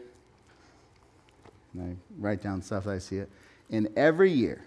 And 1.74 1.82
I 1.82 1.96
write 2.18 2.42
down 2.42 2.62
stuff 2.62 2.86
I 2.86 2.98
see 2.98 3.16
it. 3.16 3.28
And 3.70 3.88
every 3.96 4.32
year, 4.32 4.64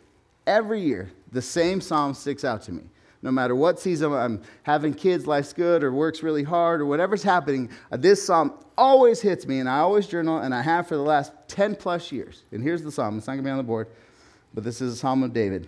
every 0.47 0.81
year, 0.81 1.11
the 1.31 1.41
same 1.41 1.81
psalm 1.81 2.13
sticks 2.13 2.43
out 2.43 2.61
to 2.63 2.71
me. 2.71 2.83
No 3.23 3.31
matter 3.31 3.55
what 3.55 3.79
season 3.79 4.13
I'm 4.13 4.41
having 4.63 4.93
kids, 4.93 5.27
life's 5.27 5.53
good, 5.53 5.83
or 5.83 5.91
work's 5.91 6.23
really 6.23 6.43
hard, 6.43 6.81
or 6.81 6.85
whatever's 6.85 7.21
happening, 7.21 7.69
uh, 7.91 7.97
this 7.97 8.25
psalm 8.25 8.53
always 8.77 9.21
hits 9.21 9.45
me, 9.45 9.59
and 9.59 9.69
I 9.69 9.79
always 9.79 10.07
journal, 10.07 10.39
and 10.39 10.55
I 10.55 10.61
have 10.63 10.87
for 10.87 10.95
the 10.95 11.03
last 11.03 11.31
10 11.47 11.75
plus 11.75 12.11
years. 12.11 12.43
And 12.51 12.63
here's 12.63 12.81
the 12.81 12.91
psalm. 12.91 13.17
It's 13.17 13.27
not 13.27 13.33
going 13.33 13.43
to 13.43 13.47
be 13.47 13.51
on 13.51 13.57
the 13.57 13.63
board, 13.63 13.87
but 14.55 14.63
this 14.63 14.81
is 14.81 14.93
a 14.93 14.95
psalm 14.95 15.21
of 15.21 15.33
David. 15.33 15.67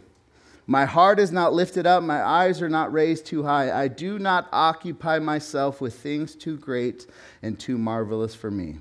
My 0.66 0.86
heart 0.86 1.20
is 1.20 1.32
not 1.32 1.54
lifted 1.54 1.86
up, 1.86 2.04
my 2.04 2.24
eyes 2.24 2.62
are 2.62 2.70
not 2.70 2.94
raised 2.94 3.26
too 3.26 3.44
high. 3.44 3.72
I 3.72 3.90
do 3.90 4.18
not 4.18 4.48
occupy 4.54 5.20
myself 5.20 5.82
with 5.82 6.00
things 6.00 6.36
too 6.36 6.58
great 6.58 7.06
and 7.42 7.60
too 7.60 7.78
marvelous 7.78 8.34
for 8.34 8.50
me. 8.50 8.78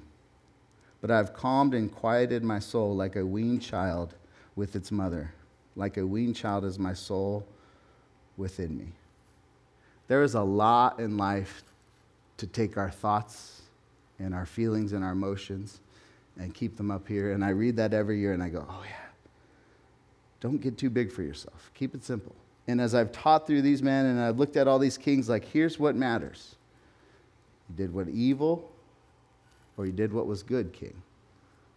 But 1.01 1.11
I 1.11 1.16
have 1.16 1.35
calmed 1.35 1.75
and 1.75 1.92
quieted 1.92 2.45
my 2.45 2.61
soul 2.61 2.95
like 2.95 3.16
a 3.16 3.27
weaned 3.27 3.62
child 3.62 4.14
with 4.55 4.77
its 4.77 4.92
mother. 4.92 5.33
Like 5.75 5.97
a 5.97 6.07
weaned 6.07 6.37
child 6.37 6.64
is 6.64 6.79
my 6.79 6.95
soul 6.95 7.45
within 8.37 8.79
me. 8.79 8.92
There 10.07 10.23
is 10.23 10.35
a 10.35 10.42
lot 10.42 11.01
in 11.01 11.16
life 11.16 11.64
to 12.37 12.47
take 12.47 12.77
our 12.77 12.90
thoughts 12.90 13.62
and 14.21 14.33
our 14.33 14.47
feelings 14.47 14.92
and 14.92 15.03
our 15.03 15.12
emotions 15.12 15.81
and 16.38 16.55
keep 16.55 16.77
them 16.77 16.92
up 16.92 17.09
here. 17.09 17.33
And 17.33 17.45
I 17.45 17.51
read 17.51 17.77
that 17.77 17.92
every 17.92 18.21
year 18.21 18.33
and 18.33 18.42
I 18.42 18.51
go, 18.51 18.64
oh, 18.68 18.85
yeah 18.88 19.02
don't 20.43 20.61
get 20.61 20.77
too 20.77 20.91
big 20.91 21.11
for 21.13 21.23
yourself. 21.23 21.71
Keep 21.73 21.95
it 21.95 22.05
simple. 22.05 22.35
And 22.67 22.81
as 22.81 22.95
I've 22.95 23.13
taught 23.13 23.47
through 23.47 23.63
these 23.63 23.81
men 23.81 24.07
and 24.07 24.21
I've 24.21 24.39
looked 24.39 24.57
at 24.57 24.67
all 24.67 24.79
these 24.79 24.99
kings, 24.99 25.29
like, 25.29 25.45
here's 25.45 25.79
what 25.79 25.95
matters. 25.95 26.57
You 27.71 27.77
did 27.77 27.95
what 27.95 28.09
evil, 28.09 28.71
or 29.77 29.87
you 29.87 29.93
did 29.93 30.13
what 30.13 30.27
was 30.27 30.43
good, 30.43 30.73
king. 30.73 31.01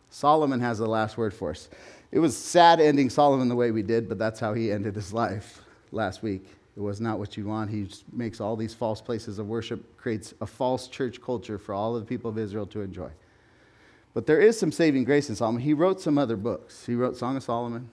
Solomon 0.09 0.59
has 0.59 0.79
the 0.79 0.87
last 0.87 1.15
word 1.15 1.33
for 1.33 1.51
us. 1.51 1.69
It 2.11 2.19
was 2.19 2.35
sad 2.35 2.79
ending 2.79 3.09
Solomon 3.09 3.49
the 3.49 3.55
way 3.55 3.69
we 3.69 3.83
did, 3.83 4.09
but 4.09 4.17
that's 4.17 4.39
how 4.39 4.53
he 4.53 4.71
ended 4.71 4.95
his 4.95 5.13
life 5.13 5.61
last 5.91 6.23
week. 6.23 6.47
It 6.75 6.81
was 6.81 6.99
not 6.99 7.19
what 7.19 7.37
you 7.37 7.45
want. 7.45 7.69
He 7.69 7.87
makes 8.11 8.41
all 8.41 8.55
these 8.55 8.73
false 8.73 8.99
places 8.99 9.37
of 9.37 9.47
worship, 9.47 9.97
creates 9.97 10.33
a 10.41 10.45
false 10.45 10.87
church 10.87 11.21
culture 11.21 11.57
for 11.57 11.73
all 11.73 11.95
of 11.95 12.01
the 12.01 12.07
people 12.07 12.31
of 12.31 12.37
Israel 12.37 12.65
to 12.67 12.81
enjoy. 12.81 13.09
But 14.13 14.25
there 14.25 14.39
is 14.39 14.57
some 14.59 14.71
saving 14.71 15.03
grace 15.03 15.29
in 15.29 15.35
Solomon. 15.35 15.61
He 15.61 15.73
wrote 15.73 16.01
some 16.01 16.17
other 16.17 16.37
books. 16.37 16.85
He 16.85 16.95
wrote 16.95 17.17
Song 17.17 17.37
of 17.37 17.43
Solomon, 17.43 17.89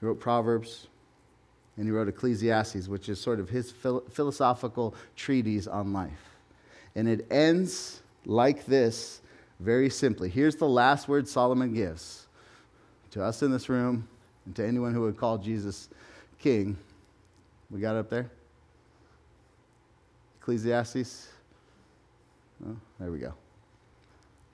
he 0.00 0.06
wrote 0.06 0.20
Proverbs, 0.20 0.88
and 1.76 1.86
he 1.86 1.90
wrote 1.90 2.08
Ecclesiastes, 2.08 2.88
which 2.88 3.08
is 3.08 3.20
sort 3.20 3.40
of 3.40 3.48
his 3.48 3.70
philosophical 3.70 4.94
treatise 5.14 5.66
on 5.66 5.92
life. 5.92 6.36
And 6.94 7.08
it 7.08 7.26
ends 7.30 8.02
like 8.24 8.66
this 8.66 9.20
very 9.60 9.90
simply. 9.90 10.28
Here's 10.28 10.56
the 10.56 10.68
last 10.68 11.08
word 11.08 11.28
Solomon 11.28 11.74
gives 11.74 12.26
to 13.10 13.22
us 13.22 13.42
in 13.42 13.50
this 13.50 13.68
room 13.68 14.08
and 14.44 14.56
to 14.56 14.66
anyone 14.66 14.92
who 14.92 15.02
would 15.02 15.16
call 15.16 15.38
Jesus 15.38 15.88
king. 16.38 16.76
We 17.70 17.80
got 17.80 17.96
it 17.96 18.00
up 18.00 18.10
there? 18.10 18.30
Ecclesiastes? 20.40 21.28
Oh, 22.66 22.76
there 22.98 23.10
we 23.10 23.18
go. 23.18 23.34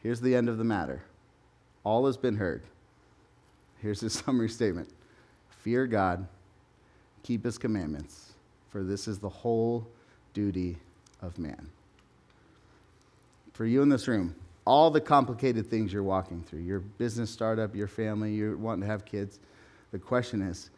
Here's 0.02 0.20
the 0.20 0.34
end 0.34 0.48
of 0.48 0.58
the 0.58 0.64
matter. 0.64 1.02
All 1.84 2.06
has 2.06 2.16
been 2.16 2.36
heard. 2.36 2.62
Here's 3.78 4.00
his 4.00 4.12
summary 4.24 4.48
statement 4.48 4.88
Fear 5.62 5.86
God, 5.86 6.26
keep 7.22 7.44
his 7.44 7.56
commandments, 7.56 8.32
for 8.70 8.82
this 8.82 9.06
is 9.06 9.18
the 9.20 9.28
whole 9.28 9.86
duty 10.34 10.76
of 11.20 11.38
man. 11.38 11.68
For 13.52 13.64
you 13.64 13.80
in 13.82 13.88
this 13.88 14.08
room, 14.08 14.34
all 14.64 14.90
the 14.90 15.00
complicated 15.00 15.70
things 15.70 15.92
you're 15.92 16.02
walking 16.02 16.42
through, 16.42 16.60
your 16.60 16.80
business 16.80 17.30
startup, 17.30 17.76
your 17.76 17.86
family, 17.86 18.34
you're 18.34 18.56
wanting 18.56 18.80
to 18.80 18.86
have 18.86 19.04
kids, 19.04 19.38
the 19.92 19.98
question 19.98 20.42
is, 20.42 20.70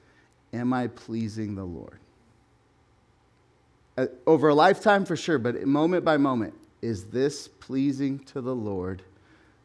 am 0.52 0.72
I 0.74 0.88
pleasing 0.88 1.54
the 1.54 1.64
Lord? 1.64 1.98
Uh, 3.96 4.06
over 4.26 4.48
a 4.48 4.54
lifetime 4.54 5.06
for 5.06 5.16
sure, 5.16 5.38
but 5.38 5.66
moment 5.66 6.04
by 6.04 6.18
moment, 6.18 6.52
is 6.82 7.04
this 7.04 7.48
pleasing 7.48 8.18
to 8.20 8.42
the 8.42 8.54
Lord? 8.54 9.02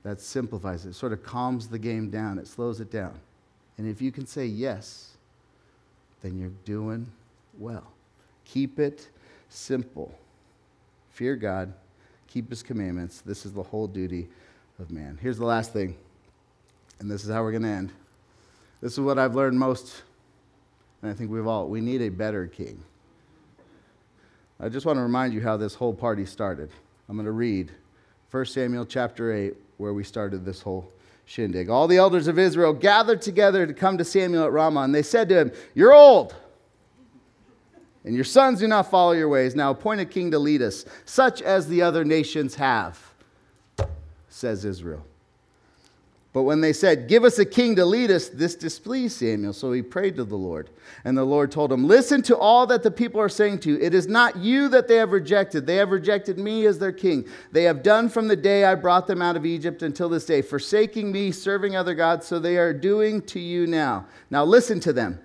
That 0.04 0.22
simplifies 0.22 0.86
it, 0.86 0.94
sort 0.94 1.12
of 1.12 1.24
calms 1.24 1.68
the 1.68 1.80
game 1.80 2.10
down, 2.10 2.38
it 2.38 2.48
slows 2.48 2.80
it 2.80 2.90
down. 2.90 3.20
And 3.78 3.88
if 3.88 4.02
you 4.02 4.12
can 4.12 4.26
say 4.26 4.46
yes, 4.46 5.09
then 6.22 6.38
you're 6.38 6.52
doing 6.66 7.08
well. 7.58 7.92
Keep 8.46 8.80
it 8.80 9.08
simple. 9.50 10.14
Fear 11.12 11.36
God, 11.36 11.74
keep 12.28 12.50
his 12.50 12.64
commandments. 12.64 13.22
This 13.22 13.46
is 13.46 13.54
the 13.54 13.64
whole 13.64 13.88
duty 13.88 14.28
of 14.80 14.92
man. 14.92 15.18
Here's 15.22 15.38
the 15.38 15.46
last 15.46 15.74
thing, 15.74 15.96
and 17.00 17.10
this 17.10 17.24
is 17.24 17.30
how 17.30 17.44
we're 17.44 17.52
going 17.52 17.64
to 17.64 17.70
end. 17.70 17.92
This 18.82 18.94
is 18.94 19.00
what 19.00 19.20
I've 19.20 19.36
learned 19.36 19.60
most, 19.60 20.04
and 21.02 21.12
I 21.12 21.14
think 21.14 21.32
we've 21.32 21.48
all, 21.48 21.68
we 21.68 21.82
need 21.82 22.02
a 22.02 22.10
better 22.10 22.48
king. 22.48 22.82
I 24.60 24.70
just 24.70 24.86
want 24.86 24.98
to 24.98 25.04
remind 25.04 25.34
you 25.34 25.42
how 25.42 25.58
this 25.58 25.74
whole 25.74 25.94
party 25.94 26.26
started. 26.26 26.70
I'm 27.08 27.16
going 27.16 27.26
to 27.26 27.32
read 27.32 27.72
1 28.32 28.46
Samuel 28.46 28.86
chapter 28.86 29.34
8, 29.34 29.54
where 29.78 29.94
we 29.94 30.04
started 30.04 30.46
this 30.46 30.62
whole 30.62 30.92
shindig. 31.30 31.70
All 31.70 31.88
the 31.88 31.98
elders 31.98 32.28
of 32.28 32.40
Israel 32.40 32.74
gathered 32.74 33.22
together 33.22 33.68
to 33.68 33.74
come 33.74 34.00
to 34.00 34.04
Samuel 34.04 34.46
at 34.46 34.52
Ramah, 34.52 34.82
and 34.82 34.96
they 34.96 35.04
said 35.04 35.30
to 35.30 35.38
him, 35.38 35.52
You're 35.76 35.94
old, 35.94 36.36
and 38.04 38.16
your 38.16 38.24
sons 38.24 38.60
do 38.60 38.68
not 38.68 38.90
follow 38.90 39.12
your 39.12 39.30
ways. 39.30 39.56
Now 39.56 39.70
appoint 39.70 40.02
a 40.02 40.06
king 40.06 40.32
to 40.32 40.40
lead 40.40 40.64
us, 40.64 40.86
such 41.06 41.44
as 41.44 41.68
the 41.68 41.84
other 41.84 42.04
nations 42.04 42.56
have, 42.56 43.00
says 44.28 44.66
Israel. 44.66 45.06
But 46.32 46.44
when 46.44 46.62
they 46.62 46.74
said, 46.74 47.08
Give 47.08 47.24
us 47.24 47.40
a 47.40 47.46
king 47.46 47.76
to 47.78 47.86
lead 47.86 48.12
us, 48.12 48.30
this 48.30 48.56
displeased 48.56 49.18
Samuel. 49.18 49.54
So 49.54 49.72
he 49.72 49.82
prayed 49.82 50.16
to 50.18 50.24
the 50.24 50.38
Lord. 50.38 50.70
And 51.04 51.18
the 51.18 51.24
Lord 51.24 51.52
told 51.52 51.72
him, 51.72 51.88
Listen 51.88 52.22
to 52.24 52.38
all 52.38 52.68
that 52.68 52.84
the 52.84 52.92
people 52.92 53.20
are 53.20 53.30
saying 53.30 53.60
to 53.60 53.72
you. 53.72 53.80
It 53.80 53.96
is 53.96 54.08
not 54.08 54.38
you 54.38 54.70
that 54.70 54.88
they 54.88 54.98
have 54.98 55.12
rejected. 55.12 55.66
They 55.66 55.78
have 55.78 55.90
rejected 55.90 56.38
me 56.38 56.68
as 56.68 56.78
their 56.78 56.92
king. 56.92 57.28
They 57.52 57.64
have 57.64 57.82
done 57.82 58.10
from 58.10 58.28
the 58.28 58.36
day 58.36 58.64
I 58.64 58.76
brought 58.76 59.08
them 59.08 59.22
out 59.22 59.38
of 59.38 59.46
Egypt 59.46 59.82
until 59.82 60.10
this 60.10 60.26
day, 60.26 60.44
forsaking 60.44 61.12
me, 61.12 61.32
serving 61.32 61.76
other 61.76 61.96
gods. 61.96 62.28
So 62.28 62.38
they 62.38 62.58
are 62.58 62.74
doing 62.74 63.24
to 63.24 63.40
you 63.40 63.66
now. 63.66 64.06
Now 64.30 64.46
listen 64.46 64.80
to 64.82 64.94
them. 64.94 65.20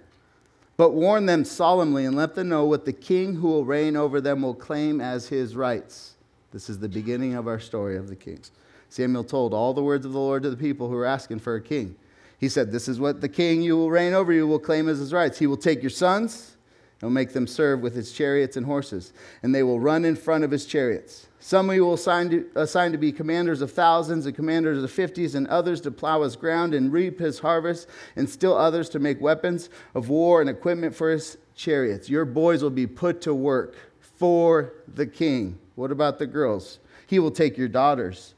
But 0.76 0.90
warn 0.90 1.26
them 1.26 1.44
solemnly 1.44 2.04
and 2.04 2.16
let 2.16 2.34
them 2.34 2.48
know 2.48 2.64
what 2.64 2.84
the 2.84 2.92
king 2.92 3.36
who 3.36 3.48
will 3.48 3.64
reign 3.64 3.94
over 3.94 4.20
them 4.20 4.42
will 4.42 4.54
claim 4.54 5.00
as 5.00 5.28
his 5.28 5.54
rights. 5.54 6.14
This 6.50 6.68
is 6.68 6.78
the 6.78 6.88
beginning 6.88 7.34
of 7.34 7.46
our 7.46 7.60
story 7.60 7.96
of 7.96 8.08
the 8.08 8.16
kings. 8.16 8.50
Samuel 8.94 9.24
told 9.24 9.52
all 9.52 9.74
the 9.74 9.82
words 9.82 10.06
of 10.06 10.12
the 10.12 10.20
Lord 10.20 10.44
to 10.44 10.50
the 10.50 10.56
people 10.56 10.88
who 10.88 10.94
were 10.94 11.04
asking 11.04 11.40
for 11.40 11.56
a 11.56 11.60
king. 11.60 11.96
He 12.38 12.48
said, 12.48 12.70
This 12.70 12.86
is 12.86 13.00
what 13.00 13.20
the 13.20 13.28
king 13.28 13.60
you 13.60 13.76
will 13.76 13.90
reign 13.90 14.14
over 14.14 14.32
you 14.32 14.46
will 14.46 14.60
claim 14.60 14.88
as 14.88 15.00
his 15.00 15.12
rights. 15.12 15.36
He 15.36 15.48
will 15.48 15.56
take 15.56 15.82
your 15.82 15.90
sons 15.90 16.56
and 17.00 17.08
will 17.08 17.14
make 17.14 17.32
them 17.32 17.48
serve 17.48 17.80
with 17.80 17.96
his 17.96 18.12
chariots 18.12 18.56
and 18.56 18.64
horses, 18.64 19.12
and 19.42 19.52
they 19.52 19.64
will 19.64 19.80
run 19.80 20.04
in 20.04 20.14
front 20.14 20.44
of 20.44 20.52
his 20.52 20.64
chariots. 20.64 21.26
Some 21.40 21.68
he 21.70 21.80
will 21.80 21.94
assign 21.94 22.30
to, 22.30 22.46
assign 22.54 22.92
to 22.92 22.98
be 22.98 23.10
commanders 23.10 23.62
of 23.62 23.72
thousands 23.72 24.26
and 24.26 24.36
commanders 24.36 24.80
of 24.80 24.92
fifties, 24.92 25.34
and 25.34 25.48
others 25.48 25.80
to 25.80 25.90
plow 25.90 26.22
his 26.22 26.36
ground 26.36 26.72
and 26.72 26.92
reap 26.92 27.18
his 27.18 27.40
harvest, 27.40 27.88
and 28.14 28.30
still 28.30 28.56
others 28.56 28.88
to 28.90 29.00
make 29.00 29.20
weapons 29.20 29.70
of 29.96 30.08
war 30.08 30.40
and 30.40 30.48
equipment 30.48 30.94
for 30.94 31.10
his 31.10 31.36
chariots. 31.56 32.08
Your 32.08 32.24
boys 32.24 32.62
will 32.62 32.70
be 32.70 32.86
put 32.86 33.20
to 33.22 33.34
work 33.34 33.74
for 33.98 34.72
the 34.86 35.06
king. 35.08 35.58
What 35.74 35.90
about 35.90 36.20
the 36.20 36.28
girls? 36.28 36.78
He 37.08 37.18
will 37.18 37.32
take 37.32 37.58
your 37.58 37.66
daughters 37.66 38.33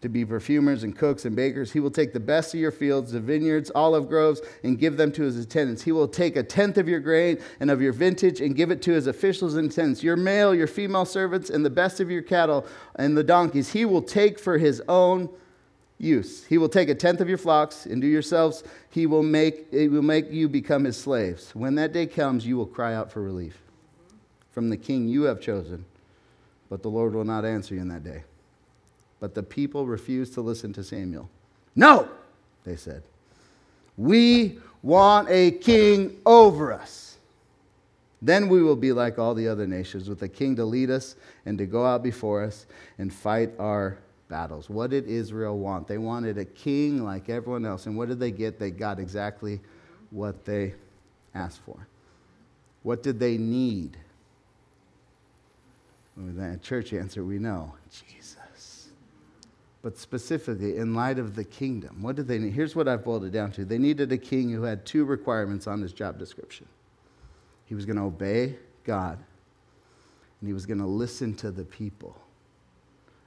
to 0.00 0.08
be 0.08 0.24
perfumers 0.24 0.82
and 0.82 0.96
cooks 0.96 1.26
and 1.26 1.36
bakers. 1.36 1.72
He 1.72 1.80
will 1.80 1.90
take 1.90 2.12
the 2.12 2.20
best 2.20 2.54
of 2.54 2.60
your 2.60 2.70
fields, 2.70 3.12
the 3.12 3.20
vineyards, 3.20 3.70
olive 3.74 4.08
groves, 4.08 4.40
and 4.64 4.78
give 4.78 4.96
them 4.96 5.12
to 5.12 5.22
his 5.22 5.38
attendants. 5.38 5.82
He 5.82 5.92
will 5.92 6.08
take 6.08 6.36
a 6.36 6.42
tenth 6.42 6.78
of 6.78 6.88
your 6.88 7.00
grain 7.00 7.38
and 7.60 7.70
of 7.70 7.82
your 7.82 7.92
vintage 7.92 8.40
and 8.40 8.56
give 8.56 8.70
it 8.70 8.80
to 8.82 8.92
his 8.92 9.06
officials 9.06 9.56
and 9.56 9.70
attendants, 9.70 10.02
your 10.02 10.16
male, 10.16 10.54
your 10.54 10.66
female 10.66 11.04
servants, 11.04 11.50
and 11.50 11.64
the 11.64 11.70
best 11.70 12.00
of 12.00 12.10
your 12.10 12.22
cattle 12.22 12.66
and 12.96 13.16
the 13.16 13.24
donkeys. 13.24 13.72
He 13.72 13.84
will 13.84 14.02
take 14.02 14.38
for 14.38 14.56
his 14.56 14.82
own 14.88 15.28
use. 15.98 16.46
He 16.46 16.56
will 16.56 16.70
take 16.70 16.88
a 16.88 16.94
tenth 16.94 17.20
of 17.20 17.28
your 17.28 17.38
flocks 17.38 17.84
and 17.84 18.00
do 18.00 18.08
yourselves. 18.08 18.64
He 18.88 19.06
will 19.06 19.22
make, 19.22 19.66
it 19.70 19.88
will 19.88 20.00
make 20.00 20.30
you 20.30 20.48
become 20.48 20.84
his 20.84 20.96
slaves. 20.96 21.54
When 21.54 21.74
that 21.74 21.92
day 21.92 22.06
comes, 22.06 22.46
you 22.46 22.56
will 22.56 22.66
cry 22.66 22.94
out 22.94 23.12
for 23.12 23.20
relief 23.20 23.60
from 24.50 24.68
the 24.68 24.76
king 24.76 25.08
you 25.08 25.22
have 25.22 25.40
chosen, 25.40 25.84
but 26.68 26.82
the 26.82 26.88
Lord 26.88 27.14
will 27.14 27.24
not 27.24 27.44
answer 27.44 27.74
you 27.74 27.80
in 27.80 27.88
that 27.88 28.02
day. 28.02 28.24
But 29.20 29.34
the 29.34 29.42
people 29.42 29.86
refused 29.86 30.34
to 30.34 30.40
listen 30.40 30.72
to 30.72 30.82
Samuel. 30.82 31.28
No, 31.76 32.08
they 32.64 32.76
said. 32.76 33.02
We 33.96 34.58
want 34.82 35.28
a 35.30 35.52
king 35.52 36.18
over 36.24 36.72
us. 36.72 37.18
Then 38.22 38.48
we 38.48 38.62
will 38.62 38.76
be 38.76 38.92
like 38.92 39.18
all 39.18 39.34
the 39.34 39.48
other 39.48 39.66
nations, 39.66 40.08
with 40.08 40.22
a 40.22 40.28
king 40.28 40.56
to 40.56 40.64
lead 40.64 40.90
us 40.90 41.16
and 41.46 41.56
to 41.58 41.66
go 41.66 41.86
out 41.86 42.02
before 42.02 42.42
us 42.42 42.66
and 42.98 43.12
fight 43.12 43.50
our 43.58 43.98
battles. 44.28 44.68
What 44.68 44.90
did 44.90 45.06
Israel 45.06 45.58
want? 45.58 45.88
They 45.88 45.98
wanted 45.98 46.38
a 46.38 46.44
king 46.44 47.02
like 47.02 47.28
everyone 47.28 47.64
else. 47.64 47.86
And 47.86 47.96
what 47.96 48.08
did 48.08 48.20
they 48.20 48.30
get? 48.30 48.58
They 48.58 48.70
got 48.70 48.98
exactly 48.98 49.60
what 50.10 50.44
they 50.44 50.74
asked 51.34 51.60
for. 51.64 51.86
What 52.82 53.02
did 53.02 53.18
they 53.18 53.36
need? 53.36 53.96
With 56.16 56.36
that 56.36 56.62
church 56.62 56.92
answer, 56.92 57.24
we 57.24 57.38
know 57.38 57.72
Jesus 57.90 58.36
but 59.82 59.96
specifically 59.96 60.76
in 60.76 60.94
light 60.94 61.18
of 61.18 61.34
the 61.34 61.44
kingdom. 61.44 62.02
What 62.02 62.16
did 62.16 62.28
they 62.28 62.38
need? 62.38 62.52
Here's 62.52 62.76
what 62.76 62.86
I've 62.86 63.04
boiled 63.04 63.24
it 63.24 63.30
down 63.30 63.52
to 63.52 63.64
they 63.64 63.78
needed 63.78 64.12
a 64.12 64.18
king 64.18 64.50
who 64.50 64.62
had 64.62 64.84
two 64.84 65.04
requirements 65.04 65.66
on 65.66 65.80
his 65.80 65.92
job 65.92 66.18
description 66.18 66.66
he 67.70 67.76
was 67.76 67.86
going 67.86 67.96
to 67.96 68.02
obey 68.02 68.56
God, 68.82 69.16
and 70.40 70.48
he 70.48 70.52
was 70.52 70.66
going 70.66 70.80
to 70.80 70.86
listen 70.86 71.34
to 71.36 71.52
the 71.52 71.64
people. 71.64 72.20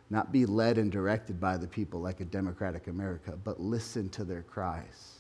Not 0.10 0.34
be 0.34 0.46
led 0.46 0.78
and 0.78 0.92
directed 0.92 1.40
by 1.40 1.56
the 1.56 1.66
people 1.66 2.02
like 2.02 2.20
a 2.20 2.26
democratic 2.26 2.88
America, 2.88 3.40
but 3.42 3.62
listen 3.62 4.10
to 4.10 4.26
their 4.26 4.42
cries 4.42 5.14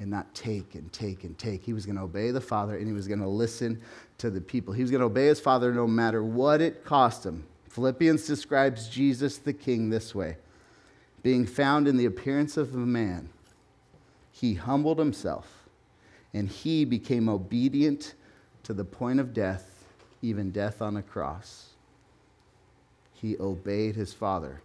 and 0.00 0.10
not 0.10 0.34
take 0.34 0.74
and 0.74 0.92
take 0.92 1.22
and 1.22 1.38
take. 1.38 1.62
He 1.62 1.72
was 1.72 1.86
going 1.86 1.94
to 1.94 2.02
obey 2.02 2.32
the 2.32 2.40
Father 2.40 2.76
and 2.76 2.88
he 2.88 2.92
was 2.92 3.06
going 3.06 3.20
to 3.20 3.28
listen 3.28 3.80
to 4.18 4.30
the 4.30 4.40
people. 4.40 4.74
He 4.74 4.82
was 4.82 4.90
going 4.90 5.00
to 5.00 5.06
obey 5.06 5.26
his 5.26 5.38
Father 5.38 5.72
no 5.72 5.86
matter 5.86 6.24
what 6.24 6.60
it 6.60 6.84
cost 6.84 7.24
him. 7.24 7.44
Philippians 7.74 8.24
describes 8.24 8.88
Jesus 8.88 9.36
the 9.36 9.52
King 9.52 9.90
this 9.90 10.14
way 10.14 10.36
Being 11.24 11.44
found 11.44 11.88
in 11.88 11.96
the 11.96 12.04
appearance 12.04 12.56
of 12.56 12.72
a 12.72 12.78
man, 12.78 13.30
he 14.30 14.54
humbled 14.54 15.00
himself, 15.00 15.66
and 16.32 16.48
he 16.48 16.84
became 16.84 17.28
obedient 17.28 18.14
to 18.62 18.74
the 18.74 18.84
point 18.84 19.18
of 19.18 19.34
death, 19.34 19.86
even 20.22 20.52
death 20.52 20.80
on 20.80 20.96
a 20.96 21.02
cross. 21.02 21.70
He 23.12 23.36
obeyed 23.40 23.96
his 23.96 24.12
Father. 24.12 24.62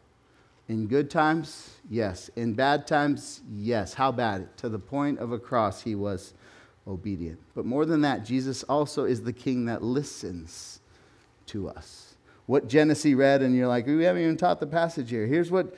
In 0.68 0.86
good 0.86 1.10
times, 1.10 1.78
yes. 1.90 2.30
In 2.36 2.54
bad 2.54 2.86
times, 2.86 3.42
yes. 3.52 3.96
How 3.96 4.12
bad? 4.12 4.56
To 4.58 4.70
the 4.70 4.78
point 4.78 5.18
of 5.18 5.32
a 5.32 5.40
cross, 5.40 5.82
he 5.82 5.96
was 5.96 6.36
obedient. 6.88 7.40
But 7.56 7.66
more 7.66 7.88
than 7.88 8.02
that, 8.02 8.24
Jesus 8.24 8.62
also 8.62 9.06
is 9.06 9.24
the 9.24 9.34
king 9.34 9.66
that 9.66 9.82
listens 9.82 10.80
to 11.48 11.70
us 11.70 12.09
what 12.50 12.68
Genesee 12.68 13.14
read, 13.14 13.44
and 13.44 13.56
you're 13.56 13.68
like, 13.68 13.86
we 13.86 14.04
haven't 14.06 14.24
even 14.24 14.36
taught 14.36 14.60
the 14.60 14.66
passage 14.66 15.12
here. 15.12 15.28
Here's 15.28 15.52
what 15.52 15.78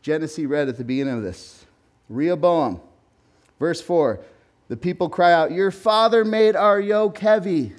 Genesee 0.00 0.46
read 0.46 0.70
at 0.70 0.78
the 0.78 0.84
beginning 0.84 1.18
of 1.18 1.22
this 1.22 1.66
Rehoboam, 2.08 2.80
verse 3.60 3.82
4. 3.82 4.24
The 4.68 4.76
people 4.78 5.10
cry 5.10 5.34
out, 5.34 5.52
Your 5.52 5.70
father 5.70 6.24
made 6.24 6.56
our 6.56 6.80
yoke 6.80 7.18
heavy. 7.18 7.74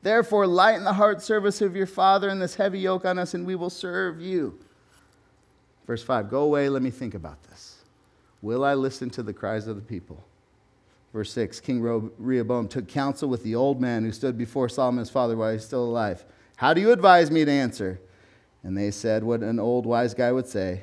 Therefore, 0.00 0.46
lighten 0.46 0.84
the 0.84 0.94
heart 0.94 1.20
service 1.20 1.60
of 1.60 1.76
your 1.76 1.86
father 1.86 2.30
and 2.30 2.40
this 2.40 2.54
heavy 2.54 2.78
yoke 2.78 3.04
on 3.04 3.18
us, 3.18 3.34
and 3.34 3.44
we 3.44 3.56
will 3.56 3.68
serve 3.68 4.22
you. 4.22 4.58
Verse 5.86 6.02
5 6.02 6.30
Go 6.30 6.44
away, 6.44 6.70
let 6.70 6.80
me 6.80 6.90
think 6.90 7.12
about 7.12 7.42
this. 7.42 7.76
Will 8.40 8.64
I 8.64 8.72
listen 8.72 9.10
to 9.10 9.22
the 9.22 9.34
cries 9.34 9.66
of 9.66 9.76
the 9.76 9.82
people? 9.82 10.24
Verse 11.12 11.30
6 11.32 11.60
King 11.60 12.10
Rehoboam 12.16 12.68
took 12.68 12.88
counsel 12.88 13.28
with 13.28 13.42
the 13.42 13.54
old 13.54 13.82
man 13.82 14.02
who 14.02 14.12
stood 14.12 14.38
before 14.38 14.70
Solomon's 14.70 15.10
father 15.10 15.36
while 15.36 15.50
he 15.50 15.56
was 15.56 15.66
still 15.66 15.84
alive. 15.84 16.24
How 16.56 16.74
do 16.74 16.80
you 16.80 16.92
advise 16.92 17.30
me 17.30 17.44
to 17.44 17.50
answer? 17.50 18.00
And 18.62 18.76
they 18.76 18.90
said 18.90 19.24
what 19.24 19.40
an 19.40 19.58
old 19.58 19.86
wise 19.86 20.14
guy 20.14 20.32
would 20.32 20.46
say 20.46 20.82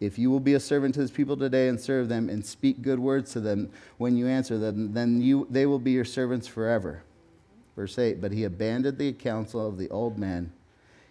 If 0.00 0.18
you 0.18 0.30
will 0.30 0.40
be 0.40 0.54
a 0.54 0.60
servant 0.60 0.94
to 0.94 1.00
his 1.00 1.10
people 1.10 1.36
today 1.36 1.68
and 1.68 1.80
serve 1.80 2.08
them 2.08 2.28
and 2.28 2.44
speak 2.44 2.82
good 2.82 2.98
words 2.98 3.32
to 3.32 3.40
them 3.40 3.70
when 3.98 4.16
you 4.16 4.26
answer 4.26 4.58
them, 4.58 4.92
then 4.92 5.20
you, 5.20 5.46
they 5.50 5.66
will 5.66 5.78
be 5.78 5.92
your 5.92 6.04
servants 6.04 6.46
forever. 6.46 7.02
Verse 7.76 7.98
8 7.98 8.20
But 8.20 8.32
he 8.32 8.44
abandoned 8.44 8.98
the 8.98 9.12
counsel 9.12 9.66
of 9.66 9.78
the 9.78 9.90
old 9.90 10.18
man. 10.18 10.52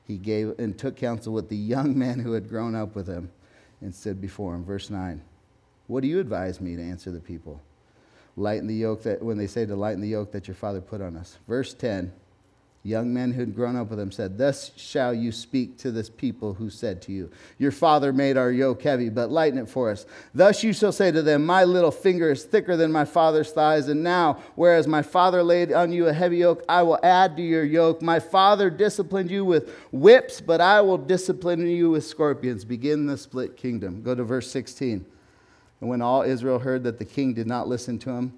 He 0.03 0.17
gave 0.17 0.53
and 0.59 0.77
took 0.77 0.95
counsel 0.95 1.33
with 1.33 1.49
the 1.49 1.55
young 1.55 1.97
man 1.97 2.19
who 2.19 2.33
had 2.33 2.49
grown 2.49 2.75
up 2.75 2.95
with 2.95 3.07
him 3.07 3.31
and 3.81 3.93
stood 3.93 4.21
before 4.21 4.55
him. 4.55 4.65
Verse 4.65 4.89
9 4.89 5.21
What 5.87 6.01
do 6.01 6.07
you 6.07 6.19
advise 6.19 6.59
me 6.59 6.75
to 6.75 6.81
answer 6.81 7.11
the 7.11 7.19
people? 7.19 7.61
lighten 8.37 8.67
the 8.67 8.75
yoke 8.75 9.03
that, 9.03 9.21
when 9.21 9.37
they 9.37 9.47
say 9.47 9.65
to 9.65 9.75
lighten 9.75 10.01
the 10.01 10.09
yoke 10.09 10.31
that 10.31 10.47
your 10.47 10.55
father 10.55 10.81
put 10.81 11.01
on 11.01 11.15
us. 11.15 11.37
Verse 11.47 11.73
10 11.73 12.11
Young 12.85 13.11
men 13.11 13.31
who 13.31 13.39
had 13.39 13.55
grown 13.55 13.75
up 13.75 13.89
with 13.89 13.99
him 13.99 14.11
said, 14.11 14.37
Thus 14.37 14.69
shall 14.75 15.11
you 15.11 15.31
speak 15.31 15.79
to 15.79 15.91
this 15.91 16.07
people 16.07 16.53
who 16.53 16.69
said 16.69 17.01
to 17.01 17.11
you, 17.11 17.31
Your 17.57 17.71
father 17.71 18.13
made 18.13 18.37
our 18.37 18.51
yoke 18.51 18.83
heavy, 18.83 19.09
but 19.09 19.31
lighten 19.31 19.57
it 19.57 19.67
for 19.67 19.89
us. 19.89 20.05
Thus 20.35 20.63
you 20.63 20.71
shall 20.71 20.91
say 20.91 21.09
to 21.09 21.23
them, 21.23 21.47
My 21.47 21.63
little 21.63 21.89
finger 21.89 22.29
is 22.29 22.43
thicker 22.43 22.77
than 22.77 22.91
my 22.91 23.03
father's 23.03 23.51
thighs, 23.51 23.87
and 23.87 24.03
now, 24.03 24.37
whereas 24.53 24.85
my 24.85 25.01
father 25.01 25.41
laid 25.41 25.73
on 25.73 25.91
you 25.91 26.05
a 26.05 26.13
heavy 26.13 26.37
yoke, 26.37 26.63
I 26.69 26.83
will 26.83 26.99
add 27.01 27.35
to 27.37 27.41
your 27.41 27.63
yoke. 27.63 28.03
My 28.03 28.19
father 28.19 28.69
disciplined 28.69 29.31
you 29.31 29.43
with 29.43 29.75
whips, 29.91 30.39
but 30.39 30.61
I 30.61 30.81
will 30.81 30.99
discipline 30.99 31.67
you 31.67 31.89
with 31.89 32.05
scorpions. 32.05 32.65
Begin 32.65 33.07
the 33.07 33.17
split 33.17 33.57
kingdom. 33.57 34.03
Go 34.03 34.13
to 34.13 34.23
verse 34.23 34.51
16. 34.51 35.03
And 35.81 35.89
when 35.89 36.03
all 36.03 36.21
Israel 36.21 36.59
heard 36.59 36.83
that 36.83 36.99
the 36.99 37.05
king 37.05 37.33
did 37.33 37.47
not 37.47 37.67
listen 37.67 37.97
to 37.97 38.11
him, 38.11 38.37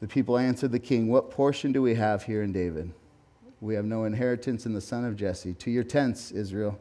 the 0.00 0.08
people 0.08 0.38
answered 0.38 0.72
the 0.72 0.78
king, 0.78 1.08
What 1.08 1.30
portion 1.30 1.72
do 1.72 1.82
we 1.82 1.96
have 1.96 2.22
here 2.22 2.42
in 2.42 2.54
David? 2.54 2.94
We 3.60 3.74
have 3.74 3.84
no 3.84 4.04
inheritance 4.04 4.64
in 4.66 4.72
the 4.72 4.80
son 4.80 5.04
of 5.04 5.16
Jesse. 5.16 5.54
To 5.54 5.70
your 5.70 5.84
tents, 5.84 6.30
Israel. 6.30 6.78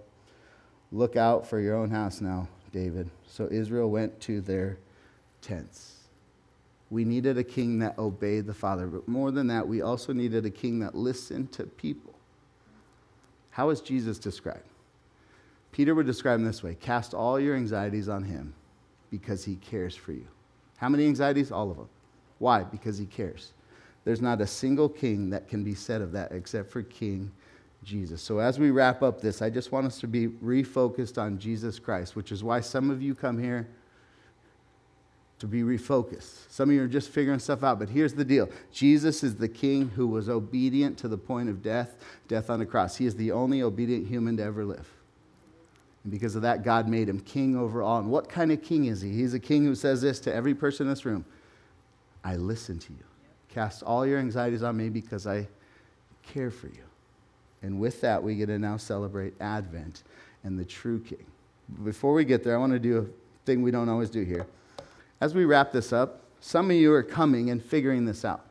Look 0.91 1.15
out 1.15 1.45
for 1.45 1.59
your 1.59 1.75
own 1.75 1.91
house 1.91 2.21
now, 2.21 2.47
David. 2.71 3.09
So 3.27 3.47
Israel 3.51 3.89
went 3.91 4.19
to 4.21 4.41
their 4.41 4.77
tents. 5.41 5.95
We 6.89 7.05
needed 7.05 7.38
a 7.38 7.43
king 7.43 7.80
that 7.80 7.99
obeyed 7.99 8.47
the 8.47 8.53
Father, 8.53 8.88
but 8.88 9.07
more 9.07 9.30
than 9.30 9.47
that, 9.47 9.67
we 9.67 9.82
also 9.82 10.13
needed 10.13 10.45
a 10.45 10.49
king 10.49 10.80
that 10.80 10.95
listened 10.95 11.51
to 11.53 11.63
people. 11.63 12.13
How 13.51 13.69
is 13.69 13.82
Jesus 13.82 14.17
described? 14.17 14.63
Peter 15.71 15.93
would 15.93 16.07
describe 16.07 16.39
him 16.39 16.45
this 16.45 16.63
way 16.63 16.75
Cast 16.75 17.13
all 17.13 17.39
your 17.39 17.55
anxieties 17.55 18.09
on 18.09 18.23
him 18.23 18.53
because 19.11 19.45
he 19.45 19.55
cares 19.57 19.95
for 19.95 20.13
you. 20.13 20.25
How 20.77 20.89
many 20.89 21.05
anxieties? 21.05 21.51
All 21.51 21.69
of 21.69 21.77
them. 21.77 21.89
Why? 22.39 22.63
Because 22.63 22.97
he 22.97 23.05
cares. 23.05 23.53
There's 24.05 24.21
not 24.21 24.41
a 24.41 24.47
single 24.47 24.89
king 24.89 25.29
that 25.31 25.47
can 25.47 25.63
be 25.63 25.75
said 25.75 26.01
of 26.01 26.11
that 26.13 26.31
except 26.31 26.71
for 26.71 26.81
King 26.83 27.31
Jesus. 27.83 28.21
So 28.21 28.39
as 28.39 28.59
we 28.59 28.71
wrap 28.71 29.01
up 29.01 29.21
this, 29.21 29.41
I 29.41 29.49
just 29.49 29.71
want 29.71 29.87
us 29.87 29.99
to 29.99 30.07
be 30.07 30.27
refocused 30.27 31.17
on 31.21 31.37
Jesus 31.37 31.79
Christ, 31.79 32.15
which 32.15 32.31
is 32.31 32.43
why 32.43 32.61
some 32.61 32.89
of 32.89 33.01
you 33.01 33.15
come 33.15 33.37
here 33.41 33.67
to 35.39 35.47
be 35.47 35.61
refocused. 35.61 36.49
Some 36.49 36.69
of 36.69 36.75
you 36.75 36.83
are 36.83 36.87
just 36.87 37.09
figuring 37.09 37.39
stuff 37.39 37.63
out, 37.63 37.79
but 37.79 37.89
here's 37.89 38.13
the 38.13 38.25
deal 38.25 38.49
Jesus 38.71 39.23
is 39.23 39.35
the 39.35 39.47
king 39.47 39.89
who 39.89 40.07
was 40.07 40.29
obedient 40.29 40.97
to 40.99 41.07
the 41.07 41.17
point 41.17 41.49
of 41.49 41.63
death, 41.63 41.95
death 42.27 42.49
on 42.49 42.59
the 42.59 42.65
cross. 42.65 42.97
He 42.97 43.05
is 43.05 43.15
the 43.15 43.31
only 43.31 43.61
obedient 43.61 44.07
human 44.07 44.37
to 44.37 44.43
ever 44.43 44.65
live. 44.65 44.87
And 46.03 46.11
because 46.11 46.35
of 46.35 46.41
that, 46.41 46.63
God 46.63 46.87
made 46.87 47.07
him 47.09 47.19
king 47.19 47.55
over 47.55 47.81
all. 47.81 47.99
And 47.99 48.09
what 48.09 48.29
kind 48.29 48.51
of 48.51 48.61
king 48.61 48.85
is 48.85 49.01
he? 49.01 49.11
He's 49.11 49.33
a 49.33 49.39
king 49.39 49.63
who 49.63 49.75
says 49.75 50.01
this 50.01 50.19
to 50.21 50.33
every 50.33 50.53
person 50.53 50.87
in 50.87 50.93
this 50.93 51.05
room 51.05 51.25
I 52.23 52.35
listen 52.35 52.79
to 52.79 52.93
you. 52.93 53.09
Cast 53.49 53.83
all 53.83 54.05
your 54.05 54.19
anxieties 54.19 54.63
on 54.63 54.77
me 54.77 54.89
because 54.89 55.25
I 55.25 55.47
care 56.23 56.51
for 56.51 56.67
you. 56.67 56.83
And 57.61 57.79
with 57.79 58.01
that, 58.01 58.21
we 58.21 58.35
get 58.35 58.45
to 58.47 58.59
now 58.59 58.77
celebrate 58.77 59.33
Advent 59.41 60.03
and 60.43 60.57
the 60.57 60.65
true 60.65 60.99
King. 60.99 61.25
Before 61.83 62.13
we 62.13 62.23
get 62.23 62.43
there, 62.43 62.55
I 62.55 62.57
want 62.57 62.73
to 62.73 62.79
do 62.79 62.99
a 62.99 63.45
thing 63.45 63.61
we 63.61 63.71
don't 63.71 63.89
always 63.89 64.09
do 64.09 64.23
here. 64.23 64.45
As 65.21 65.35
we 65.35 65.45
wrap 65.45 65.71
this 65.71 65.91
up, 65.91 66.21
some 66.39 66.71
of 66.71 66.77
you 66.77 66.93
are 66.93 67.03
coming 67.03 67.49
and 67.49 67.61
figuring 67.61 68.05
this 68.05 68.23
out. 68.23 68.45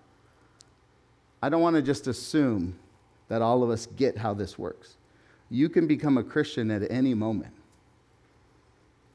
I 1.42 1.48
don't 1.48 1.62
want 1.62 1.76
to 1.76 1.82
just 1.82 2.06
assume 2.06 2.78
that 3.28 3.40
all 3.40 3.62
of 3.62 3.70
us 3.70 3.86
get 3.86 4.18
how 4.18 4.34
this 4.34 4.58
works. 4.58 4.96
You 5.50 5.68
can 5.68 5.86
become 5.86 6.18
a 6.18 6.22
Christian 6.22 6.70
at 6.70 6.90
any 6.90 7.14
moment. 7.14 7.54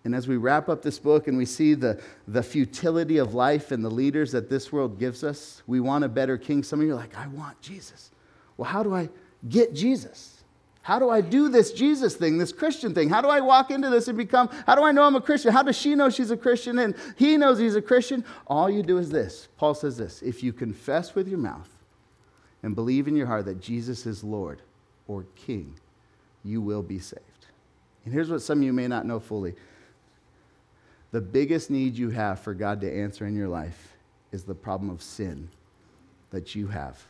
And 0.05 0.13
as 0.13 0.27
we 0.27 0.35
wrap 0.35 0.67
up 0.67 0.81
this 0.81 0.99
book 0.99 1.27
and 1.27 1.37
we 1.37 1.45
see 1.45 1.75
the, 1.75 2.01
the 2.27 2.43
futility 2.43 3.17
of 3.17 3.33
life 3.33 3.71
and 3.71 3.83
the 3.83 3.89
leaders 3.89 4.33
that 4.33 4.49
this 4.49 4.71
world 4.71 4.99
gives 4.99 5.23
us, 5.23 5.63
we 5.65 5.79
want 5.79 6.03
a 6.03 6.09
better 6.09 6.37
king. 6.37 6.61
Some 6.61 6.81
of 6.81 6.85
you 6.85 6.91
are 6.91 6.97
like, 6.97 7.17
I 7.17 7.27
want 7.27 7.61
Jesus. 7.61 8.11
Well, 8.57 8.69
how 8.69 8.83
do 8.83 8.93
I 8.93 9.09
get 9.47 9.73
Jesus? 9.73 10.43
How 10.81 10.99
do 10.99 11.09
I 11.09 11.21
do 11.21 11.47
this 11.47 11.71
Jesus 11.71 12.15
thing, 12.15 12.37
this 12.37 12.51
Christian 12.51 12.93
thing? 12.93 13.09
How 13.09 13.21
do 13.21 13.29
I 13.29 13.39
walk 13.39 13.71
into 13.71 13.89
this 13.89 14.09
and 14.09 14.17
become, 14.17 14.49
how 14.67 14.75
do 14.75 14.83
I 14.83 14.91
know 14.91 15.03
I'm 15.03 15.15
a 15.15 15.21
Christian? 15.21 15.53
How 15.53 15.63
does 15.63 15.77
she 15.77 15.95
know 15.95 16.09
she's 16.09 16.31
a 16.31 16.37
Christian 16.37 16.77
and 16.79 16.95
he 17.15 17.37
knows 17.37 17.57
he's 17.57 17.77
a 17.77 17.81
Christian? 17.81 18.25
All 18.47 18.69
you 18.69 18.83
do 18.83 18.97
is 18.97 19.09
this. 19.09 19.47
Paul 19.55 19.73
says 19.73 19.95
this 19.95 20.21
if 20.21 20.43
you 20.43 20.51
confess 20.51 21.15
with 21.15 21.29
your 21.29 21.39
mouth 21.39 21.69
and 22.61 22.75
believe 22.75 23.07
in 23.07 23.15
your 23.15 23.27
heart 23.27 23.45
that 23.45 23.61
Jesus 23.61 24.05
is 24.05 24.25
Lord 24.25 24.61
or 25.07 25.25
King, 25.37 25.75
you 26.43 26.59
will 26.59 26.83
be 26.83 26.99
saved. 26.99 27.21
And 28.03 28.13
here's 28.13 28.29
what 28.29 28.41
some 28.41 28.57
of 28.57 28.63
you 28.65 28.73
may 28.73 28.89
not 28.89 29.05
know 29.05 29.21
fully 29.21 29.55
the 31.13 31.21
biggest 31.21 31.69
need 31.69 31.95
you 31.95 32.09
have 32.09 32.39
for 32.39 32.55
God 32.55 32.81
to 32.81 32.91
answer 32.91 33.27
in 33.27 33.35
your 33.35 33.47
life 33.47 33.93
is 34.31 34.43
the 34.43 34.55
problem 34.55 34.89
of 34.89 35.01
sin 35.03 35.47
that 36.31 36.55
you 36.55 36.65
have. 36.67 37.01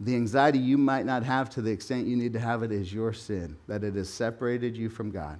The 0.00 0.16
anxiety 0.16 0.58
you 0.58 0.76
might 0.78 1.06
not 1.06 1.22
have 1.22 1.48
to 1.50 1.62
the 1.62 1.70
extent 1.70 2.08
you 2.08 2.16
need 2.16 2.32
to 2.32 2.40
have 2.40 2.64
it 2.64 2.72
is 2.72 2.92
your 2.92 3.12
sin, 3.12 3.56
that 3.68 3.84
it 3.84 3.94
has 3.94 4.10
separated 4.10 4.76
you 4.76 4.88
from 4.88 5.12
God, 5.12 5.38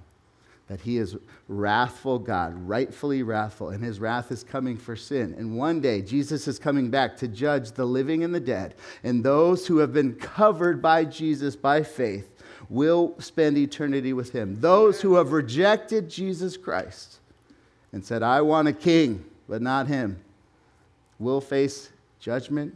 that 0.67 0.79
He 0.79 0.95
is 0.95 1.17
wrathful 1.49 2.17
God, 2.17 2.53
rightfully 2.65 3.23
wrathful, 3.23 3.67
and 3.67 3.83
His 3.83 3.99
wrath 3.99 4.31
is 4.31 4.45
coming 4.45 4.77
for 4.77 4.95
sin. 4.95 5.35
And 5.37 5.57
one 5.57 5.81
day, 5.81 6.01
Jesus 6.01 6.47
is 6.47 6.59
coming 6.59 6.89
back 6.89 7.17
to 7.17 7.27
judge 7.27 7.73
the 7.73 7.83
living 7.83 8.23
and 8.23 8.33
the 8.33 8.39
dead, 8.39 8.75
and 9.03 9.21
those 9.21 9.67
who 9.67 9.79
have 9.79 9.91
been 9.91 10.15
covered 10.15 10.81
by 10.81 11.03
Jesus 11.03 11.57
by 11.57 11.83
faith 11.83 12.32
will 12.73 13.13
spend 13.19 13.55
eternity 13.55 14.13
with 14.13 14.31
him. 14.31 14.59
Those 14.59 14.99
who 14.99 15.13
have 15.13 15.31
rejected 15.31 16.09
Jesus 16.09 16.57
Christ 16.57 17.19
and 17.91 18.03
said, 18.03 18.23
I 18.23 18.41
want 18.41 18.67
a 18.67 18.73
king, 18.73 19.23
but 19.47 19.61
not 19.61 19.85
him, 19.85 20.19
will 21.19 21.39
face 21.39 21.91
judgment 22.19 22.75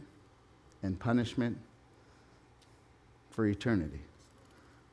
and 0.84 0.96
punishment 0.96 1.58
for 3.30 3.44
eternity. 3.46 3.98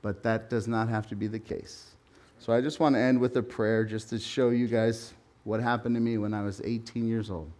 But 0.01 0.23
that 0.23 0.49
does 0.49 0.67
not 0.67 0.89
have 0.89 1.07
to 1.09 1.15
be 1.15 1.27
the 1.27 1.39
case. 1.39 1.91
So 2.39 2.51
I 2.51 2.59
just 2.59 2.79
want 2.79 2.95
to 2.95 2.99
end 2.99 3.19
with 3.19 3.37
a 3.37 3.43
prayer 3.43 3.85
just 3.85 4.09
to 4.09 4.17
show 4.17 4.49
you 4.49 4.67
guys 4.67 5.13
what 5.43 5.59
happened 5.59 5.93
to 5.95 6.01
me 6.01 6.17
when 6.17 6.33
I 6.33 6.41
was 6.41 6.61
18 6.65 7.07
years 7.07 7.29
old. 7.29 7.51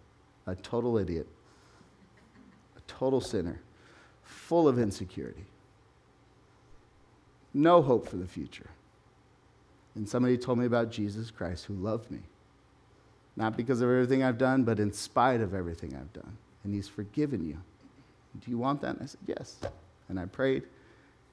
A 0.48 0.56
total 0.56 0.98
idiot, 0.98 1.28
a 2.76 2.82
total 2.88 3.22
sinner, 3.22 3.62
full 4.24 4.68
of 4.68 4.80
insecurity 4.80 5.46
no 7.56 7.82
hope 7.82 8.08
for 8.08 8.18
the 8.18 8.28
future. 8.28 8.70
And 9.96 10.08
somebody 10.08 10.38
told 10.38 10.60
me 10.60 10.66
about 10.66 10.92
Jesus 10.92 11.32
Christ 11.32 11.66
who 11.66 11.74
loved 11.74 12.12
me. 12.12 12.20
Not 13.38 13.56
because 13.56 13.82
of 13.82 13.90
everything 13.90 14.24
I've 14.24 14.38
done, 14.38 14.64
but 14.64 14.80
in 14.80 14.92
spite 14.92 15.42
of 15.42 15.54
everything 15.54 15.96
I've 15.96 16.12
done. 16.14 16.38
And 16.64 16.74
he's 16.74 16.88
forgiven 16.88 17.48
you. 17.48 17.58
Do 18.44 18.52
you 18.52 18.58
want 18.58 18.82
that? 18.82 18.96
And 18.96 19.04
I 19.04 19.06
said, 19.06 19.22
Yes. 19.26 19.58
And 20.10 20.20
I 20.20 20.26
prayed, 20.26 20.64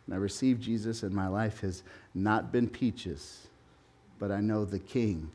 and 0.07 0.15
I 0.15 0.19
received 0.19 0.63
Jesus, 0.63 1.03
and 1.03 1.13
my 1.13 1.29
life 1.29 1.61
has 1.61 1.83
not 2.15 2.53
been 2.53 2.69
peaches, 2.69 3.49
but 4.19 4.31
I 4.31 4.41
know 4.41 4.65
the 4.65 4.79
King 4.79 5.31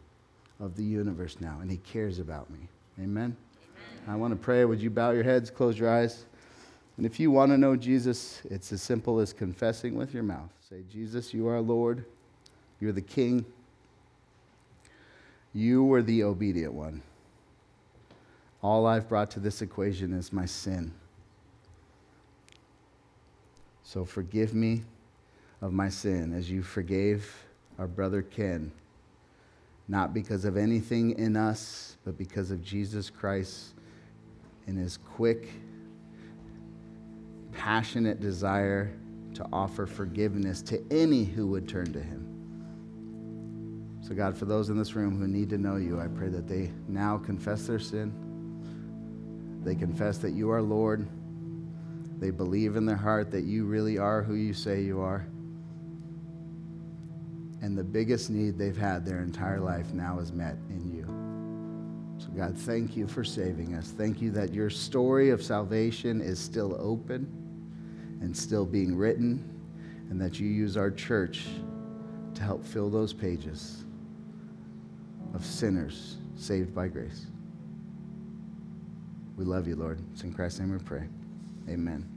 of 0.59 0.75
the 0.75 0.83
universe 0.83 1.37
now, 1.39 1.59
and 1.61 1.69
he 1.69 1.77
cares 1.77 2.17
about 2.17 2.49
me. 2.49 2.67
Amen? 2.97 3.07
Amen. 3.07 3.37
I 4.07 4.15
want 4.15 4.33
to 4.33 4.37
pray. 4.37 4.65
Would 4.65 4.81
you 4.81 4.89
bow 4.89 5.11
your 5.11 5.23
heads, 5.23 5.51
close 5.51 5.77
your 5.77 5.89
eyes? 5.89 6.25
And 6.97 7.05
if 7.05 7.19
you 7.19 7.29
want 7.29 7.51
to 7.51 7.57
know 7.59 7.75
Jesus, 7.75 8.41
it's 8.45 8.71
as 8.71 8.81
simple 8.81 9.19
as 9.19 9.33
confessing 9.33 9.93
with 9.93 10.15
your 10.15 10.23
mouth. 10.23 10.56
Say, 10.69 10.83
Jesus, 10.91 11.33
you 11.33 11.47
are 11.47 11.61
Lord. 11.61 12.03
You're 12.81 12.91
the 12.91 12.99
King. 13.01 13.45
You 15.53 15.85
were 15.85 16.01
the 16.01 16.23
obedient 16.23 16.73
one. 16.73 17.01
All 18.61 18.85
I've 18.85 19.07
brought 19.07 19.31
to 19.31 19.39
this 19.39 19.61
equation 19.61 20.11
is 20.11 20.33
my 20.33 20.45
sin. 20.45 20.91
So 23.83 24.03
forgive 24.03 24.53
me 24.53 24.83
of 25.61 25.71
my 25.71 25.87
sin 25.87 26.33
as 26.33 26.51
you 26.51 26.61
forgave 26.61 27.33
our 27.79 27.87
brother 27.87 28.21
Ken, 28.21 28.69
not 29.87 30.13
because 30.13 30.43
of 30.43 30.57
anything 30.57 31.17
in 31.17 31.37
us, 31.37 31.95
but 32.03 32.17
because 32.17 32.51
of 32.51 32.61
Jesus 32.61 33.09
Christ 33.09 33.67
and 34.67 34.77
his 34.77 34.97
quick, 34.97 35.47
passionate 37.53 38.19
desire 38.19 38.91
to 39.37 39.45
offer 39.53 39.85
forgiveness 39.85 40.63
to 40.63 40.83
any 40.89 41.23
who 41.23 41.45
would 41.45 41.69
turn 41.69 41.93
to 41.93 42.01
him. 42.01 42.27
So, 44.01 44.15
God, 44.15 44.35
for 44.35 44.45
those 44.45 44.69
in 44.69 44.77
this 44.77 44.95
room 44.95 45.19
who 45.19 45.27
need 45.27 45.49
to 45.51 45.59
know 45.59 45.75
you, 45.75 45.99
I 45.99 46.07
pray 46.07 46.29
that 46.29 46.47
they 46.47 46.71
now 46.87 47.19
confess 47.19 47.67
their 47.67 47.77
sin. 47.77 48.11
They 49.63 49.75
confess 49.75 50.17
that 50.19 50.31
you 50.31 50.49
are 50.49 50.61
Lord. 50.61 51.07
They 52.19 52.31
believe 52.31 52.77
in 52.77 52.85
their 52.87 52.95
heart 52.95 53.29
that 53.29 53.43
you 53.43 53.65
really 53.65 53.99
are 53.99 54.23
who 54.23 54.33
you 54.33 54.53
say 54.53 54.81
you 54.81 55.01
are. 55.01 55.27
And 57.61 57.77
the 57.77 57.83
biggest 57.83 58.31
need 58.31 58.57
they've 58.57 58.75
had 58.75 59.05
their 59.05 59.19
entire 59.19 59.59
life 59.59 59.93
now 59.93 60.17
is 60.17 60.31
met 60.31 60.55
in 60.69 60.89
you. 60.89 61.05
So, 62.17 62.29
God, 62.29 62.57
thank 62.57 62.97
you 62.97 63.07
for 63.07 63.23
saving 63.23 63.75
us. 63.75 63.91
Thank 63.91 64.19
you 64.19 64.31
that 64.31 64.51
your 64.51 64.71
story 64.71 65.29
of 65.29 65.43
salvation 65.43 66.21
is 66.21 66.39
still 66.39 66.75
open 66.79 67.46
and 68.21 68.35
still 68.35 68.65
being 68.65 68.95
written, 68.95 69.43
and 70.09 70.19
that 70.21 70.39
you 70.39 70.47
use 70.47 70.77
our 70.77 70.91
church 70.91 71.45
to 72.33 72.41
help 72.41 72.63
fill 72.63 72.89
those 72.89 73.13
pages 73.13 73.83
of 75.33 75.43
sinners 75.45 76.17
saved 76.35 76.73
by 76.73 76.87
grace. 76.87 77.27
We 79.35 79.45
love 79.45 79.67
you, 79.67 79.75
Lord. 79.75 80.01
It's 80.13 80.23
in 80.23 80.33
Christ's 80.33 80.59
name 80.59 80.71
we 80.71 80.79
pray. 80.79 81.07
Amen. 81.69 82.16